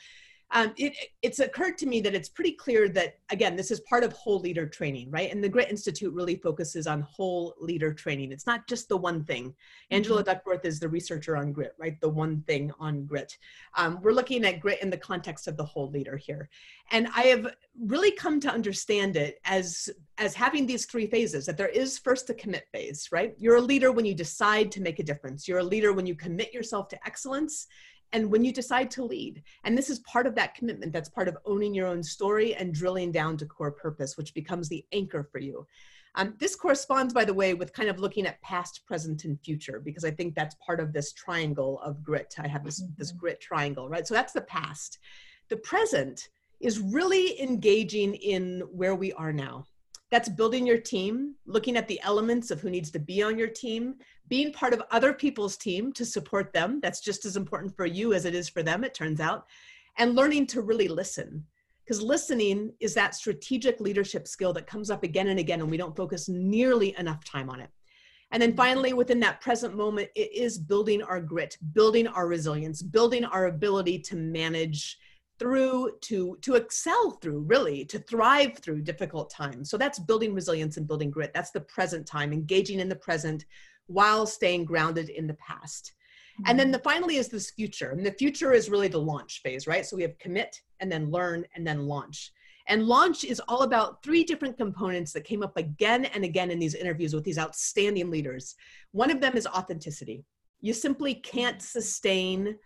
um, 0.55 0.73
it, 0.77 0.95
it's 1.23 1.41
occurred 1.41 1.77
to 1.79 1.87
me 1.87 2.01
that 2.01 2.15
it's 2.15 2.29
pretty 2.29 2.53
clear 2.53 2.89
that 2.91 3.19
again 3.31 3.57
this 3.57 3.73
is 3.73 3.81
part 3.81 4.05
of 4.05 4.13
whole 4.13 4.39
leader 4.39 4.67
training 4.67 5.11
right? 5.11 5.31
And 5.31 5.43
the 5.43 5.49
grit 5.49 5.69
institute 5.69 6.15
really 6.15 6.37
focuses 6.37 6.87
on 6.87 7.03
whole 7.03 7.55
leader 7.61 7.93
training. 7.93 8.31
It's 8.31 8.47
not 8.47 8.67
just 8.69 8.89
the 8.89 8.97
one 8.97 9.25
thing. 9.25 9.53
Angela 9.91 10.21
mm-hmm. 10.21 10.31
duckworth 10.31 10.65
is 10.65 10.79
the 10.79 10.89
researcher 10.89 11.37
on 11.37 11.53
grit 11.53 11.75
right? 11.79 12.01
The 12.01 12.09
one 12.09 12.43
thing 12.47 12.73
on 12.79 13.05
grit. 13.05 13.37
Um, 13.77 13.99
we're 14.01 14.13
looking 14.13 14.45
at 14.45 14.61
grit 14.61 14.81
in 14.81 14.91
the 14.91 14.97
context 14.97 15.49
of 15.49 15.57
the 15.57 15.65
whole 15.65 15.91
leader 15.91 16.17
here. 16.17 16.49
And 16.93 17.09
i 17.17 17.23
have 17.23 17.49
really 17.81 18.13
come 18.13 18.39
to 18.41 18.51
understand 18.51 19.17
it 19.17 19.41
as 19.45 19.91
as 20.19 20.35
having 20.35 20.65
these 20.65 20.87
three 20.87 21.09
phases 21.09 21.45
that 21.47 21.57
there 21.57 21.69
is 21.69 21.99
first 21.99 22.31
a 22.31 22.35
commit 22.35 22.69
phase 22.73 23.09
right? 23.11 23.35
You're 23.39 23.57
a 23.57 23.61
leader 23.61 23.91
when 23.91 24.05
you 24.05 24.15
decide 24.15 24.71
to 24.73 24.81
make 24.81 25.01
a 25.01 25.03
difference. 25.03 25.49
You're 25.49 25.59
a 25.59 25.65
leader 25.65 25.93
when 25.93 26.07
you 26.07 26.15
commit 26.15 26.55
yourself 26.55 26.87
to 26.89 27.07
excellence 27.07 27.67
and 28.15 28.31
when 28.31 28.45
you 28.45 28.53
decide 28.53 28.93
to 28.93 29.05
lead. 29.05 29.43
And 29.65 29.77
this 29.77 29.91
is 29.91 29.99
part 30.01 30.27
of 30.27 30.37
that 30.37 30.55
commitment. 30.55 30.93
That's 30.93 31.09
part 31.09 31.27
of 31.27 31.37
owning 31.45 31.75
your 31.75 31.89
own 31.89 32.03
story 32.03 32.55
and 32.55 32.73
drilling 32.73 33.11
down 33.11 33.37
to 33.39 33.45
core 33.45 33.73
purpose, 33.73 34.17
which 34.17 34.33
becomes 34.35 34.69
the 34.69 34.87
anchor 34.93 35.25
for 35.25 35.41
you. 35.41 35.67
Um, 36.15 36.35
this 36.39 36.55
corresponds, 36.55 37.13
by 37.13 37.25
the 37.25 37.35
way, 37.35 37.55
with 37.55 37.73
kind 37.73 37.89
of 37.89 37.99
looking 37.99 38.25
at 38.25 38.41
past, 38.41 38.87
present, 38.87 39.25
and 39.25 39.39
future, 39.41 39.81
because 39.81 40.05
I 40.05 40.13
think 40.13 40.37
that's 40.37 40.55
part 40.65 40.79
of 40.79 40.93
this 40.93 41.13
triangle 41.13 41.81
of 41.81 42.05
grit. 42.05 42.33
I 42.39 42.47
have 42.47 42.65
this, 42.65 42.81
mm-hmm. 42.81 42.93
this 42.97 43.11
grit 43.11 43.41
triangle, 43.41 43.89
right? 43.89 44.07
So 44.07 44.15
that's 44.15 44.33
the 44.33 44.43
past. 44.43 45.01
The 45.49 45.57
present 45.57 46.29
is 46.61 46.79
really 46.79 47.43
engaging 47.43 48.15
in 48.15 48.61
where 48.71 48.95
we 48.95 49.13
are 49.15 49.33
now. 49.33 49.67
That's 50.15 50.29
building 50.29 50.65
your 50.65 50.79
team, 50.79 51.35
looking 51.45 51.77
at 51.77 51.89
the 51.89 52.01
elements 52.03 52.53
of 52.53 52.61
who 52.61 52.71
needs 52.71 52.89
to 52.93 53.01
be 53.01 53.21
on 53.21 53.37
your 53.37 53.49
team, 53.49 53.97
being 54.29 54.53
part 54.53 54.73
of 54.73 54.81
other 54.93 55.13
people's 55.13 55.57
team 55.57 55.93
to 55.95 56.05
support 56.05 56.53
them. 56.53 56.79
That's 56.81 57.01
just 57.01 57.25
as 57.25 57.37
important 57.37 57.77
for 57.77 57.85
you 57.85 58.13
as 58.13 58.25
it 58.25 58.33
is 58.33 58.49
for 58.49 58.63
them, 58.63 58.85
it 58.85 58.95
turns 58.95 59.19
out. 59.19 59.49
And 59.99 60.15
learning 60.15 60.47
to 60.47 60.63
really 60.63 60.87
listen. 60.87 61.45
Because 61.85 62.01
listening 62.01 62.75
is 62.79 62.95
that 62.95 63.17
strategic 63.17 63.81
leadership 63.81 64.29
skill 64.29 64.53
that 64.53 64.69
comes 64.69 64.89
up 64.89 65.03
again 65.03 65.27
and 65.27 65.41
again, 65.41 65.61
and 65.61 65.69
we 65.69 65.77
don't 65.77 65.97
focus 65.97 66.29
nearly 66.29 66.95
enough 66.97 67.25
time 67.25 67.51
on 67.51 67.59
it. 67.59 67.71
And 68.31 68.41
then 68.41 68.55
finally, 68.55 68.93
within 68.93 69.19
that 69.19 69.41
present 69.41 69.75
moment, 69.75 70.11
it 70.15 70.33
is 70.33 70.59
building 70.59 71.03
our 71.03 71.21
grit, 71.21 71.59
building 71.73 72.07
our 72.07 72.29
resilience, 72.29 72.83
building 72.83 73.25
our 73.25 73.47
ability 73.47 73.99
to 73.99 74.15
manage 74.15 74.97
through 75.39 75.91
to 76.03 76.39
to 76.43 76.55
excel 76.55 77.13
through 77.23 77.41
really 77.41 77.85
to 77.87 77.99
thrive 77.99 78.59
through 78.59 78.83
difficult 78.83 79.31
times. 79.31 79.71
So 79.71 79.77
that's 79.77 79.99
building 79.99 80.35
resilience 80.35 80.77
and 80.77 80.87
building 80.87 81.11
grit. 81.11 81.33
That's 81.35 81.51
the 81.51 81.61
present 81.61 82.07
time 82.07 82.33
engaging 82.33 82.81
in 82.81 82.89
the 82.89 82.97
present 82.97 83.45
while 83.87 84.27
staying 84.27 84.65
grounded 84.65 85.09
in 85.09 85.27
the 85.27 85.35
past. 85.35 85.95
Mm-hmm. 86.35 86.51
and 86.51 86.59
then 86.59 86.67
mm-hmm. 86.67 86.73
the 86.73 86.79
finally 86.81 87.17
is 87.17 87.29
this 87.29 87.51
future. 87.51 87.91
And 87.91 88.05
the 88.05 88.11
future 88.11 88.53
is 88.53 88.69
really 88.69 88.89
the 88.89 88.99
launch 88.99 89.41
phase 89.43 89.69
right? 89.69 89.87
So 89.87 89.95
we 89.97 90.03
have 90.03 90.19
commit 90.19 90.61
and 90.81 90.91
then 90.91 91.11
learn 91.11 91.45
and 91.55 91.65
then 91.65 91.87
launch. 91.87 92.33
And 92.67 92.87
launch 92.87 93.25
is 93.25 93.41
all 93.47 93.63
about 93.63 94.03
three 94.03 94.25
different 94.25 94.57
components 94.57 95.13
that 95.13 95.25
came 95.25 95.43
up 95.43 95.57
again 95.57 96.07
and 96.07 96.25
again 96.25 96.51
in 96.51 96.59
these 96.59 96.75
interviews 96.75 97.15
with 97.15 97.23
these 97.23 97.39
outstanding 97.39 98.11
leaders. 98.11 98.57
One 98.93 99.11
of 99.11 99.21
them 99.21 99.37
is 99.37 99.47
authenticity. 99.47 100.25
You 100.61 100.73
simply 100.73 101.15
can't 101.15 101.61
sustain 101.61 102.57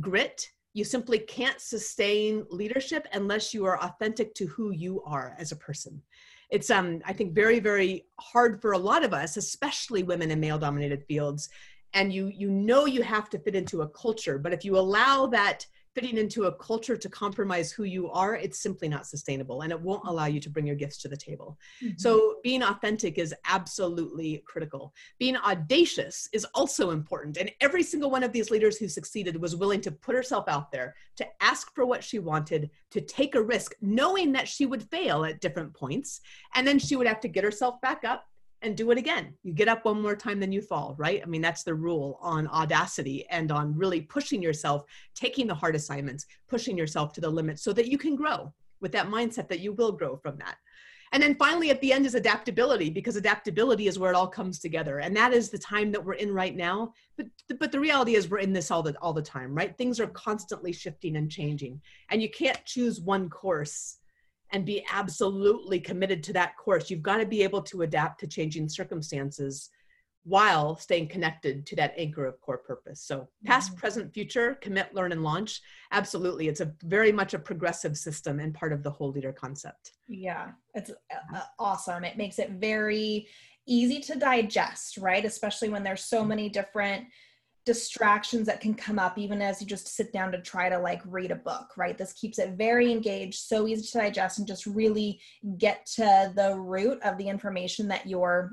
grit 0.00 0.50
you 0.74 0.84
simply 0.84 1.18
can't 1.18 1.60
sustain 1.60 2.44
leadership 2.50 3.06
unless 3.12 3.54
you 3.54 3.64
are 3.64 3.82
authentic 3.82 4.34
to 4.34 4.46
who 4.48 4.72
you 4.72 5.02
are 5.04 5.34
as 5.38 5.52
a 5.52 5.56
person. 5.56 6.02
It's 6.50 6.70
um 6.70 7.00
i 7.06 7.12
think 7.12 7.34
very 7.34 7.58
very 7.58 8.06
hard 8.20 8.60
for 8.60 8.72
a 8.72 8.78
lot 8.78 9.02
of 9.02 9.14
us 9.14 9.36
especially 9.36 10.02
women 10.02 10.30
in 10.30 10.38
male 10.38 10.58
dominated 10.58 11.02
fields 11.08 11.48
and 11.94 12.12
you 12.12 12.26
you 12.26 12.50
know 12.50 12.84
you 12.86 13.02
have 13.02 13.30
to 13.30 13.38
fit 13.38 13.56
into 13.56 13.82
a 13.82 13.88
culture 13.88 14.38
but 14.38 14.52
if 14.52 14.64
you 14.64 14.76
allow 14.76 15.26
that 15.26 15.66
fitting 15.94 16.18
into 16.18 16.44
a 16.44 16.52
culture 16.52 16.96
to 16.96 17.08
compromise 17.08 17.70
who 17.72 17.84
you 17.84 18.10
are, 18.10 18.34
it's 18.34 18.58
simply 18.58 18.88
not 18.88 19.06
sustainable 19.06 19.62
and 19.62 19.72
it 19.72 19.80
won't 19.80 20.06
allow 20.06 20.26
you 20.26 20.40
to 20.40 20.50
bring 20.50 20.66
your 20.66 20.76
gifts 20.76 20.98
to 20.98 21.08
the 21.08 21.16
table. 21.16 21.58
Mm-hmm. 21.82 21.94
So, 21.96 22.36
being 22.42 22.62
authentic 22.62 23.18
is 23.18 23.34
absolutely 23.46 24.42
critical. 24.46 24.92
Being 25.18 25.36
audacious 25.36 26.28
is 26.32 26.44
also 26.54 26.90
important. 26.90 27.36
And 27.36 27.50
every 27.60 27.82
single 27.82 28.10
one 28.10 28.22
of 28.22 28.32
these 28.32 28.50
leaders 28.50 28.76
who 28.76 28.88
succeeded 28.88 29.40
was 29.40 29.56
willing 29.56 29.80
to 29.82 29.92
put 29.92 30.14
herself 30.14 30.44
out 30.48 30.72
there, 30.72 30.94
to 31.16 31.26
ask 31.40 31.74
for 31.74 31.86
what 31.86 32.02
she 32.02 32.18
wanted, 32.18 32.70
to 32.90 33.00
take 33.00 33.34
a 33.34 33.42
risk, 33.42 33.74
knowing 33.80 34.32
that 34.32 34.48
she 34.48 34.66
would 34.66 34.82
fail 34.90 35.24
at 35.24 35.40
different 35.40 35.74
points. 35.74 36.20
And 36.54 36.66
then 36.66 36.78
she 36.78 36.96
would 36.96 37.06
have 37.06 37.20
to 37.20 37.28
get 37.28 37.44
herself 37.44 37.80
back 37.80 38.04
up 38.04 38.26
and 38.64 38.76
do 38.76 38.90
it 38.90 38.98
again. 38.98 39.34
You 39.42 39.52
get 39.52 39.68
up 39.68 39.84
one 39.84 40.00
more 40.00 40.16
time 40.16 40.40
than 40.40 40.52
you 40.52 40.60
fall, 40.60 40.94
right? 40.98 41.20
I 41.22 41.26
mean, 41.26 41.42
that's 41.42 41.62
the 41.62 41.74
rule 41.74 42.18
on 42.20 42.48
audacity 42.48 43.26
and 43.30 43.52
on 43.52 43.76
really 43.76 44.00
pushing 44.00 44.42
yourself, 44.42 44.84
taking 45.14 45.46
the 45.46 45.54
hard 45.54 45.76
assignments, 45.76 46.26
pushing 46.48 46.76
yourself 46.76 47.12
to 47.14 47.20
the 47.20 47.30
limit 47.30 47.58
so 47.58 47.72
that 47.74 47.88
you 47.88 47.98
can 47.98 48.16
grow 48.16 48.52
with 48.80 48.92
that 48.92 49.08
mindset 49.08 49.48
that 49.48 49.60
you 49.60 49.72
will 49.72 49.92
grow 49.92 50.16
from 50.16 50.38
that. 50.38 50.56
And 51.12 51.22
then 51.22 51.36
finally, 51.36 51.70
at 51.70 51.80
the 51.80 51.92
end 51.92 52.06
is 52.06 52.16
adaptability, 52.16 52.90
because 52.90 53.14
adaptability 53.14 53.86
is 53.86 54.00
where 54.00 54.10
it 54.10 54.16
all 54.16 54.26
comes 54.26 54.58
together. 54.58 54.98
And 54.98 55.16
that 55.16 55.32
is 55.32 55.48
the 55.48 55.58
time 55.58 55.92
that 55.92 56.04
we're 56.04 56.14
in 56.14 56.34
right 56.34 56.56
now. 56.56 56.92
But, 57.16 57.26
but 57.60 57.70
the 57.70 57.78
reality 57.78 58.16
is 58.16 58.28
we're 58.28 58.38
in 58.38 58.52
this 58.52 58.72
all 58.72 58.82
the, 58.82 58.96
all 59.00 59.12
the 59.12 59.22
time, 59.22 59.54
right? 59.54 59.78
Things 59.78 60.00
are 60.00 60.08
constantly 60.08 60.72
shifting 60.72 61.14
and 61.14 61.30
changing. 61.30 61.80
And 62.10 62.20
you 62.20 62.30
can't 62.30 62.64
choose 62.64 63.00
one 63.00 63.28
course 63.30 63.98
and 64.54 64.64
be 64.64 64.86
absolutely 64.90 65.80
committed 65.80 66.22
to 66.22 66.32
that 66.32 66.56
course. 66.56 66.88
You've 66.88 67.02
got 67.02 67.16
to 67.16 67.26
be 67.26 67.42
able 67.42 67.60
to 67.62 67.82
adapt 67.82 68.20
to 68.20 68.28
changing 68.28 68.68
circumstances 68.68 69.68
while 70.22 70.76
staying 70.76 71.08
connected 71.08 71.66
to 71.66 71.76
that 71.76 71.92
anchor 71.98 72.24
of 72.24 72.40
core 72.40 72.58
purpose. 72.58 73.02
So, 73.02 73.28
past, 73.44 73.72
mm-hmm. 73.72 73.80
present, 73.80 74.14
future, 74.14 74.54
commit, 74.62 74.94
learn, 74.94 75.10
and 75.10 75.24
launch. 75.24 75.60
Absolutely. 75.90 76.46
It's 76.46 76.60
a 76.60 76.72
very 76.84 77.10
much 77.10 77.34
a 77.34 77.38
progressive 77.38 77.98
system 77.98 78.38
and 78.38 78.54
part 78.54 78.72
of 78.72 78.84
the 78.84 78.90
whole 78.90 79.10
leader 79.10 79.32
concept. 79.32 79.90
Yeah, 80.08 80.52
it's 80.72 80.90
uh, 80.90 81.40
awesome. 81.58 82.04
It 82.04 82.16
makes 82.16 82.38
it 82.38 82.52
very 82.52 83.26
easy 83.66 83.98
to 84.02 84.18
digest, 84.18 84.98
right? 84.98 85.24
Especially 85.24 85.68
when 85.68 85.82
there's 85.82 86.04
so 86.04 86.24
many 86.24 86.48
different 86.48 87.06
distractions 87.64 88.46
that 88.46 88.60
can 88.60 88.74
come 88.74 88.98
up 88.98 89.16
even 89.18 89.40
as 89.40 89.60
you 89.60 89.66
just 89.66 89.88
sit 89.88 90.12
down 90.12 90.30
to 90.30 90.40
try 90.40 90.68
to 90.68 90.78
like 90.78 91.00
read 91.06 91.30
a 91.30 91.36
book 91.36 91.70
right? 91.76 91.96
This 91.96 92.12
keeps 92.12 92.38
it 92.38 92.50
very 92.50 92.90
engaged 92.90 93.40
so 93.40 93.66
easy 93.66 93.86
to 93.86 93.98
digest 93.98 94.38
and 94.38 94.46
just 94.46 94.66
really 94.66 95.20
get 95.58 95.86
to 95.96 96.32
the 96.36 96.58
root 96.58 97.00
of 97.02 97.16
the 97.18 97.28
information 97.28 97.88
that 97.88 98.06
you're 98.06 98.52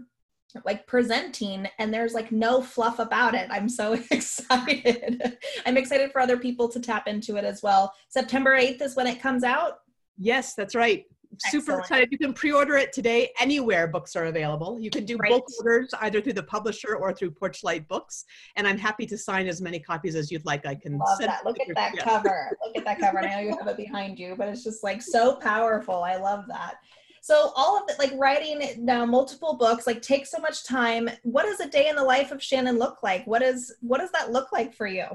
like 0.65 0.85
presenting 0.85 1.67
and 1.79 1.93
there's 1.93 2.13
like 2.13 2.31
no 2.31 2.61
fluff 2.61 2.99
about 2.99 3.35
it. 3.35 3.47
I'm 3.49 3.69
so 3.69 3.93
excited. 4.11 5.37
I'm 5.65 5.77
excited 5.77 6.11
for 6.11 6.19
other 6.19 6.37
people 6.37 6.67
to 6.69 6.79
tap 6.79 7.07
into 7.07 7.37
it 7.37 7.45
as 7.45 7.61
well. 7.61 7.93
September 8.09 8.57
8th 8.57 8.81
is 8.81 8.95
when 8.95 9.07
it 9.07 9.21
comes 9.21 9.43
out? 9.43 9.79
Yes 10.17 10.53
that's 10.53 10.75
right 10.75 11.05
super 11.39 11.57
Excellent. 11.57 11.79
excited. 11.81 12.09
You 12.11 12.17
can 12.17 12.33
pre-order 12.33 12.77
it 12.77 12.93
today 12.93 13.31
anywhere 13.39 13.87
books 13.87 14.15
are 14.15 14.25
available. 14.25 14.79
You 14.79 14.89
can 14.89 15.05
do 15.05 15.17
right. 15.17 15.31
book 15.31 15.45
orders 15.59 15.89
either 16.01 16.21
through 16.21 16.33
the 16.33 16.43
publisher 16.43 16.95
or 16.95 17.13
through 17.13 17.31
Porchlight 17.31 17.87
Books. 17.87 18.25
And 18.55 18.67
I'm 18.67 18.77
happy 18.77 19.05
to 19.07 19.17
sign 19.17 19.47
as 19.47 19.61
many 19.61 19.79
copies 19.79 20.15
as 20.15 20.31
you'd 20.31 20.45
like. 20.45 20.65
I 20.65 20.75
can 20.75 20.97
love 20.97 21.19
that. 21.19 21.45
Look 21.45 21.59
at 21.59 21.75
that 21.75 21.93
yeah. 21.95 22.03
cover. 22.03 22.57
Look 22.65 22.77
at 22.77 22.85
that 22.85 22.99
cover. 22.99 23.19
I 23.19 23.35
know 23.35 23.39
you 23.41 23.57
have 23.57 23.67
it 23.67 23.77
behind 23.77 24.19
you, 24.19 24.35
but 24.37 24.47
it's 24.47 24.63
just 24.63 24.83
like 24.83 25.01
so 25.01 25.35
powerful. 25.35 26.03
I 26.03 26.17
love 26.17 26.45
that. 26.47 26.75
So 27.23 27.51
all 27.55 27.77
of 27.77 27.83
it, 27.87 27.99
like 27.99 28.11
writing 28.19 28.83
now 28.83 29.05
multiple 29.05 29.55
books, 29.55 29.85
like 29.85 30.01
takes 30.01 30.31
so 30.31 30.39
much 30.39 30.65
time. 30.65 31.07
What 31.21 31.43
does 31.43 31.59
a 31.59 31.69
day 31.69 31.87
in 31.87 31.95
the 31.95 32.03
life 32.03 32.31
of 32.31 32.41
Shannon 32.41 32.79
look 32.79 33.03
like? 33.03 33.25
What 33.27 33.43
is 33.43 33.75
what 33.81 33.99
does 33.99 34.11
that 34.11 34.31
look 34.31 34.51
like 34.51 34.73
for 34.73 34.87
you? 34.87 35.05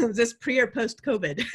is 0.00 0.16
this 0.16 0.34
pre 0.34 0.58
or 0.58 0.66
post 0.66 1.02
COVID? 1.02 1.42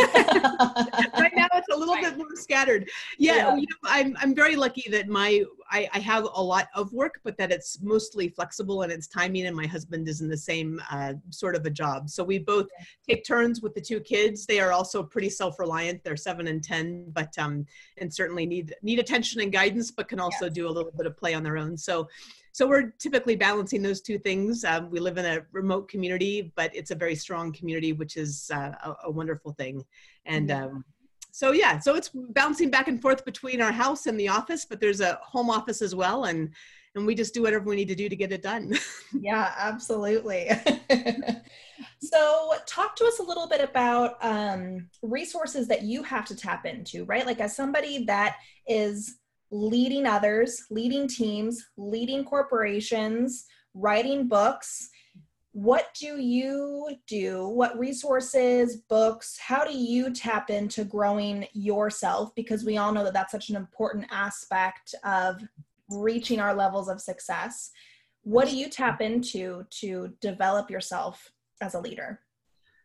right 1.19 1.31
now 1.35 1.38
it's 1.38 1.38
a 1.38 1.38
little 1.79 1.95
right. 1.95 2.03
bit 2.03 2.17
more 2.17 2.35
scattered. 2.35 2.89
Yeah, 3.17 3.35
yeah. 3.35 3.55
You 3.55 3.61
know, 3.61 3.77
I'm 3.83 4.17
I'm 4.19 4.35
very 4.35 4.55
lucky 4.55 4.89
that 4.91 5.07
my 5.07 5.43
I, 5.71 5.87
I, 5.93 5.99
have 5.99 6.27
a 6.33 6.41
lot 6.41 6.67
of 6.73 6.91
work, 6.93 7.19
but 7.23 7.37
that 7.37 7.51
it's 7.51 7.79
mostly 7.81 8.29
flexible 8.29 8.81
and 8.81 8.91
it's 8.91 9.07
timing. 9.07 9.45
And 9.45 9.55
my 9.55 9.67
husband 9.67 10.07
is 10.07 10.21
in 10.21 10.29
the 10.29 10.37
same 10.37 10.81
uh, 10.91 11.13
sort 11.29 11.55
of 11.55 11.65
a 11.65 11.69
job, 11.69 12.09
so 12.09 12.23
we 12.23 12.39
both 12.39 12.67
take 13.07 13.25
turns 13.25 13.61
with 13.61 13.73
the 13.75 13.81
two 13.81 13.99
kids. 13.99 14.45
They 14.45 14.59
are 14.59 14.71
also 14.71 15.03
pretty 15.03 15.29
self-reliant. 15.29 16.03
They're 16.03 16.17
seven 16.17 16.47
and 16.47 16.63
ten, 16.63 17.05
but 17.11 17.37
um, 17.37 17.65
and 17.97 18.13
certainly 18.13 18.45
need 18.45 18.75
need 18.81 18.99
attention 18.99 19.41
and 19.41 19.51
guidance, 19.51 19.91
but 19.91 20.07
can 20.07 20.19
also 20.19 20.49
do 20.49 20.67
a 20.67 20.71
little 20.71 20.91
bit 20.91 21.05
of 21.05 21.17
play 21.17 21.33
on 21.33 21.43
their 21.43 21.57
own. 21.57 21.77
So 21.77 22.07
so 22.51 22.67
we're 22.67 22.91
typically 22.99 23.35
balancing 23.35 23.81
those 23.81 24.01
two 24.01 24.17
things. 24.17 24.65
Um, 24.65 24.89
we 24.89 24.99
live 24.99 25.17
in 25.17 25.25
a 25.25 25.45
remote 25.51 25.87
community, 25.87 26.51
but 26.55 26.75
it's 26.75 26.91
a 26.91 26.95
very 26.95 27.15
strong 27.15 27.53
community, 27.53 27.93
which 27.93 28.17
is 28.17 28.51
uh, 28.53 28.73
a, 28.83 28.95
a, 29.05 29.11
wonderful 29.11 29.53
thing. 29.53 29.85
And 30.25 30.51
um, 30.51 30.85
so 31.31 31.51
yeah, 31.51 31.79
so 31.79 31.95
it's 31.95 32.09
bouncing 32.09 32.69
back 32.69 32.87
and 32.87 33.01
forth 33.01 33.25
between 33.25 33.61
our 33.61 33.71
house 33.71 34.07
and 34.07 34.19
the 34.19 34.27
office, 34.27 34.65
but 34.65 34.79
there's 34.79 35.01
a 35.01 35.19
home 35.21 35.49
office 35.49 35.81
as 35.81 35.95
well, 35.95 36.25
and 36.25 36.53
and 36.95 37.05
we 37.05 37.15
just 37.15 37.33
do 37.33 37.43
whatever 37.43 37.65
we 37.65 37.75
need 37.75 37.87
to 37.87 37.95
do 37.95 38.09
to 38.09 38.15
get 38.15 38.31
it 38.31 38.41
done. 38.41 38.73
yeah, 39.19 39.53
absolutely. 39.57 40.49
so 42.01 42.53
talk 42.65 42.95
to 42.95 43.05
us 43.05 43.19
a 43.19 43.23
little 43.23 43.47
bit 43.47 43.61
about 43.61 44.17
um, 44.23 44.89
resources 45.03 45.67
that 45.67 45.83
you 45.83 46.01
have 46.03 46.25
to 46.25 46.35
tap 46.35 46.65
into, 46.65 47.05
right? 47.05 47.25
Like 47.25 47.39
as 47.39 47.55
somebody 47.55 48.05
that 48.05 48.37
is 48.67 49.19
leading 49.51 50.05
others, 50.05 50.65
leading 50.69 51.07
teams, 51.07 51.63
leading 51.77 52.23
corporations, 52.23 53.45
writing 53.73 54.27
books. 54.27 54.89
What 55.61 55.93
do 55.93 56.21
you 56.21 56.87
do? 57.05 57.49
What 57.49 57.77
resources, 57.77 58.77
books, 58.77 59.37
how 59.37 59.65
do 59.65 59.77
you 59.77 60.13
tap 60.13 60.49
into 60.49 60.85
growing 60.85 61.47
yourself? 61.51 62.33
Because 62.33 62.63
we 62.63 62.77
all 62.77 62.93
know 62.93 63.03
that 63.03 63.11
that's 63.11 63.33
such 63.33 63.49
an 63.49 63.57
important 63.57 64.05
aspect 64.09 64.95
of 65.03 65.43
reaching 65.89 66.39
our 66.39 66.53
levels 66.53 66.87
of 66.87 67.01
success. 67.01 67.71
What 68.23 68.47
do 68.47 68.55
you 68.55 68.69
tap 68.69 69.01
into 69.01 69.65
to 69.81 70.13
develop 70.21 70.71
yourself 70.71 71.29
as 71.59 71.73
a 71.73 71.81
leader? 71.81 72.21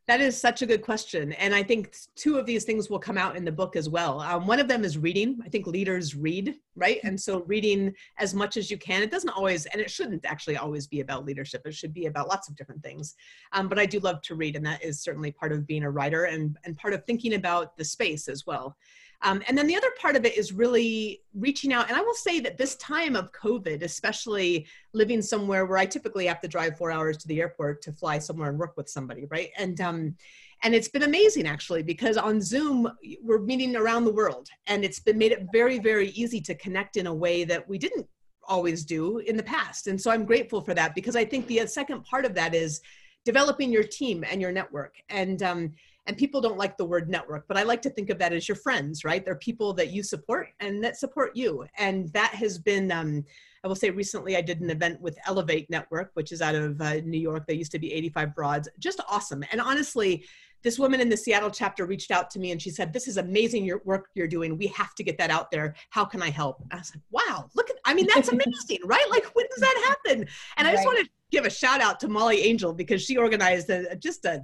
That 0.06 0.20
is 0.20 0.38
such 0.38 0.60
a 0.60 0.66
good 0.66 0.82
question. 0.82 1.32
And 1.32 1.54
I 1.54 1.62
think 1.62 1.96
two 2.14 2.36
of 2.36 2.44
these 2.44 2.64
things 2.64 2.90
will 2.90 2.98
come 2.98 3.16
out 3.16 3.36
in 3.36 3.44
the 3.44 3.50
book 3.50 3.74
as 3.74 3.88
well. 3.88 4.20
Um, 4.20 4.46
one 4.46 4.60
of 4.60 4.68
them 4.68 4.84
is 4.84 4.98
reading. 4.98 5.38
I 5.42 5.48
think 5.48 5.66
leaders 5.66 6.14
read, 6.14 6.56
right? 6.76 7.00
And 7.04 7.18
so 7.18 7.42
reading 7.44 7.94
as 8.18 8.34
much 8.34 8.58
as 8.58 8.70
you 8.70 8.76
can. 8.76 9.02
It 9.02 9.10
doesn't 9.10 9.30
always, 9.30 9.64
and 9.66 9.80
it 9.80 9.90
shouldn't 9.90 10.26
actually 10.26 10.58
always 10.58 10.86
be 10.86 11.00
about 11.00 11.24
leadership. 11.24 11.62
It 11.64 11.74
should 11.74 11.94
be 11.94 12.04
about 12.04 12.28
lots 12.28 12.50
of 12.50 12.56
different 12.56 12.82
things. 12.82 13.14
Um, 13.52 13.66
but 13.66 13.78
I 13.78 13.86
do 13.86 13.98
love 13.98 14.20
to 14.22 14.34
read, 14.34 14.56
and 14.56 14.66
that 14.66 14.84
is 14.84 15.00
certainly 15.00 15.32
part 15.32 15.52
of 15.52 15.66
being 15.66 15.84
a 15.84 15.90
writer 15.90 16.24
and, 16.24 16.58
and 16.64 16.76
part 16.76 16.92
of 16.92 17.02
thinking 17.04 17.34
about 17.34 17.74
the 17.78 17.84
space 17.84 18.28
as 18.28 18.44
well. 18.46 18.76
Um, 19.24 19.42
and 19.48 19.56
then 19.56 19.66
the 19.66 19.74
other 19.74 19.90
part 19.98 20.16
of 20.16 20.26
it 20.26 20.37
is 20.37 20.52
really 20.52 21.22
reaching 21.34 21.72
out. 21.72 21.88
And 21.88 21.96
I 21.96 22.02
will 22.02 22.14
say 22.14 22.40
that 22.40 22.58
this 22.58 22.76
time 22.76 23.16
of 23.16 23.32
COVID, 23.32 23.82
especially 23.82 24.66
living 24.92 25.22
somewhere 25.22 25.64
where 25.64 25.78
I 25.78 25.87
typically 25.87 26.26
have 26.26 26.42
to 26.42 26.48
drive 26.48 26.76
four 26.76 26.92
hours 26.92 27.16
to 27.18 27.28
the 27.28 27.40
airport 27.40 27.80
to 27.82 27.92
fly 27.92 28.18
somewhere 28.18 28.50
and 28.50 28.58
work 28.58 28.76
with 28.76 28.88
somebody, 28.88 29.24
right? 29.30 29.50
And 29.56 29.80
um, 29.80 30.14
and 30.62 30.74
it's 30.74 30.88
been 30.88 31.02
amazing 31.02 31.46
actually 31.46 31.82
because 31.82 32.16
on 32.16 32.40
Zoom 32.40 32.90
we're 33.22 33.38
meeting 33.38 33.76
around 33.76 34.04
the 34.04 34.12
world, 34.12 34.48
and 34.66 34.84
it's 34.84 35.00
been 35.00 35.18
made 35.18 35.32
it 35.32 35.46
very 35.52 35.78
very 35.78 36.10
easy 36.10 36.40
to 36.42 36.54
connect 36.54 36.98
in 36.98 37.06
a 37.06 37.14
way 37.14 37.44
that 37.44 37.66
we 37.66 37.78
didn't 37.78 38.06
always 38.46 38.84
do 38.84 39.18
in 39.18 39.38
the 39.38 39.42
past. 39.42 39.87
And 39.87 39.98
so 39.98 40.10
I'm 40.10 40.26
grateful 40.26 40.60
for 40.60 40.74
that 40.74 40.94
because 40.94 41.16
I 41.16 41.24
think 41.24 41.46
the 41.46 41.66
second 41.66 42.04
part 42.04 42.26
of 42.26 42.34
that 42.34 42.54
is 42.54 42.82
developing 43.24 43.72
your 43.72 43.84
team 43.84 44.22
and 44.30 44.38
your 44.38 44.52
network 44.52 44.96
and 45.08 45.42
um, 45.42 45.72
and 46.06 46.16
people 46.16 46.40
don't 46.40 46.58
like 46.58 46.76
the 46.76 46.84
word 46.84 47.08
network 47.08 47.46
but 47.48 47.56
i 47.56 47.62
like 47.62 47.82
to 47.82 47.90
think 47.90 48.10
of 48.10 48.18
that 48.18 48.32
as 48.32 48.48
your 48.48 48.56
friends 48.56 49.04
right 49.04 49.24
they're 49.24 49.36
people 49.36 49.72
that 49.72 49.90
you 49.90 50.02
support 50.02 50.48
and 50.60 50.82
that 50.82 50.96
support 50.96 51.34
you 51.34 51.64
and 51.78 52.12
that 52.12 52.34
has 52.34 52.58
been 52.58 52.90
um, 52.92 53.24
i 53.64 53.68
will 53.68 53.74
say 53.74 53.90
recently 53.90 54.36
i 54.36 54.40
did 54.40 54.60
an 54.60 54.70
event 54.70 55.00
with 55.00 55.18
Ellevate 55.26 55.68
Network 55.70 56.10
which 56.14 56.32
is 56.32 56.42
out 56.42 56.54
of 56.54 56.80
uh, 56.80 56.96
new 57.04 57.20
york 57.20 57.46
they 57.46 57.54
used 57.54 57.72
to 57.72 57.78
be 57.78 57.92
85 57.92 58.34
broads 58.34 58.68
just 58.78 59.00
awesome 59.08 59.44
and 59.50 59.60
honestly 59.60 60.24
this 60.64 60.78
woman 60.78 61.00
in 61.00 61.10
the 61.10 61.16
Seattle 61.16 61.50
chapter 61.50 61.84
reached 61.84 62.10
out 62.10 62.30
to 62.30 62.40
me 62.40 62.50
and 62.50 62.60
she 62.60 62.70
said, 62.70 62.90
This 62.92 63.06
is 63.06 63.18
amazing 63.18 63.66
your 63.66 63.82
work 63.84 64.06
you're 64.14 64.26
doing. 64.26 64.56
We 64.56 64.66
have 64.68 64.94
to 64.94 65.04
get 65.04 65.18
that 65.18 65.30
out 65.30 65.50
there. 65.50 65.74
How 65.90 66.06
can 66.06 66.22
I 66.22 66.30
help? 66.30 66.62
And 66.70 66.80
I 66.80 66.82
said, 66.82 67.02
Wow, 67.10 67.50
look 67.54 67.68
at, 67.68 67.76
I 67.84 67.92
mean, 67.92 68.08
that's 68.12 68.28
amazing, 68.32 68.78
right? 68.86 69.04
Like, 69.10 69.26
when 69.34 69.46
does 69.50 69.60
that 69.60 69.94
happen? 70.04 70.26
And 70.56 70.66
I 70.66 70.72
just 70.72 70.86
want 70.86 70.98
to 71.00 71.08
give 71.30 71.44
a 71.44 71.50
shout 71.50 71.82
out 71.82 72.00
to 72.00 72.08
Molly 72.08 72.40
Angel 72.40 72.72
because 72.72 73.02
she 73.02 73.18
organized 73.18 73.68
a, 73.68 73.94
just 73.96 74.24
a 74.24 74.42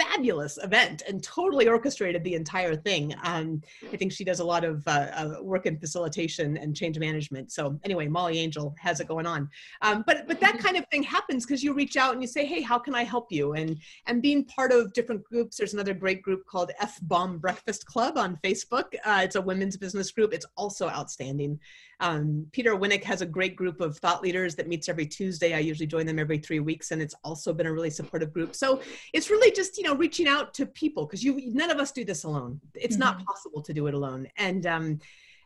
fabulous 0.00 0.58
event 0.62 1.02
and 1.06 1.22
totally 1.22 1.68
orchestrated 1.68 2.24
the 2.24 2.34
entire 2.34 2.74
thing. 2.74 3.14
Um, 3.22 3.62
I 3.92 3.96
think 3.96 4.12
she 4.12 4.24
does 4.24 4.40
a 4.40 4.44
lot 4.44 4.64
of 4.64 4.86
uh, 4.86 4.90
uh, 4.90 5.42
work 5.42 5.66
in 5.66 5.78
facilitation 5.78 6.56
and 6.56 6.74
change 6.74 6.98
management. 6.98 7.52
So 7.52 7.78
anyway, 7.84 8.08
Molly 8.08 8.38
Angel 8.38 8.74
has 8.78 9.00
it 9.00 9.08
going 9.08 9.26
on. 9.26 9.48
Um, 9.82 10.04
but 10.06 10.26
but 10.26 10.40
that 10.40 10.58
kind 10.58 10.76
of 10.76 10.84
thing 10.88 11.02
happens 11.02 11.44
because 11.44 11.62
you 11.62 11.74
reach 11.74 11.96
out 11.96 12.12
and 12.12 12.22
you 12.22 12.28
say, 12.28 12.46
hey, 12.46 12.62
how 12.62 12.78
can 12.78 12.94
I 12.94 13.04
help 13.04 13.30
you? 13.30 13.52
And 13.52 13.76
and 14.06 14.22
being 14.22 14.44
part 14.44 14.72
of 14.72 14.92
different 14.92 15.22
groups. 15.24 15.56
There's 15.56 15.74
another 15.74 15.94
great 15.94 16.22
group 16.22 16.46
called 16.46 16.70
F 16.80 16.98
Bomb 17.02 17.38
Breakfast 17.38 17.86
Club 17.86 18.16
on 18.16 18.38
Facebook. 18.42 18.94
Uh, 19.04 19.20
it's 19.24 19.36
a 19.36 19.40
women's 19.40 19.76
business 19.76 20.10
group. 20.10 20.32
It's 20.32 20.46
also 20.56 20.88
outstanding. 20.88 21.58
Um, 22.00 22.46
Peter 22.52 22.74
Winick 22.76 23.04
has 23.04 23.20
a 23.20 23.26
great 23.26 23.54
group 23.54 23.80
of 23.80 23.98
thought 23.98 24.22
leaders 24.22 24.54
that 24.56 24.66
meets 24.66 24.88
every 24.88 25.06
Tuesday. 25.06 25.54
I 25.54 25.58
usually 25.58 25.86
join 25.86 26.06
them 26.06 26.18
every 26.18 26.38
three 26.38 26.60
weeks, 26.60 26.90
and 26.90 27.00
it's 27.00 27.14
also 27.22 27.52
been 27.52 27.66
a 27.66 27.72
really 27.72 27.90
supportive 27.90 28.32
group. 28.32 28.54
So 28.54 28.80
it's 29.12 29.30
really 29.30 29.52
just 29.52 29.76
you 29.76 29.84
know 29.84 29.94
reaching 29.94 30.26
out 30.26 30.54
to 30.54 30.66
people 30.66 31.06
because 31.06 31.22
you 31.22 31.40
none 31.52 31.70
of 31.70 31.78
us 31.78 31.92
do 31.92 32.04
this 32.04 32.24
alone. 32.24 32.60
It's 32.74 32.94
mm-hmm. 32.94 33.00
not 33.00 33.24
possible 33.24 33.62
to 33.62 33.72
do 33.72 33.86
it 33.86 33.94
alone, 33.94 34.28
and 34.36 34.66
um, 34.66 34.98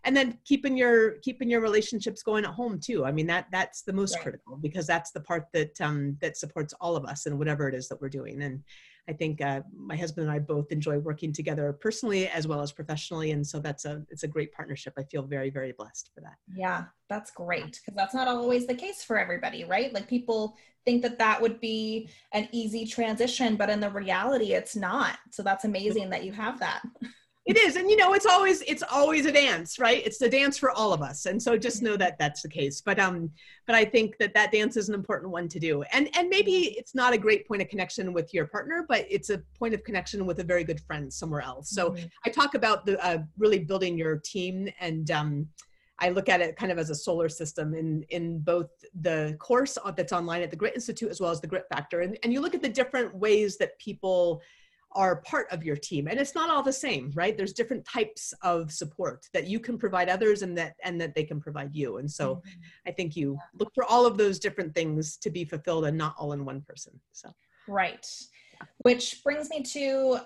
and 0.05 0.17
then 0.17 0.39
keeping 0.45 0.77
your 0.77 1.13
keeping 1.19 1.51
your 1.51 1.61
relationships 1.61 2.23
going 2.23 2.45
at 2.45 2.51
home 2.51 2.79
too. 2.79 3.05
I 3.05 3.13
mean 3.13 3.27
that 3.27 3.47
that's 3.51 3.83
the 3.83 3.93
most 3.93 4.15
right. 4.17 4.23
critical 4.23 4.57
because 4.57 4.87
that's 4.87 5.11
the 5.11 5.21
part 5.21 5.47
that 5.53 5.81
um, 5.81 6.17
that 6.21 6.37
supports 6.37 6.73
all 6.81 6.95
of 6.95 7.05
us 7.05 7.27
and 7.27 7.39
whatever 7.39 7.69
it 7.69 7.75
is 7.75 7.89
that 7.89 8.01
we're 8.01 8.09
doing. 8.09 8.43
And 8.43 8.63
I 9.09 9.13
think 9.13 9.41
uh, 9.41 9.61
my 9.77 9.97
husband 9.97 10.27
and 10.29 10.35
I 10.35 10.39
both 10.39 10.73
enjoy 10.73 10.99
working 10.99 11.33
together 11.33 11.73
personally 11.73 12.29
as 12.29 12.47
well 12.47 12.61
as 12.61 12.73
professionally, 12.73 13.33
and 13.33 13.47
so 13.47 13.59
that's 13.59 13.85
a 13.85 14.03
it's 14.11 14.23
a 14.23 14.29
great 14.29 14.53
partnership. 14.53 14.95
I 14.99 15.05
feel 15.05 15.23
very 15.23 15.51
very 15.51 15.73
blessed 15.73 16.11
for 16.15 16.21
that. 16.23 16.37
Yeah, 16.55 16.85
that's 17.09 17.31
great 17.31 17.81
because 17.85 17.95
that's 17.95 18.15
not 18.15 18.29
always 18.29 18.67
the 18.67 18.75
case 18.75 19.05
for 19.05 19.19
everybody, 19.19 19.65
right? 19.65 19.93
Like 19.93 20.09
people 20.09 20.57
think 20.85 21.03
that 21.03 21.19
that 21.19 21.41
would 21.41 21.61
be 21.61 22.09
an 22.33 22.49
easy 22.53 22.87
transition, 22.87 23.57
but 23.57 23.71
in 23.71 23.81
the 23.81 23.91
reality, 23.91 24.53
it's 24.53 24.77
not. 24.77 25.19
So 25.31 25.43
that's 25.43 25.65
amazing 25.65 26.11
that 26.11 26.25
you 26.25 26.33
have 26.33 26.59
that. 26.61 26.83
it 27.47 27.59
is 27.59 27.77
and 27.77 27.91
you 27.91 27.97
know 27.97 28.15
it's 28.15 28.27
always 28.27 28.63
it's 28.63 28.83
always 28.91 29.27
a 29.27 29.33
dance 29.33 29.79
right 29.79 30.03
it's 30.07 30.21
a 30.23 30.29
dance 30.29 30.57
for 30.57 30.71
all 30.71 30.93
of 30.93 31.03
us 31.03 31.27
and 31.27 31.43
so 31.43 31.57
just 31.57 31.83
know 31.83 31.97
that 31.97 32.19
that's 32.19 32.43
the 32.43 32.49
case 32.49 32.81
but 32.81 32.99
um 32.99 33.31
but 33.67 33.75
i 33.75 33.85
think 33.85 34.17
that 34.19 34.33
that 34.35 34.51
dance 34.51 34.77
is 34.77 34.89
an 34.89 34.95
important 34.95 35.31
one 35.31 35.49
to 35.49 35.59
do 35.59 35.83
and 35.93 36.09
and 36.17 36.29
maybe 36.29 36.75
it's 36.79 36.95
not 36.95 37.13
a 37.13 37.19
great 37.19 37.47
point 37.47 37.61
of 37.61 37.69
connection 37.69 38.13
with 38.13 38.33
your 38.33 38.47
partner 38.47 38.85
but 38.89 39.07
it's 39.11 39.31
a 39.31 39.39
point 39.59 39.75
of 39.75 39.85
connection 39.85 40.25
with 40.27 40.41
a 40.41 40.45
very 40.45 40.65
good 40.65 40.81
friend 40.81 41.13
somewhere 41.13 41.43
else 41.43 41.71
so 41.71 41.91
mm-hmm. 41.91 42.07
i 42.25 42.31
talk 42.31 42.55
about 42.55 42.87
the 42.87 43.03
uh, 43.05 43.19
really 43.39 43.59
building 43.59 43.99
your 43.99 44.17
team 44.17 44.69
and 44.81 45.11
um 45.11 45.47
I 46.01 46.09
look 46.09 46.29
at 46.29 46.41
it 46.41 46.57
kind 46.57 46.73
of 46.73 46.79
as 46.79 46.91
a 46.91 46.95
solar 46.95 47.29
system 47.29 47.73
in 47.73 48.05
in 48.09 48.41
both 48.41 48.69
the 49.01 49.37
course 49.39 49.79
that's 49.97 50.13
online 50.13 50.43
at 50.43 50.51
the 50.51 50.57
Grit 50.57 50.75
Institute 50.75 51.09
as 51.09 51.21
well 51.21 51.31
as 51.31 51.41
the 51.41 51.47
Grit 51.47 51.67
Factor, 51.73 52.01
and, 52.01 52.19
and 52.25 52.33
you 52.33 52.41
look 52.41 52.53
at 52.53 52.63
the 52.63 52.69
different 52.69 53.15
ways 53.15 53.57
that 53.59 53.79
people 53.79 54.43
are 54.95 55.17
part 55.23 55.47
of 55.51 55.65
your 55.65 55.77
team 55.77 56.07
and 56.07 56.19
it's 56.19 56.35
not 56.35 56.51
all 56.51 56.63
the 56.63 56.73
same 56.73 57.11
right? 57.15 57.37
There's 57.37 57.53
different 57.53 57.85
types 57.85 58.33
of 58.43 58.71
support 58.71 59.27
that 59.33 59.47
you 59.47 59.59
can 59.61 59.79
provide 59.79 60.09
others 60.09 60.43
and 60.43 60.57
that 60.59 60.75
and 60.83 61.01
that 61.01 61.15
they 61.15 61.25
can 61.25 61.41
provide 61.41 61.75
you. 61.75 61.99
And 61.99 62.11
so 62.11 62.37
mm-hmm. 62.37 62.61
i 62.87 62.91
think 62.91 63.17
you 63.17 63.39
look 63.59 63.73
for 63.75 63.85
all 63.85 64.07
of 64.07 64.17
those 64.17 64.39
different 64.39 64.75
things 64.75 65.17
to 65.19 65.31
be 65.31 65.45
fulfilled 65.45 65.87
and 65.87 65.97
not 65.97 66.15
all 66.19 66.33
in 66.33 66.45
one 66.45 66.61
person 66.63 66.99
so. 67.13 67.31
Right. 67.67 68.07
Which 68.79 69.23
brings 69.25 69.49
me 69.51 69.63
to 69.63 70.19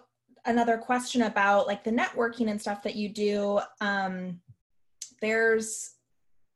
another 0.44 0.76
question 0.78 1.22
about 1.22 1.66
like 1.66 1.84
the 1.84 1.90
networking 1.90 2.50
and 2.50 2.60
stuff 2.60 2.82
that 2.82 2.96
you 2.96 3.08
do. 3.08 3.60
Um 3.80 4.40
there's 5.20 5.97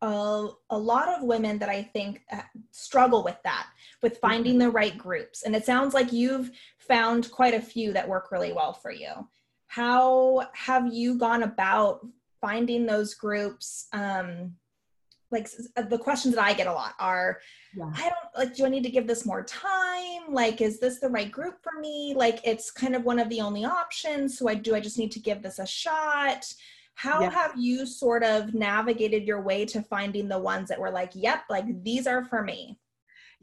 a, 0.03 0.49
a 0.71 0.79
lot 0.79 1.09
of 1.09 1.23
women 1.23 1.59
that 1.59 1.69
I 1.69 1.83
think 1.83 2.23
uh, 2.31 2.43
struggle 2.73 3.23
with 3.25 3.39
that, 3.45 3.69
with 4.03 4.19
finding 4.19 4.55
mm-hmm. 4.55 4.63
the 4.63 4.71
right 4.71 4.99
groups. 4.99 5.45
And 5.45 5.57
it 5.57 5.65
sounds 5.65 5.95
like 5.95 6.13
you've 6.13 6.51
found 6.79 7.31
quite 7.31 7.55
a 7.55 7.61
few 7.61 7.93
that 7.93 8.09
work 8.09 8.31
really 8.31 8.53
well 8.53 8.73
for 8.73 8.91
you. 8.91 9.11
How 9.69 10.49
have 10.53 10.93
you 10.93 11.17
gone 11.17 11.45
about 11.45 12.07
finding 12.43 12.85
those 12.85 13.15
groups 13.15 13.87
um 13.93 14.53
like 15.31 15.49
uh, 15.77 15.83
the 15.83 15.97
questions 15.97 16.35
that 16.35 16.45
i 16.45 16.53
get 16.53 16.67
a 16.67 16.73
lot 16.73 16.93
are 16.99 17.39
yeah. 17.75 17.91
i 17.95 18.03
don't 18.03 18.37
like 18.37 18.55
do 18.55 18.67
i 18.67 18.69
need 18.69 18.83
to 18.83 18.91
give 18.91 19.07
this 19.07 19.25
more 19.25 19.45
time 19.45 20.23
like 20.29 20.61
is 20.61 20.81
this 20.81 20.99
the 20.99 21.09
right 21.09 21.31
group 21.31 21.55
for 21.63 21.81
me 21.81 22.15
like 22.17 22.41
it's 22.45 22.71
kind 22.71 22.95
of 22.95 23.05
one 23.05 23.19
of 23.19 23.29
the 23.29 23.41
only 23.41 23.65
options 23.65 24.37
so 24.37 24.49
i 24.49 24.55
do 24.55 24.75
i 24.75 24.81
just 24.81 24.99
need 24.99 25.13
to 25.13 25.21
give 25.21 25.41
this 25.41 25.61
a 25.61 25.67
shot 25.67 26.53
how 26.95 27.23
yeah. 27.23 27.31
have 27.31 27.53
you 27.57 27.87
sort 27.87 28.23
of 28.23 28.55
navigated 28.55 29.27
your 29.27 29.41
way 29.41 29.65
to 29.65 29.83
finding 29.83 30.29
the 30.29 30.39
ones 30.39 30.69
that 30.69 30.79
were 30.79 30.91
like 30.91 31.11
yep 31.15 31.43
like 31.49 31.65
these 31.83 32.07
are 32.07 32.25
for 32.25 32.43
me 32.43 32.79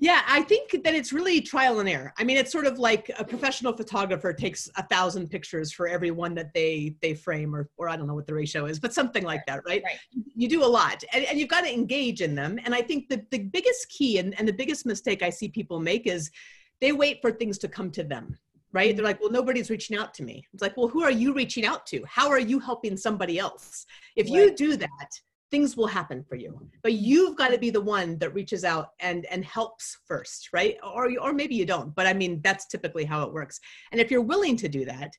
yeah, 0.01 0.21
I 0.27 0.43
think 0.43 0.81
that 0.85 0.95
it's 0.95 1.11
really 1.11 1.41
trial 1.41 1.81
and 1.81 1.89
error. 1.89 2.13
I 2.17 2.23
mean, 2.23 2.37
it's 2.37 2.53
sort 2.53 2.65
of 2.65 2.79
like 2.79 3.11
a 3.19 3.25
professional 3.25 3.75
photographer 3.75 4.31
takes 4.31 4.69
a 4.77 4.83
thousand 4.87 5.29
pictures 5.29 5.73
for 5.73 5.89
every 5.89 6.11
one 6.11 6.33
that 6.35 6.53
they 6.53 6.95
they 7.01 7.13
frame, 7.13 7.53
or 7.53 7.69
or 7.75 7.89
I 7.89 7.97
don't 7.97 8.07
know 8.07 8.15
what 8.15 8.25
the 8.25 8.33
ratio 8.33 8.65
is, 8.65 8.79
but 8.79 8.93
something 8.93 9.25
like 9.25 9.45
that, 9.47 9.61
right? 9.67 9.83
right. 9.83 9.99
You 10.35 10.47
do 10.47 10.63
a 10.63 10.65
lot, 10.65 11.03
and, 11.11 11.25
and 11.25 11.37
you've 11.37 11.49
got 11.49 11.61
to 11.61 11.73
engage 11.73 12.21
in 12.21 12.33
them. 12.33 12.57
And 12.63 12.73
I 12.73 12.81
think 12.81 13.09
the 13.09 13.25
the 13.29 13.39
biggest 13.39 13.89
key 13.89 14.19
and, 14.19 14.33
and 14.39 14.47
the 14.47 14.53
biggest 14.53 14.85
mistake 14.85 15.21
I 15.21 15.29
see 15.29 15.49
people 15.49 15.81
make 15.81 16.07
is 16.07 16.31
they 16.79 16.93
wait 16.93 17.19
for 17.21 17.29
things 17.29 17.57
to 17.57 17.67
come 17.67 17.91
to 17.91 18.03
them 18.03 18.37
right? 18.71 18.95
They're 18.95 18.97
mm-hmm. 18.97 19.05
like, 19.05 19.21
well, 19.21 19.31
nobody's 19.31 19.69
reaching 19.69 19.97
out 19.97 20.13
to 20.15 20.23
me. 20.23 20.45
It's 20.53 20.61
like, 20.61 20.77
well, 20.77 20.87
who 20.87 21.03
are 21.03 21.11
you 21.11 21.33
reaching 21.33 21.65
out 21.65 21.85
to? 21.87 22.03
How 22.07 22.29
are 22.29 22.39
you 22.39 22.59
helping 22.59 22.95
somebody 22.97 23.39
else? 23.39 23.85
If 24.15 24.27
right. 24.27 24.33
you 24.33 24.55
do 24.55 24.75
that, 24.77 25.09
things 25.51 25.75
will 25.75 25.87
happen 25.87 26.23
for 26.23 26.35
you 26.35 26.59
but 26.83 26.93
you've 26.93 27.35
got 27.35 27.49
to 27.49 27.57
be 27.57 27.69
the 27.69 27.81
one 27.81 28.17
that 28.19 28.33
reaches 28.33 28.63
out 28.63 28.89
and 28.99 29.25
and 29.27 29.43
helps 29.43 29.97
first 30.05 30.49
right 30.53 30.77
or 30.83 31.09
or 31.19 31.33
maybe 31.33 31.55
you 31.55 31.65
don't 31.65 31.93
but 31.95 32.05
i 32.05 32.13
mean 32.13 32.39
that's 32.43 32.67
typically 32.67 33.05
how 33.05 33.23
it 33.23 33.33
works 33.33 33.59
and 33.91 33.99
if 33.99 34.11
you're 34.11 34.21
willing 34.21 34.55
to 34.55 34.69
do 34.69 34.85
that 34.85 35.11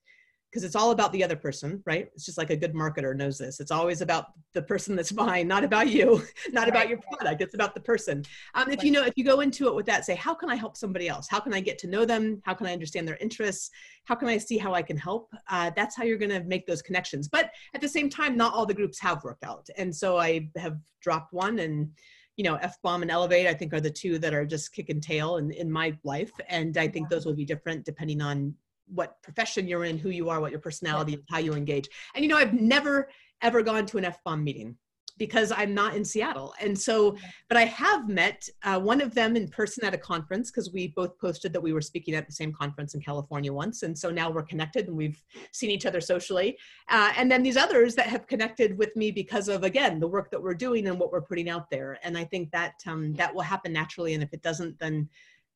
because 0.50 0.64
it's 0.64 0.74
all 0.74 0.90
about 0.90 1.12
the 1.12 1.22
other 1.22 1.36
person, 1.36 1.80
right? 1.86 2.08
It's 2.14 2.26
just 2.26 2.36
like 2.36 2.50
a 2.50 2.56
good 2.56 2.74
marketer 2.74 3.14
knows 3.16 3.38
this. 3.38 3.60
It's 3.60 3.70
always 3.70 4.00
about 4.00 4.26
the 4.52 4.62
person 4.62 4.96
that's 4.96 5.12
buying, 5.24 5.46
not 5.46 5.62
about 5.62 5.88
you, 5.88 6.22
not 6.52 6.62
right. 6.62 6.68
about 6.68 6.88
your 6.88 6.98
product. 7.12 7.40
It's 7.40 7.54
about 7.54 7.74
the 7.74 7.80
person. 7.80 8.24
Um, 8.54 8.70
if 8.70 8.82
you 8.82 8.90
know, 8.90 9.04
if 9.04 9.14
you 9.16 9.24
go 9.24 9.40
into 9.40 9.68
it 9.68 9.74
with 9.74 9.86
that, 9.86 10.04
say, 10.04 10.16
how 10.16 10.34
can 10.34 10.50
I 10.50 10.56
help 10.56 10.76
somebody 10.76 11.08
else? 11.08 11.28
How 11.28 11.38
can 11.38 11.54
I 11.54 11.60
get 11.60 11.78
to 11.78 11.86
know 11.86 12.04
them? 12.04 12.42
How 12.44 12.54
can 12.54 12.66
I 12.66 12.72
understand 12.72 13.06
their 13.06 13.16
interests? 13.18 13.70
How 14.04 14.16
can 14.16 14.28
I 14.28 14.38
see 14.38 14.58
how 14.58 14.74
I 14.74 14.82
can 14.82 14.96
help? 14.96 15.32
Uh, 15.48 15.70
that's 15.76 15.96
how 15.96 16.02
you're 16.02 16.18
going 16.18 16.30
to 16.30 16.42
make 16.42 16.66
those 16.66 16.82
connections. 16.82 17.28
But 17.28 17.50
at 17.74 17.80
the 17.80 17.88
same 17.88 18.10
time, 18.10 18.36
not 18.36 18.52
all 18.52 18.66
the 18.66 18.74
groups 18.74 18.98
have 19.00 19.22
worked 19.22 19.44
out, 19.44 19.68
and 19.76 19.94
so 19.94 20.18
I 20.18 20.50
have 20.56 20.78
dropped 21.00 21.32
one 21.32 21.60
and 21.60 21.90
you 22.36 22.44
know, 22.44 22.54
F 22.54 22.80
bomb 22.82 23.02
and 23.02 23.10
Ellevate, 23.10 23.46
I 23.46 23.52
think 23.52 23.74
are 23.74 23.82
the 23.82 23.90
two 23.90 24.18
that 24.18 24.32
are 24.32 24.46
just 24.46 24.72
kicking 24.72 24.98
tail 24.98 25.36
in, 25.36 25.50
in 25.50 25.70
my 25.70 25.94
life. 26.04 26.30
And 26.48 26.78
I 26.78 26.88
think 26.88 27.10
those 27.10 27.26
will 27.26 27.34
be 27.34 27.44
different 27.44 27.84
depending 27.84 28.22
on 28.22 28.54
what 28.92 29.22
profession 29.22 29.68
you're 29.68 29.84
in, 29.84 29.98
who 29.98 30.10
you 30.10 30.28
are, 30.28 30.40
what 30.40 30.50
your 30.50 30.60
personality, 30.60 31.14
and 31.14 31.22
how 31.28 31.38
you 31.38 31.52
engage. 31.52 31.88
And 32.14 32.24
you 32.24 32.28
know, 32.28 32.36
I've 32.36 32.54
never 32.54 33.08
ever 33.42 33.62
gone 33.62 33.86
to 33.86 33.98
an 33.98 34.04
F 34.04 34.18
bomb 34.24 34.44
meeting 34.44 34.76
because 35.20 35.52
I'm 35.52 35.74
not 35.74 35.94
in 35.94 36.02
Seattle. 36.02 36.54
And 36.62 36.76
so, 36.76 37.14
but 37.48 37.58
I 37.58 37.66
have 37.66 38.08
met 38.08 38.48
uh, 38.64 38.80
one 38.80 39.02
of 39.02 39.14
them 39.14 39.36
in 39.36 39.48
person 39.48 39.84
at 39.84 39.92
a 39.92 39.98
conference 39.98 40.50
because 40.50 40.72
we 40.72 40.88
both 40.88 41.18
posted 41.18 41.52
that 41.52 41.60
we 41.60 41.74
were 41.74 41.82
speaking 41.82 42.14
at 42.14 42.26
the 42.26 42.32
same 42.32 42.54
conference 42.54 42.94
in 42.94 43.02
California 43.02 43.52
once. 43.52 43.82
And 43.82 43.96
so 43.96 44.10
now 44.10 44.30
we're 44.30 44.44
connected 44.44 44.88
and 44.88 44.96
we've 44.96 45.22
seen 45.52 45.70
each 45.70 45.84
other 45.84 46.00
socially. 46.00 46.56
Uh, 46.88 47.12
and 47.18 47.30
then 47.30 47.42
these 47.42 47.58
others 47.58 47.94
that 47.96 48.06
have 48.06 48.26
connected 48.26 48.78
with 48.78 48.96
me 48.96 49.10
because 49.10 49.48
of, 49.48 49.62
again, 49.62 50.00
the 50.00 50.08
work 50.08 50.30
that 50.30 50.42
we're 50.42 50.54
doing 50.54 50.86
and 50.86 50.98
what 50.98 51.12
we're 51.12 51.20
putting 51.20 51.50
out 51.50 51.68
there. 51.68 51.98
And 52.02 52.16
I 52.16 52.24
think 52.24 52.50
that 52.52 52.76
um, 52.86 53.12
that 53.14 53.34
will 53.34 53.42
happen 53.42 53.74
naturally. 53.74 54.14
And 54.14 54.22
if 54.22 54.32
it 54.32 54.42
doesn't, 54.42 54.78
then 54.78 55.06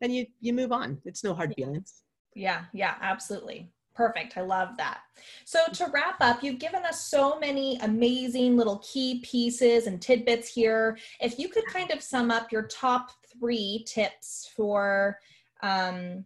then 0.00 0.10
you 0.10 0.26
you 0.40 0.52
move 0.52 0.72
on. 0.72 1.00
It's 1.06 1.24
no 1.24 1.32
hard 1.32 1.54
feelings. 1.54 2.02
Yeah, 2.34 2.64
yeah, 2.72 2.94
absolutely. 3.00 3.70
Perfect. 3.94 4.36
I 4.36 4.40
love 4.40 4.70
that. 4.76 5.02
So, 5.44 5.60
to 5.74 5.86
wrap 5.92 6.16
up, 6.20 6.42
you've 6.42 6.58
given 6.58 6.84
us 6.84 7.06
so 7.06 7.38
many 7.38 7.78
amazing 7.80 8.56
little 8.56 8.78
key 8.78 9.20
pieces 9.24 9.86
and 9.86 10.02
tidbits 10.02 10.52
here. 10.52 10.98
If 11.20 11.38
you 11.38 11.48
could 11.48 11.64
kind 11.66 11.92
of 11.92 12.02
sum 12.02 12.32
up 12.32 12.50
your 12.50 12.64
top 12.64 13.10
three 13.38 13.84
tips 13.86 14.50
for 14.56 15.18
um, 15.62 16.24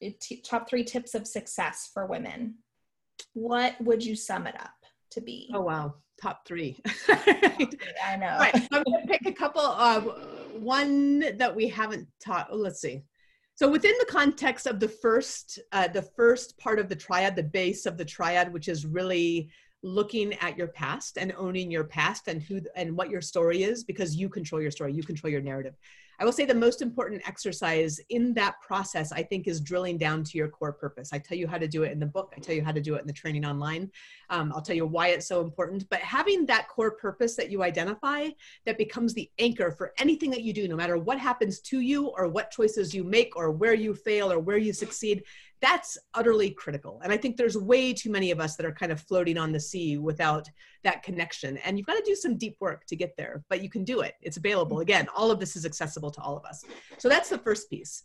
t- 0.00 0.42
top 0.44 0.68
three 0.68 0.82
tips 0.82 1.14
of 1.14 1.26
success 1.28 1.88
for 1.94 2.06
women, 2.06 2.56
what 3.34 3.80
would 3.80 4.04
you 4.04 4.16
sum 4.16 4.48
it 4.48 4.60
up 4.60 4.74
to 5.10 5.20
be? 5.20 5.50
Oh, 5.54 5.60
wow. 5.60 5.94
Top 6.20 6.44
three. 6.44 6.80
I 7.08 8.16
know. 8.18 8.38
Right. 8.40 8.54
I'm 8.72 8.82
going 8.82 9.02
to 9.02 9.06
pick 9.06 9.24
a 9.26 9.32
couple. 9.32 9.62
Uh, 9.62 10.00
one 10.58 11.20
that 11.36 11.54
we 11.54 11.68
haven't 11.68 12.08
taught. 12.20 12.56
Let's 12.56 12.80
see. 12.80 13.04
So 13.58 13.68
within 13.68 13.94
the 13.98 14.06
context 14.06 14.68
of 14.68 14.78
the 14.78 14.86
first, 14.86 15.58
uh, 15.72 15.88
the 15.88 16.02
first 16.02 16.56
part 16.58 16.78
of 16.78 16.88
the 16.88 16.94
triad, 16.94 17.34
the 17.34 17.42
base 17.42 17.86
of 17.86 17.96
the 17.96 18.04
triad, 18.04 18.52
which 18.52 18.68
is 18.68 18.86
really 18.86 19.50
looking 19.82 20.34
at 20.34 20.58
your 20.58 20.68
past 20.68 21.18
and 21.18 21.32
owning 21.36 21.70
your 21.70 21.84
past 21.84 22.28
and 22.28 22.42
who 22.42 22.60
and 22.74 22.96
what 22.96 23.10
your 23.10 23.20
story 23.20 23.62
is, 23.62 23.84
because 23.84 24.16
you 24.16 24.28
control 24.28 24.60
your 24.60 24.70
story, 24.70 24.92
you 24.92 25.02
control 25.02 25.30
your 25.30 25.40
narrative. 25.40 25.74
I 26.20 26.24
will 26.24 26.32
say 26.32 26.44
the 26.44 26.54
most 26.54 26.82
important 26.82 27.22
exercise 27.28 28.00
in 28.08 28.34
that 28.34 28.60
process, 28.60 29.12
I 29.12 29.22
think, 29.22 29.46
is 29.46 29.60
drilling 29.60 29.98
down 29.98 30.24
to 30.24 30.36
your 30.36 30.48
core 30.48 30.72
purpose. 30.72 31.12
I 31.12 31.18
tell 31.18 31.38
you 31.38 31.46
how 31.46 31.58
to 31.58 31.68
do 31.68 31.84
it 31.84 31.92
in 31.92 32.00
the 32.00 32.06
book. 32.06 32.34
I 32.36 32.40
tell 32.40 32.56
you 32.56 32.64
how 32.64 32.72
to 32.72 32.80
do 32.80 32.96
it 32.96 33.02
in 33.02 33.06
the 33.06 33.12
training 33.12 33.44
online. 33.44 33.88
Um, 34.28 34.52
I'll 34.52 34.60
tell 34.60 34.74
you 34.74 34.84
why 34.84 35.08
it's 35.08 35.28
so 35.28 35.42
important. 35.42 35.88
But 35.90 36.00
having 36.00 36.44
that 36.46 36.68
core 36.68 36.90
purpose 36.90 37.36
that 37.36 37.52
you 37.52 37.62
identify 37.62 38.30
that 38.66 38.78
becomes 38.78 39.14
the 39.14 39.30
anchor 39.38 39.70
for 39.70 39.92
anything 39.96 40.30
that 40.30 40.42
you 40.42 40.52
do, 40.52 40.66
no 40.66 40.74
matter 40.74 40.98
what 40.98 41.20
happens 41.20 41.60
to 41.60 41.78
you 41.78 42.08
or 42.08 42.26
what 42.26 42.50
choices 42.50 42.92
you 42.92 43.04
make 43.04 43.36
or 43.36 43.52
where 43.52 43.74
you 43.74 43.94
fail 43.94 44.32
or 44.32 44.40
where 44.40 44.58
you 44.58 44.72
succeed, 44.72 45.22
that's 45.60 45.98
utterly 46.14 46.50
critical. 46.50 47.00
And 47.02 47.12
I 47.12 47.16
think 47.16 47.36
there's 47.36 47.56
way 47.56 47.92
too 47.92 48.10
many 48.10 48.30
of 48.30 48.40
us 48.40 48.56
that 48.56 48.66
are 48.66 48.72
kind 48.72 48.92
of 48.92 49.00
floating 49.00 49.38
on 49.38 49.52
the 49.52 49.60
sea 49.60 49.98
without 49.98 50.48
that 50.84 51.02
connection. 51.02 51.56
And 51.58 51.76
you've 51.76 51.86
got 51.86 51.96
to 51.96 52.04
do 52.04 52.14
some 52.14 52.36
deep 52.36 52.56
work 52.60 52.86
to 52.86 52.96
get 52.96 53.16
there, 53.16 53.42
but 53.48 53.62
you 53.62 53.70
can 53.70 53.84
do 53.84 54.00
it. 54.00 54.14
It's 54.22 54.36
available. 54.36 54.76
Mm-hmm. 54.76 54.82
Again, 54.82 55.08
all 55.16 55.30
of 55.30 55.40
this 55.40 55.56
is 55.56 55.64
accessible 55.64 56.10
to 56.12 56.20
all 56.20 56.36
of 56.36 56.44
us. 56.44 56.64
So 56.98 57.08
that's 57.08 57.28
the 57.28 57.38
first 57.38 57.68
piece. 57.70 58.04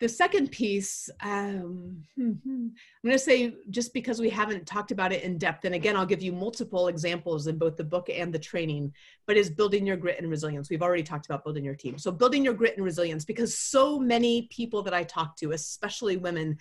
The 0.00 0.08
second 0.08 0.50
piece, 0.50 1.08
um, 1.22 2.02
I'm 2.18 2.72
going 3.04 3.12
to 3.12 3.18
say 3.18 3.54
just 3.70 3.94
because 3.94 4.20
we 4.20 4.28
haven't 4.28 4.66
talked 4.66 4.90
about 4.90 5.12
it 5.12 5.22
in 5.22 5.38
depth, 5.38 5.64
and 5.64 5.74
again, 5.74 5.96
I'll 5.96 6.04
give 6.04 6.22
you 6.22 6.32
multiple 6.32 6.88
examples 6.88 7.46
in 7.46 7.58
both 7.58 7.76
the 7.76 7.84
book 7.84 8.10
and 8.12 8.32
the 8.32 8.38
training, 8.38 8.92
but 9.26 9.36
is 9.36 9.50
building 9.50 9.86
your 9.86 9.96
grit 9.96 10.18
and 10.18 10.28
resilience. 10.28 10.68
We've 10.68 10.82
already 10.82 11.04
talked 11.04 11.26
about 11.26 11.44
building 11.44 11.64
your 11.64 11.76
team. 11.76 11.96
So, 11.98 12.10
building 12.10 12.44
your 12.44 12.54
grit 12.54 12.76
and 12.76 12.84
resilience, 12.84 13.24
because 13.24 13.56
so 13.56 13.98
many 13.98 14.48
people 14.50 14.82
that 14.82 14.94
I 14.94 15.04
talk 15.04 15.36
to, 15.36 15.52
especially 15.52 16.16
women, 16.16 16.58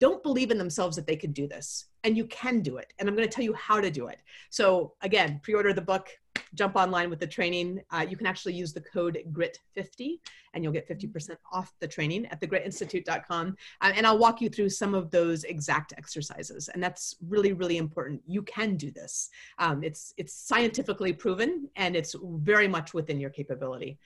don't 0.00 0.22
believe 0.24 0.50
in 0.50 0.58
themselves 0.58 0.96
that 0.96 1.06
they 1.06 1.14
could 1.16 1.32
do 1.32 1.46
this. 1.46 1.86
And 2.02 2.16
you 2.16 2.24
can 2.26 2.60
do 2.60 2.78
it. 2.78 2.92
And 2.98 3.08
I'm 3.08 3.14
going 3.14 3.28
to 3.28 3.32
tell 3.32 3.44
you 3.44 3.54
how 3.54 3.80
to 3.80 3.88
do 3.88 4.08
it. 4.08 4.18
So, 4.50 4.94
again, 5.00 5.38
pre 5.44 5.54
order 5.54 5.72
the 5.72 5.80
book, 5.80 6.08
jump 6.54 6.76
online 6.76 7.10
with 7.10 7.20
the 7.20 7.26
training. 7.26 7.80
Uh, 7.90 8.04
you 8.08 8.16
can 8.16 8.26
actually 8.26 8.54
use 8.54 8.72
the 8.72 8.80
code 8.80 9.18
GRIT50 9.32 10.18
and 10.54 10.62
you'll 10.62 10.72
get 10.72 10.88
50% 10.88 11.36
off 11.52 11.72
the 11.80 11.88
training 11.88 12.26
at 12.26 12.40
thegritinstitute.com. 12.40 13.56
Uh, 13.80 13.92
and 13.94 14.06
I'll 14.06 14.18
walk 14.18 14.40
you 14.40 14.48
through 14.48 14.68
some 14.68 14.94
of 14.94 15.10
those 15.10 15.44
exact 15.44 15.94
exercises. 15.96 16.68
And 16.68 16.82
that's 16.82 17.16
really, 17.26 17.52
really 17.52 17.78
important. 17.78 18.22
You 18.26 18.42
can 18.42 18.76
do 18.76 18.90
this. 18.90 19.30
Um, 19.58 19.82
it's, 19.82 20.14
it's 20.16 20.34
scientifically 20.34 21.12
proven 21.12 21.68
and 21.76 21.96
it's 21.96 22.14
very 22.22 22.68
much 22.68 22.94
within 22.94 23.18
your 23.18 23.30
capability. 23.30 23.98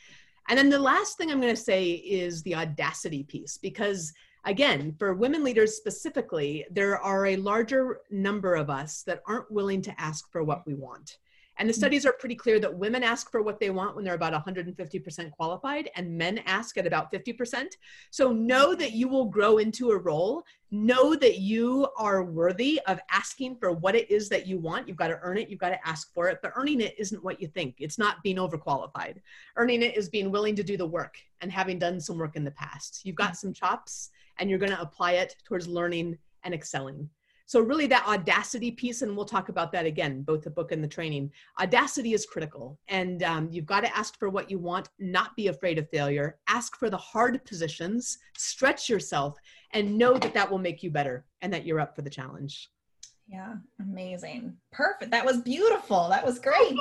And 0.48 0.56
then 0.56 0.70
the 0.70 0.78
last 0.78 1.18
thing 1.18 1.30
I'm 1.30 1.40
going 1.40 1.54
to 1.54 1.60
say 1.60 1.90
is 1.90 2.42
the 2.42 2.54
audacity 2.54 3.24
piece 3.24 3.58
because 3.58 4.12
again, 4.44 4.94
for 4.98 5.12
women 5.12 5.42
leaders 5.42 5.76
specifically, 5.76 6.64
there 6.70 6.98
are 6.98 7.26
a 7.26 7.36
larger 7.36 8.00
number 8.10 8.54
of 8.54 8.70
us 8.70 9.02
that 9.02 9.22
aren't 9.26 9.50
willing 9.50 9.82
to 9.82 10.00
ask 10.00 10.30
for 10.30 10.44
what 10.44 10.64
we 10.66 10.74
want. 10.74 11.18
And 11.58 11.68
the 11.68 11.72
mm. 11.72 11.76
studies 11.76 12.04
are 12.06 12.12
pretty 12.12 12.34
clear 12.34 12.58
that 12.60 12.74
women 12.74 13.02
ask 13.02 13.30
for 13.30 13.42
what 13.42 13.58
they 13.60 13.70
want 13.70 13.96
when 13.96 14.04
they're 14.04 14.14
about 14.14 14.32
150% 14.32 15.30
qualified, 15.32 15.90
and 15.96 16.16
men 16.16 16.38
ask 16.46 16.76
at 16.78 16.86
about 16.86 17.12
50%. 17.12 17.66
So 18.10 18.32
know 18.32 18.74
that 18.74 18.92
you 18.92 19.08
will 19.08 19.26
grow 19.26 19.58
into 19.58 19.90
a 19.90 19.98
role. 19.98 20.44
Know 20.70 21.14
that 21.14 21.38
you 21.38 21.88
are 21.96 22.24
worthy 22.24 22.80
of 22.86 23.00
asking 23.10 23.56
for 23.56 23.72
what 23.72 23.94
it 23.94 24.10
is 24.10 24.28
that 24.28 24.46
you 24.46 24.58
want. 24.58 24.88
You've 24.88 24.96
got 24.96 25.08
to 25.08 25.18
earn 25.22 25.38
it, 25.38 25.48
you've 25.48 25.60
got 25.60 25.70
to 25.70 25.88
ask 25.88 26.12
for 26.12 26.28
it. 26.28 26.40
But 26.42 26.52
earning 26.56 26.80
it 26.80 26.94
isn't 26.98 27.22
what 27.22 27.40
you 27.40 27.48
think, 27.48 27.76
it's 27.78 27.98
not 27.98 28.22
being 28.22 28.36
overqualified. 28.36 29.16
Earning 29.56 29.82
it 29.82 29.96
is 29.96 30.08
being 30.08 30.30
willing 30.30 30.56
to 30.56 30.62
do 30.62 30.76
the 30.76 30.86
work 30.86 31.16
and 31.40 31.50
having 31.50 31.78
done 31.78 32.00
some 32.00 32.18
work 32.18 32.36
in 32.36 32.44
the 32.44 32.50
past. 32.52 33.00
You've 33.04 33.16
got 33.16 33.32
mm. 33.32 33.36
some 33.36 33.52
chops, 33.52 34.10
and 34.38 34.50
you're 34.50 34.58
going 34.58 34.72
to 34.72 34.80
apply 34.80 35.12
it 35.12 35.36
towards 35.44 35.66
learning 35.66 36.18
and 36.44 36.54
excelling. 36.54 37.08
So, 37.48 37.60
really, 37.60 37.86
that 37.86 38.06
audacity 38.06 38.72
piece, 38.72 39.02
and 39.02 39.16
we'll 39.16 39.24
talk 39.24 39.48
about 39.48 39.70
that 39.72 39.86
again, 39.86 40.22
both 40.22 40.42
the 40.42 40.50
book 40.50 40.72
and 40.72 40.82
the 40.82 40.88
training. 40.88 41.30
Audacity 41.60 42.12
is 42.12 42.26
critical, 42.26 42.78
and 42.88 43.22
um, 43.22 43.48
you've 43.52 43.66
got 43.66 43.80
to 43.80 43.96
ask 43.96 44.18
for 44.18 44.28
what 44.28 44.50
you 44.50 44.58
want, 44.58 44.88
not 44.98 45.36
be 45.36 45.46
afraid 45.46 45.78
of 45.78 45.88
failure. 45.88 46.38
Ask 46.48 46.76
for 46.76 46.90
the 46.90 46.96
hard 46.96 47.44
positions, 47.44 48.18
stretch 48.36 48.88
yourself, 48.88 49.38
and 49.72 49.96
know 49.96 50.18
that 50.18 50.34
that 50.34 50.50
will 50.50 50.58
make 50.58 50.82
you 50.82 50.90
better 50.90 51.24
and 51.40 51.52
that 51.52 51.64
you're 51.64 51.80
up 51.80 51.94
for 51.94 52.02
the 52.02 52.10
challenge. 52.10 52.68
Yeah, 53.28 53.54
amazing. 53.80 54.56
Perfect. 54.72 55.10
That 55.10 55.24
was 55.24 55.38
beautiful. 55.38 56.08
That 56.08 56.24
was 56.24 56.38
great. 56.38 56.76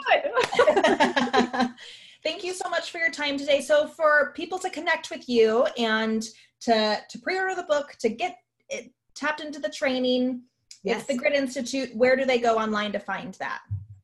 Oh, 0.58 1.74
Thank 2.24 2.44
you 2.44 2.54
so 2.56 2.70
much 2.70 2.90
for 2.90 2.98
your 2.98 3.12
time 3.12 3.38
today. 3.38 3.62
So, 3.62 3.88
for 3.88 4.34
people 4.36 4.58
to 4.60 4.70
connect 4.72 5.12
with 5.12 5.30
you 5.30 5.68
and 5.78 6.24
to 6.62 6.98
to 7.08 7.20
pre-order 7.20 7.54
the 7.54 7.64
book, 7.64 7.96
to 8.00 8.10
get 8.10 8.38
it 8.70 8.92
tapped 9.16 9.42
into 9.42 9.60
the 9.60 9.70
training, 9.70 10.42
Yes. 10.86 11.00
It's 11.00 11.08
the 11.08 11.18
Grit 11.18 11.34
Institute. 11.34 11.90
Where 11.96 12.16
do 12.16 12.26
they 12.26 12.40
go 12.40 12.58
online 12.58 12.92
to 12.92 13.00
find 13.00 13.34
that? 13.36 13.62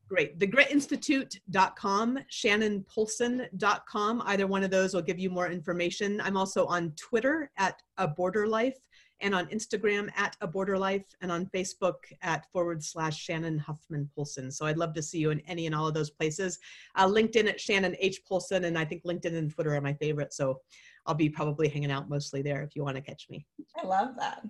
Great. 0.08 0.38
Thegritinstitute.com, 0.38 2.18
shannonpolson.com. 2.30 4.22
Either 4.26 4.46
one 4.46 4.62
of 4.62 4.70
those 4.70 4.92
will 4.92 5.00
give 5.00 5.18
you 5.18 5.30
more 5.30 5.50
information. 5.50 6.20
I'm 6.20 6.36
also 6.36 6.66
on 6.66 6.92
Twitter 6.96 7.50
at 7.56 7.80
a 7.96 8.06
border 8.08 8.46
life 8.46 8.76
and 9.22 9.34
on 9.34 9.46
Instagram 9.46 10.10
at 10.16 10.36
a 10.40 10.46
border 10.46 10.76
life 10.76 11.04
and 11.20 11.32
on 11.32 11.46
Facebook 11.46 11.94
at 12.22 12.50
forward 12.52 12.82
slash 12.82 13.18
Shannon 13.18 13.58
Huffman 13.58 14.10
Polson. 14.14 14.50
So 14.50 14.66
I'd 14.66 14.76
love 14.76 14.92
to 14.94 15.02
see 15.02 15.18
you 15.18 15.30
in 15.30 15.40
any 15.40 15.66
and 15.66 15.74
all 15.74 15.86
of 15.86 15.94
those 15.94 16.10
places. 16.10 16.58
Uh, 16.96 17.06
LinkedIn 17.06 17.48
at 17.48 17.60
Shannon 17.60 17.96
H. 17.98 18.22
Polson, 18.24 18.64
and 18.64 18.76
I 18.76 18.84
think 18.84 19.04
LinkedIn 19.04 19.36
and 19.36 19.50
Twitter 19.50 19.74
are 19.74 19.80
my 19.80 19.94
favorite. 19.94 20.34
So 20.34 20.60
I'll 21.06 21.14
be 21.14 21.28
probably 21.28 21.68
hanging 21.68 21.90
out 21.90 22.08
mostly 22.08 22.42
there 22.42 22.62
if 22.62 22.76
you 22.76 22.84
want 22.84 22.96
to 22.96 23.02
catch 23.02 23.28
me. 23.28 23.44
I 23.82 23.86
love 23.86 24.14
that. 24.18 24.46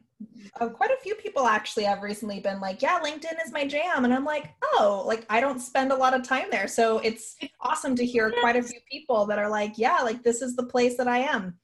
Uh, 0.61 0.68
quite 0.68 0.91
a 0.91 1.03
few 1.03 1.14
people 1.14 1.47
actually 1.47 1.85
have 1.85 2.03
recently 2.03 2.41
been 2.41 2.61
like, 2.61 2.83
yeah, 2.83 3.01
LinkedIn 3.01 3.45
is 3.45 3.53
my 3.53 3.66
jam. 3.66 4.05
And 4.05 4.12
I'm 4.12 4.25
like, 4.25 4.51
oh, 4.62 5.03
like 5.07 5.25
I 5.31 5.41
don't 5.41 5.61
spend 5.61 5.93
a 5.93 5.97
lot 5.97 6.14
of 6.14 6.23
time 6.23 6.49
there. 6.51 6.68
So 6.68 6.99
it's 6.99 7.37
awesome 7.61 7.97
to 7.97 8.05
hear 8.05 8.33
quite 8.41 8.57
a 8.57 8.62
few 8.62 8.81
people 8.91 9.27
that 9.27 9.39
are 9.39 9.49
like, 9.49 9.79
yeah, 9.79 10.01
like 10.01 10.23
this 10.23 10.43
is 10.43 10.55
the 10.55 10.66
place 10.66 10.97
that 10.97 11.09
I 11.09 11.18
am. 11.18 11.57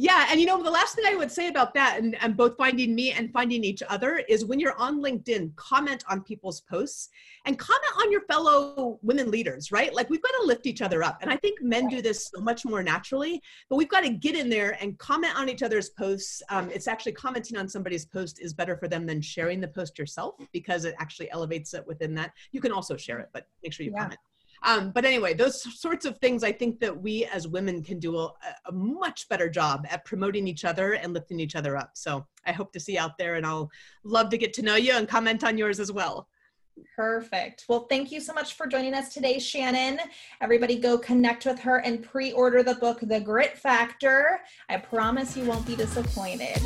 Yeah, 0.00 0.28
and 0.30 0.38
you 0.38 0.46
know, 0.46 0.62
the 0.62 0.70
last 0.70 0.94
thing 0.94 1.06
I 1.08 1.16
would 1.16 1.32
say 1.32 1.48
about 1.48 1.74
that, 1.74 1.98
and, 1.98 2.14
and 2.22 2.36
both 2.36 2.56
finding 2.56 2.94
me 2.94 3.10
and 3.10 3.32
finding 3.32 3.64
each 3.64 3.82
other, 3.88 4.18
is 4.28 4.44
when 4.44 4.60
you're 4.60 4.78
on 4.78 5.02
LinkedIn, 5.02 5.56
comment 5.56 6.04
on 6.08 6.22
people's 6.22 6.60
posts 6.60 7.08
and 7.46 7.58
comment 7.58 7.92
on 7.98 8.12
your 8.12 8.20
fellow 8.26 9.00
women 9.02 9.28
leaders, 9.28 9.72
right? 9.72 9.92
Like 9.92 10.08
we've 10.08 10.22
got 10.22 10.30
to 10.40 10.46
lift 10.46 10.66
each 10.66 10.82
other 10.82 11.02
up. 11.02 11.18
And 11.20 11.32
I 11.32 11.36
think 11.36 11.60
men 11.60 11.88
do 11.88 12.00
this 12.00 12.30
so 12.32 12.40
much 12.40 12.64
more 12.64 12.80
naturally, 12.80 13.42
but 13.68 13.74
we've 13.74 13.88
got 13.88 14.04
to 14.04 14.10
get 14.10 14.36
in 14.36 14.48
there 14.48 14.78
and 14.80 14.96
comment 14.98 15.36
on 15.36 15.48
each 15.48 15.64
other's 15.64 15.90
posts. 15.90 16.44
Um, 16.48 16.70
it's 16.70 16.86
actually 16.86 17.12
commenting 17.12 17.58
on 17.58 17.68
somebody's 17.68 18.06
post 18.06 18.40
is 18.40 18.54
better 18.54 18.76
for 18.76 18.86
them 18.86 19.04
than 19.04 19.20
sharing 19.20 19.60
the 19.60 19.66
post 19.66 19.98
yourself 19.98 20.36
because 20.52 20.84
it 20.84 20.94
actually 21.00 21.28
elevates 21.32 21.74
it 21.74 21.84
within 21.88 22.14
that. 22.14 22.30
You 22.52 22.60
can 22.60 22.70
also 22.70 22.96
share 22.96 23.18
it, 23.18 23.30
but 23.32 23.48
make 23.64 23.72
sure 23.72 23.84
you 23.84 23.90
yeah. 23.90 24.02
comment. 24.02 24.20
Um, 24.62 24.90
but 24.90 25.04
anyway, 25.04 25.34
those 25.34 25.62
sorts 25.80 26.04
of 26.04 26.18
things 26.18 26.42
I 26.42 26.52
think 26.52 26.80
that 26.80 27.00
we 27.00 27.24
as 27.26 27.46
women 27.48 27.82
can 27.82 27.98
do 27.98 28.16
a, 28.18 28.32
a, 28.66 28.72
much 28.72 29.28
better 29.28 29.48
job 29.48 29.86
at 29.90 30.04
promoting 30.04 30.48
each 30.48 30.64
other 30.64 30.94
and 30.94 31.12
lifting 31.12 31.40
each 31.40 31.56
other 31.56 31.76
up. 31.76 31.90
So 31.94 32.26
I 32.46 32.52
hope 32.52 32.72
to 32.72 32.80
see 32.80 32.94
you 32.94 33.00
out 33.00 33.18
there 33.18 33.36
and 33.36 33.46
I'll 33.46 33.70
love 34.04 34.30
to 34.30 34.38
get 34.38 34.52
to 34.54 34.62
know 34.62 34.76
you 34.76 34.92
and 34.92 35.08
comment 35.08 35.44
on 35.44 35.58
yours 35.58 35.80
as 35.80 35.92
well. 35.92 36.28
Perfect. 36.96 37.64
Well, 37.68 37.86
thank 37.88 38.12
you 38.12 38.20
so 38.20 38.32
much 38.32 38.54
for 38.54 38.66
joining 38.66 38.94
us 38.94 39.12
today, 39.12 39.38
Shannon. 39.38 39.98
Everybody 40.40 40.78
go 40.78 40.98
connect 40.98 41.44
with 41.44 41.58
her 41.60 41.78
and 41.78 42.02
pre 42.02 42.32
order 42.32 42.62
the 42.62 42.74
book, 42.74 43.00
The 43.00 43.20
Grit 43.20 43.58
Factor. 43.58 44.40
I 44.68 44.76
promise 44.76 45.36
you 45.36 45.44
won't 45.44 45.66
be 45.66 45.76
disappointed. 45.76 46.60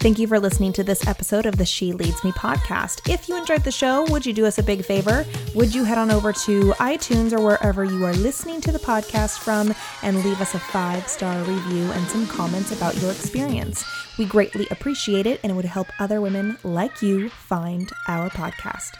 Thank 0.00 0.18
you 0.18 0.26
for 0.26 0.40
listening 0.40 0.72
to 0.72 0.82
this 0.82 1.06
episode 1.06 1.44
of 1.44 1.58
the 1.58 1.66
She 1.66 1.92
Leads 1.92 2.24
Me 2.24 2.32
podcast. 2.32 3.06
If 3.06 3.28
you 3.28 3.36
enjoyed 3.36 3.64
the 3.64 3.70
show, 3.70 4.04
would 4.04 4.24
you 4.24 4.32
do 4.32 4.46
us 4.46 4.56
a 4.56 4.62
big 4.62 4.82
favor? 4.82 5.26
Would 5.54 5.74
you 5.74 5.84
head 5.84 5.98
on 5.98 6.10
over 6.10 6.32
to 6.32 6.70
iTunes 6.78 7.34
or 7.34 7.42
wherever 7.42 7.84
you 7.84 8.06
are 8.06 8.14
listening 8.14 8.62
to 8.62 8.72
the 8.72 8.78
podcast 8.78 9.40
from 9.40 9.74
and 10.02 10.24
leave 10.24 10.40
us 10.40 10.54
a 10.54 10.58
five 10.58 11.06
star 11.06 11.38
review 11.40 11.92
and 11.92 12.08
some 12.08 12.26
comments 12.26 12.72
about 12.72 12.96
your 13.02 13.10
experience? 13.10 13.84
We 14.18 14.24
greatly 14.24 14.66
appreciate 14.70 15.26
it 15.26 15.38
and 15.42 15.52
it 15.52 15.54
would 15.54 15.66
help 15.66 15.88
other 15.98 16.22
women 16.22 16.56
like 16.64 17.02
you 17.02 17.28
find 17.28 17.90
our 18.08 18.30
podcast. 18.30 18.96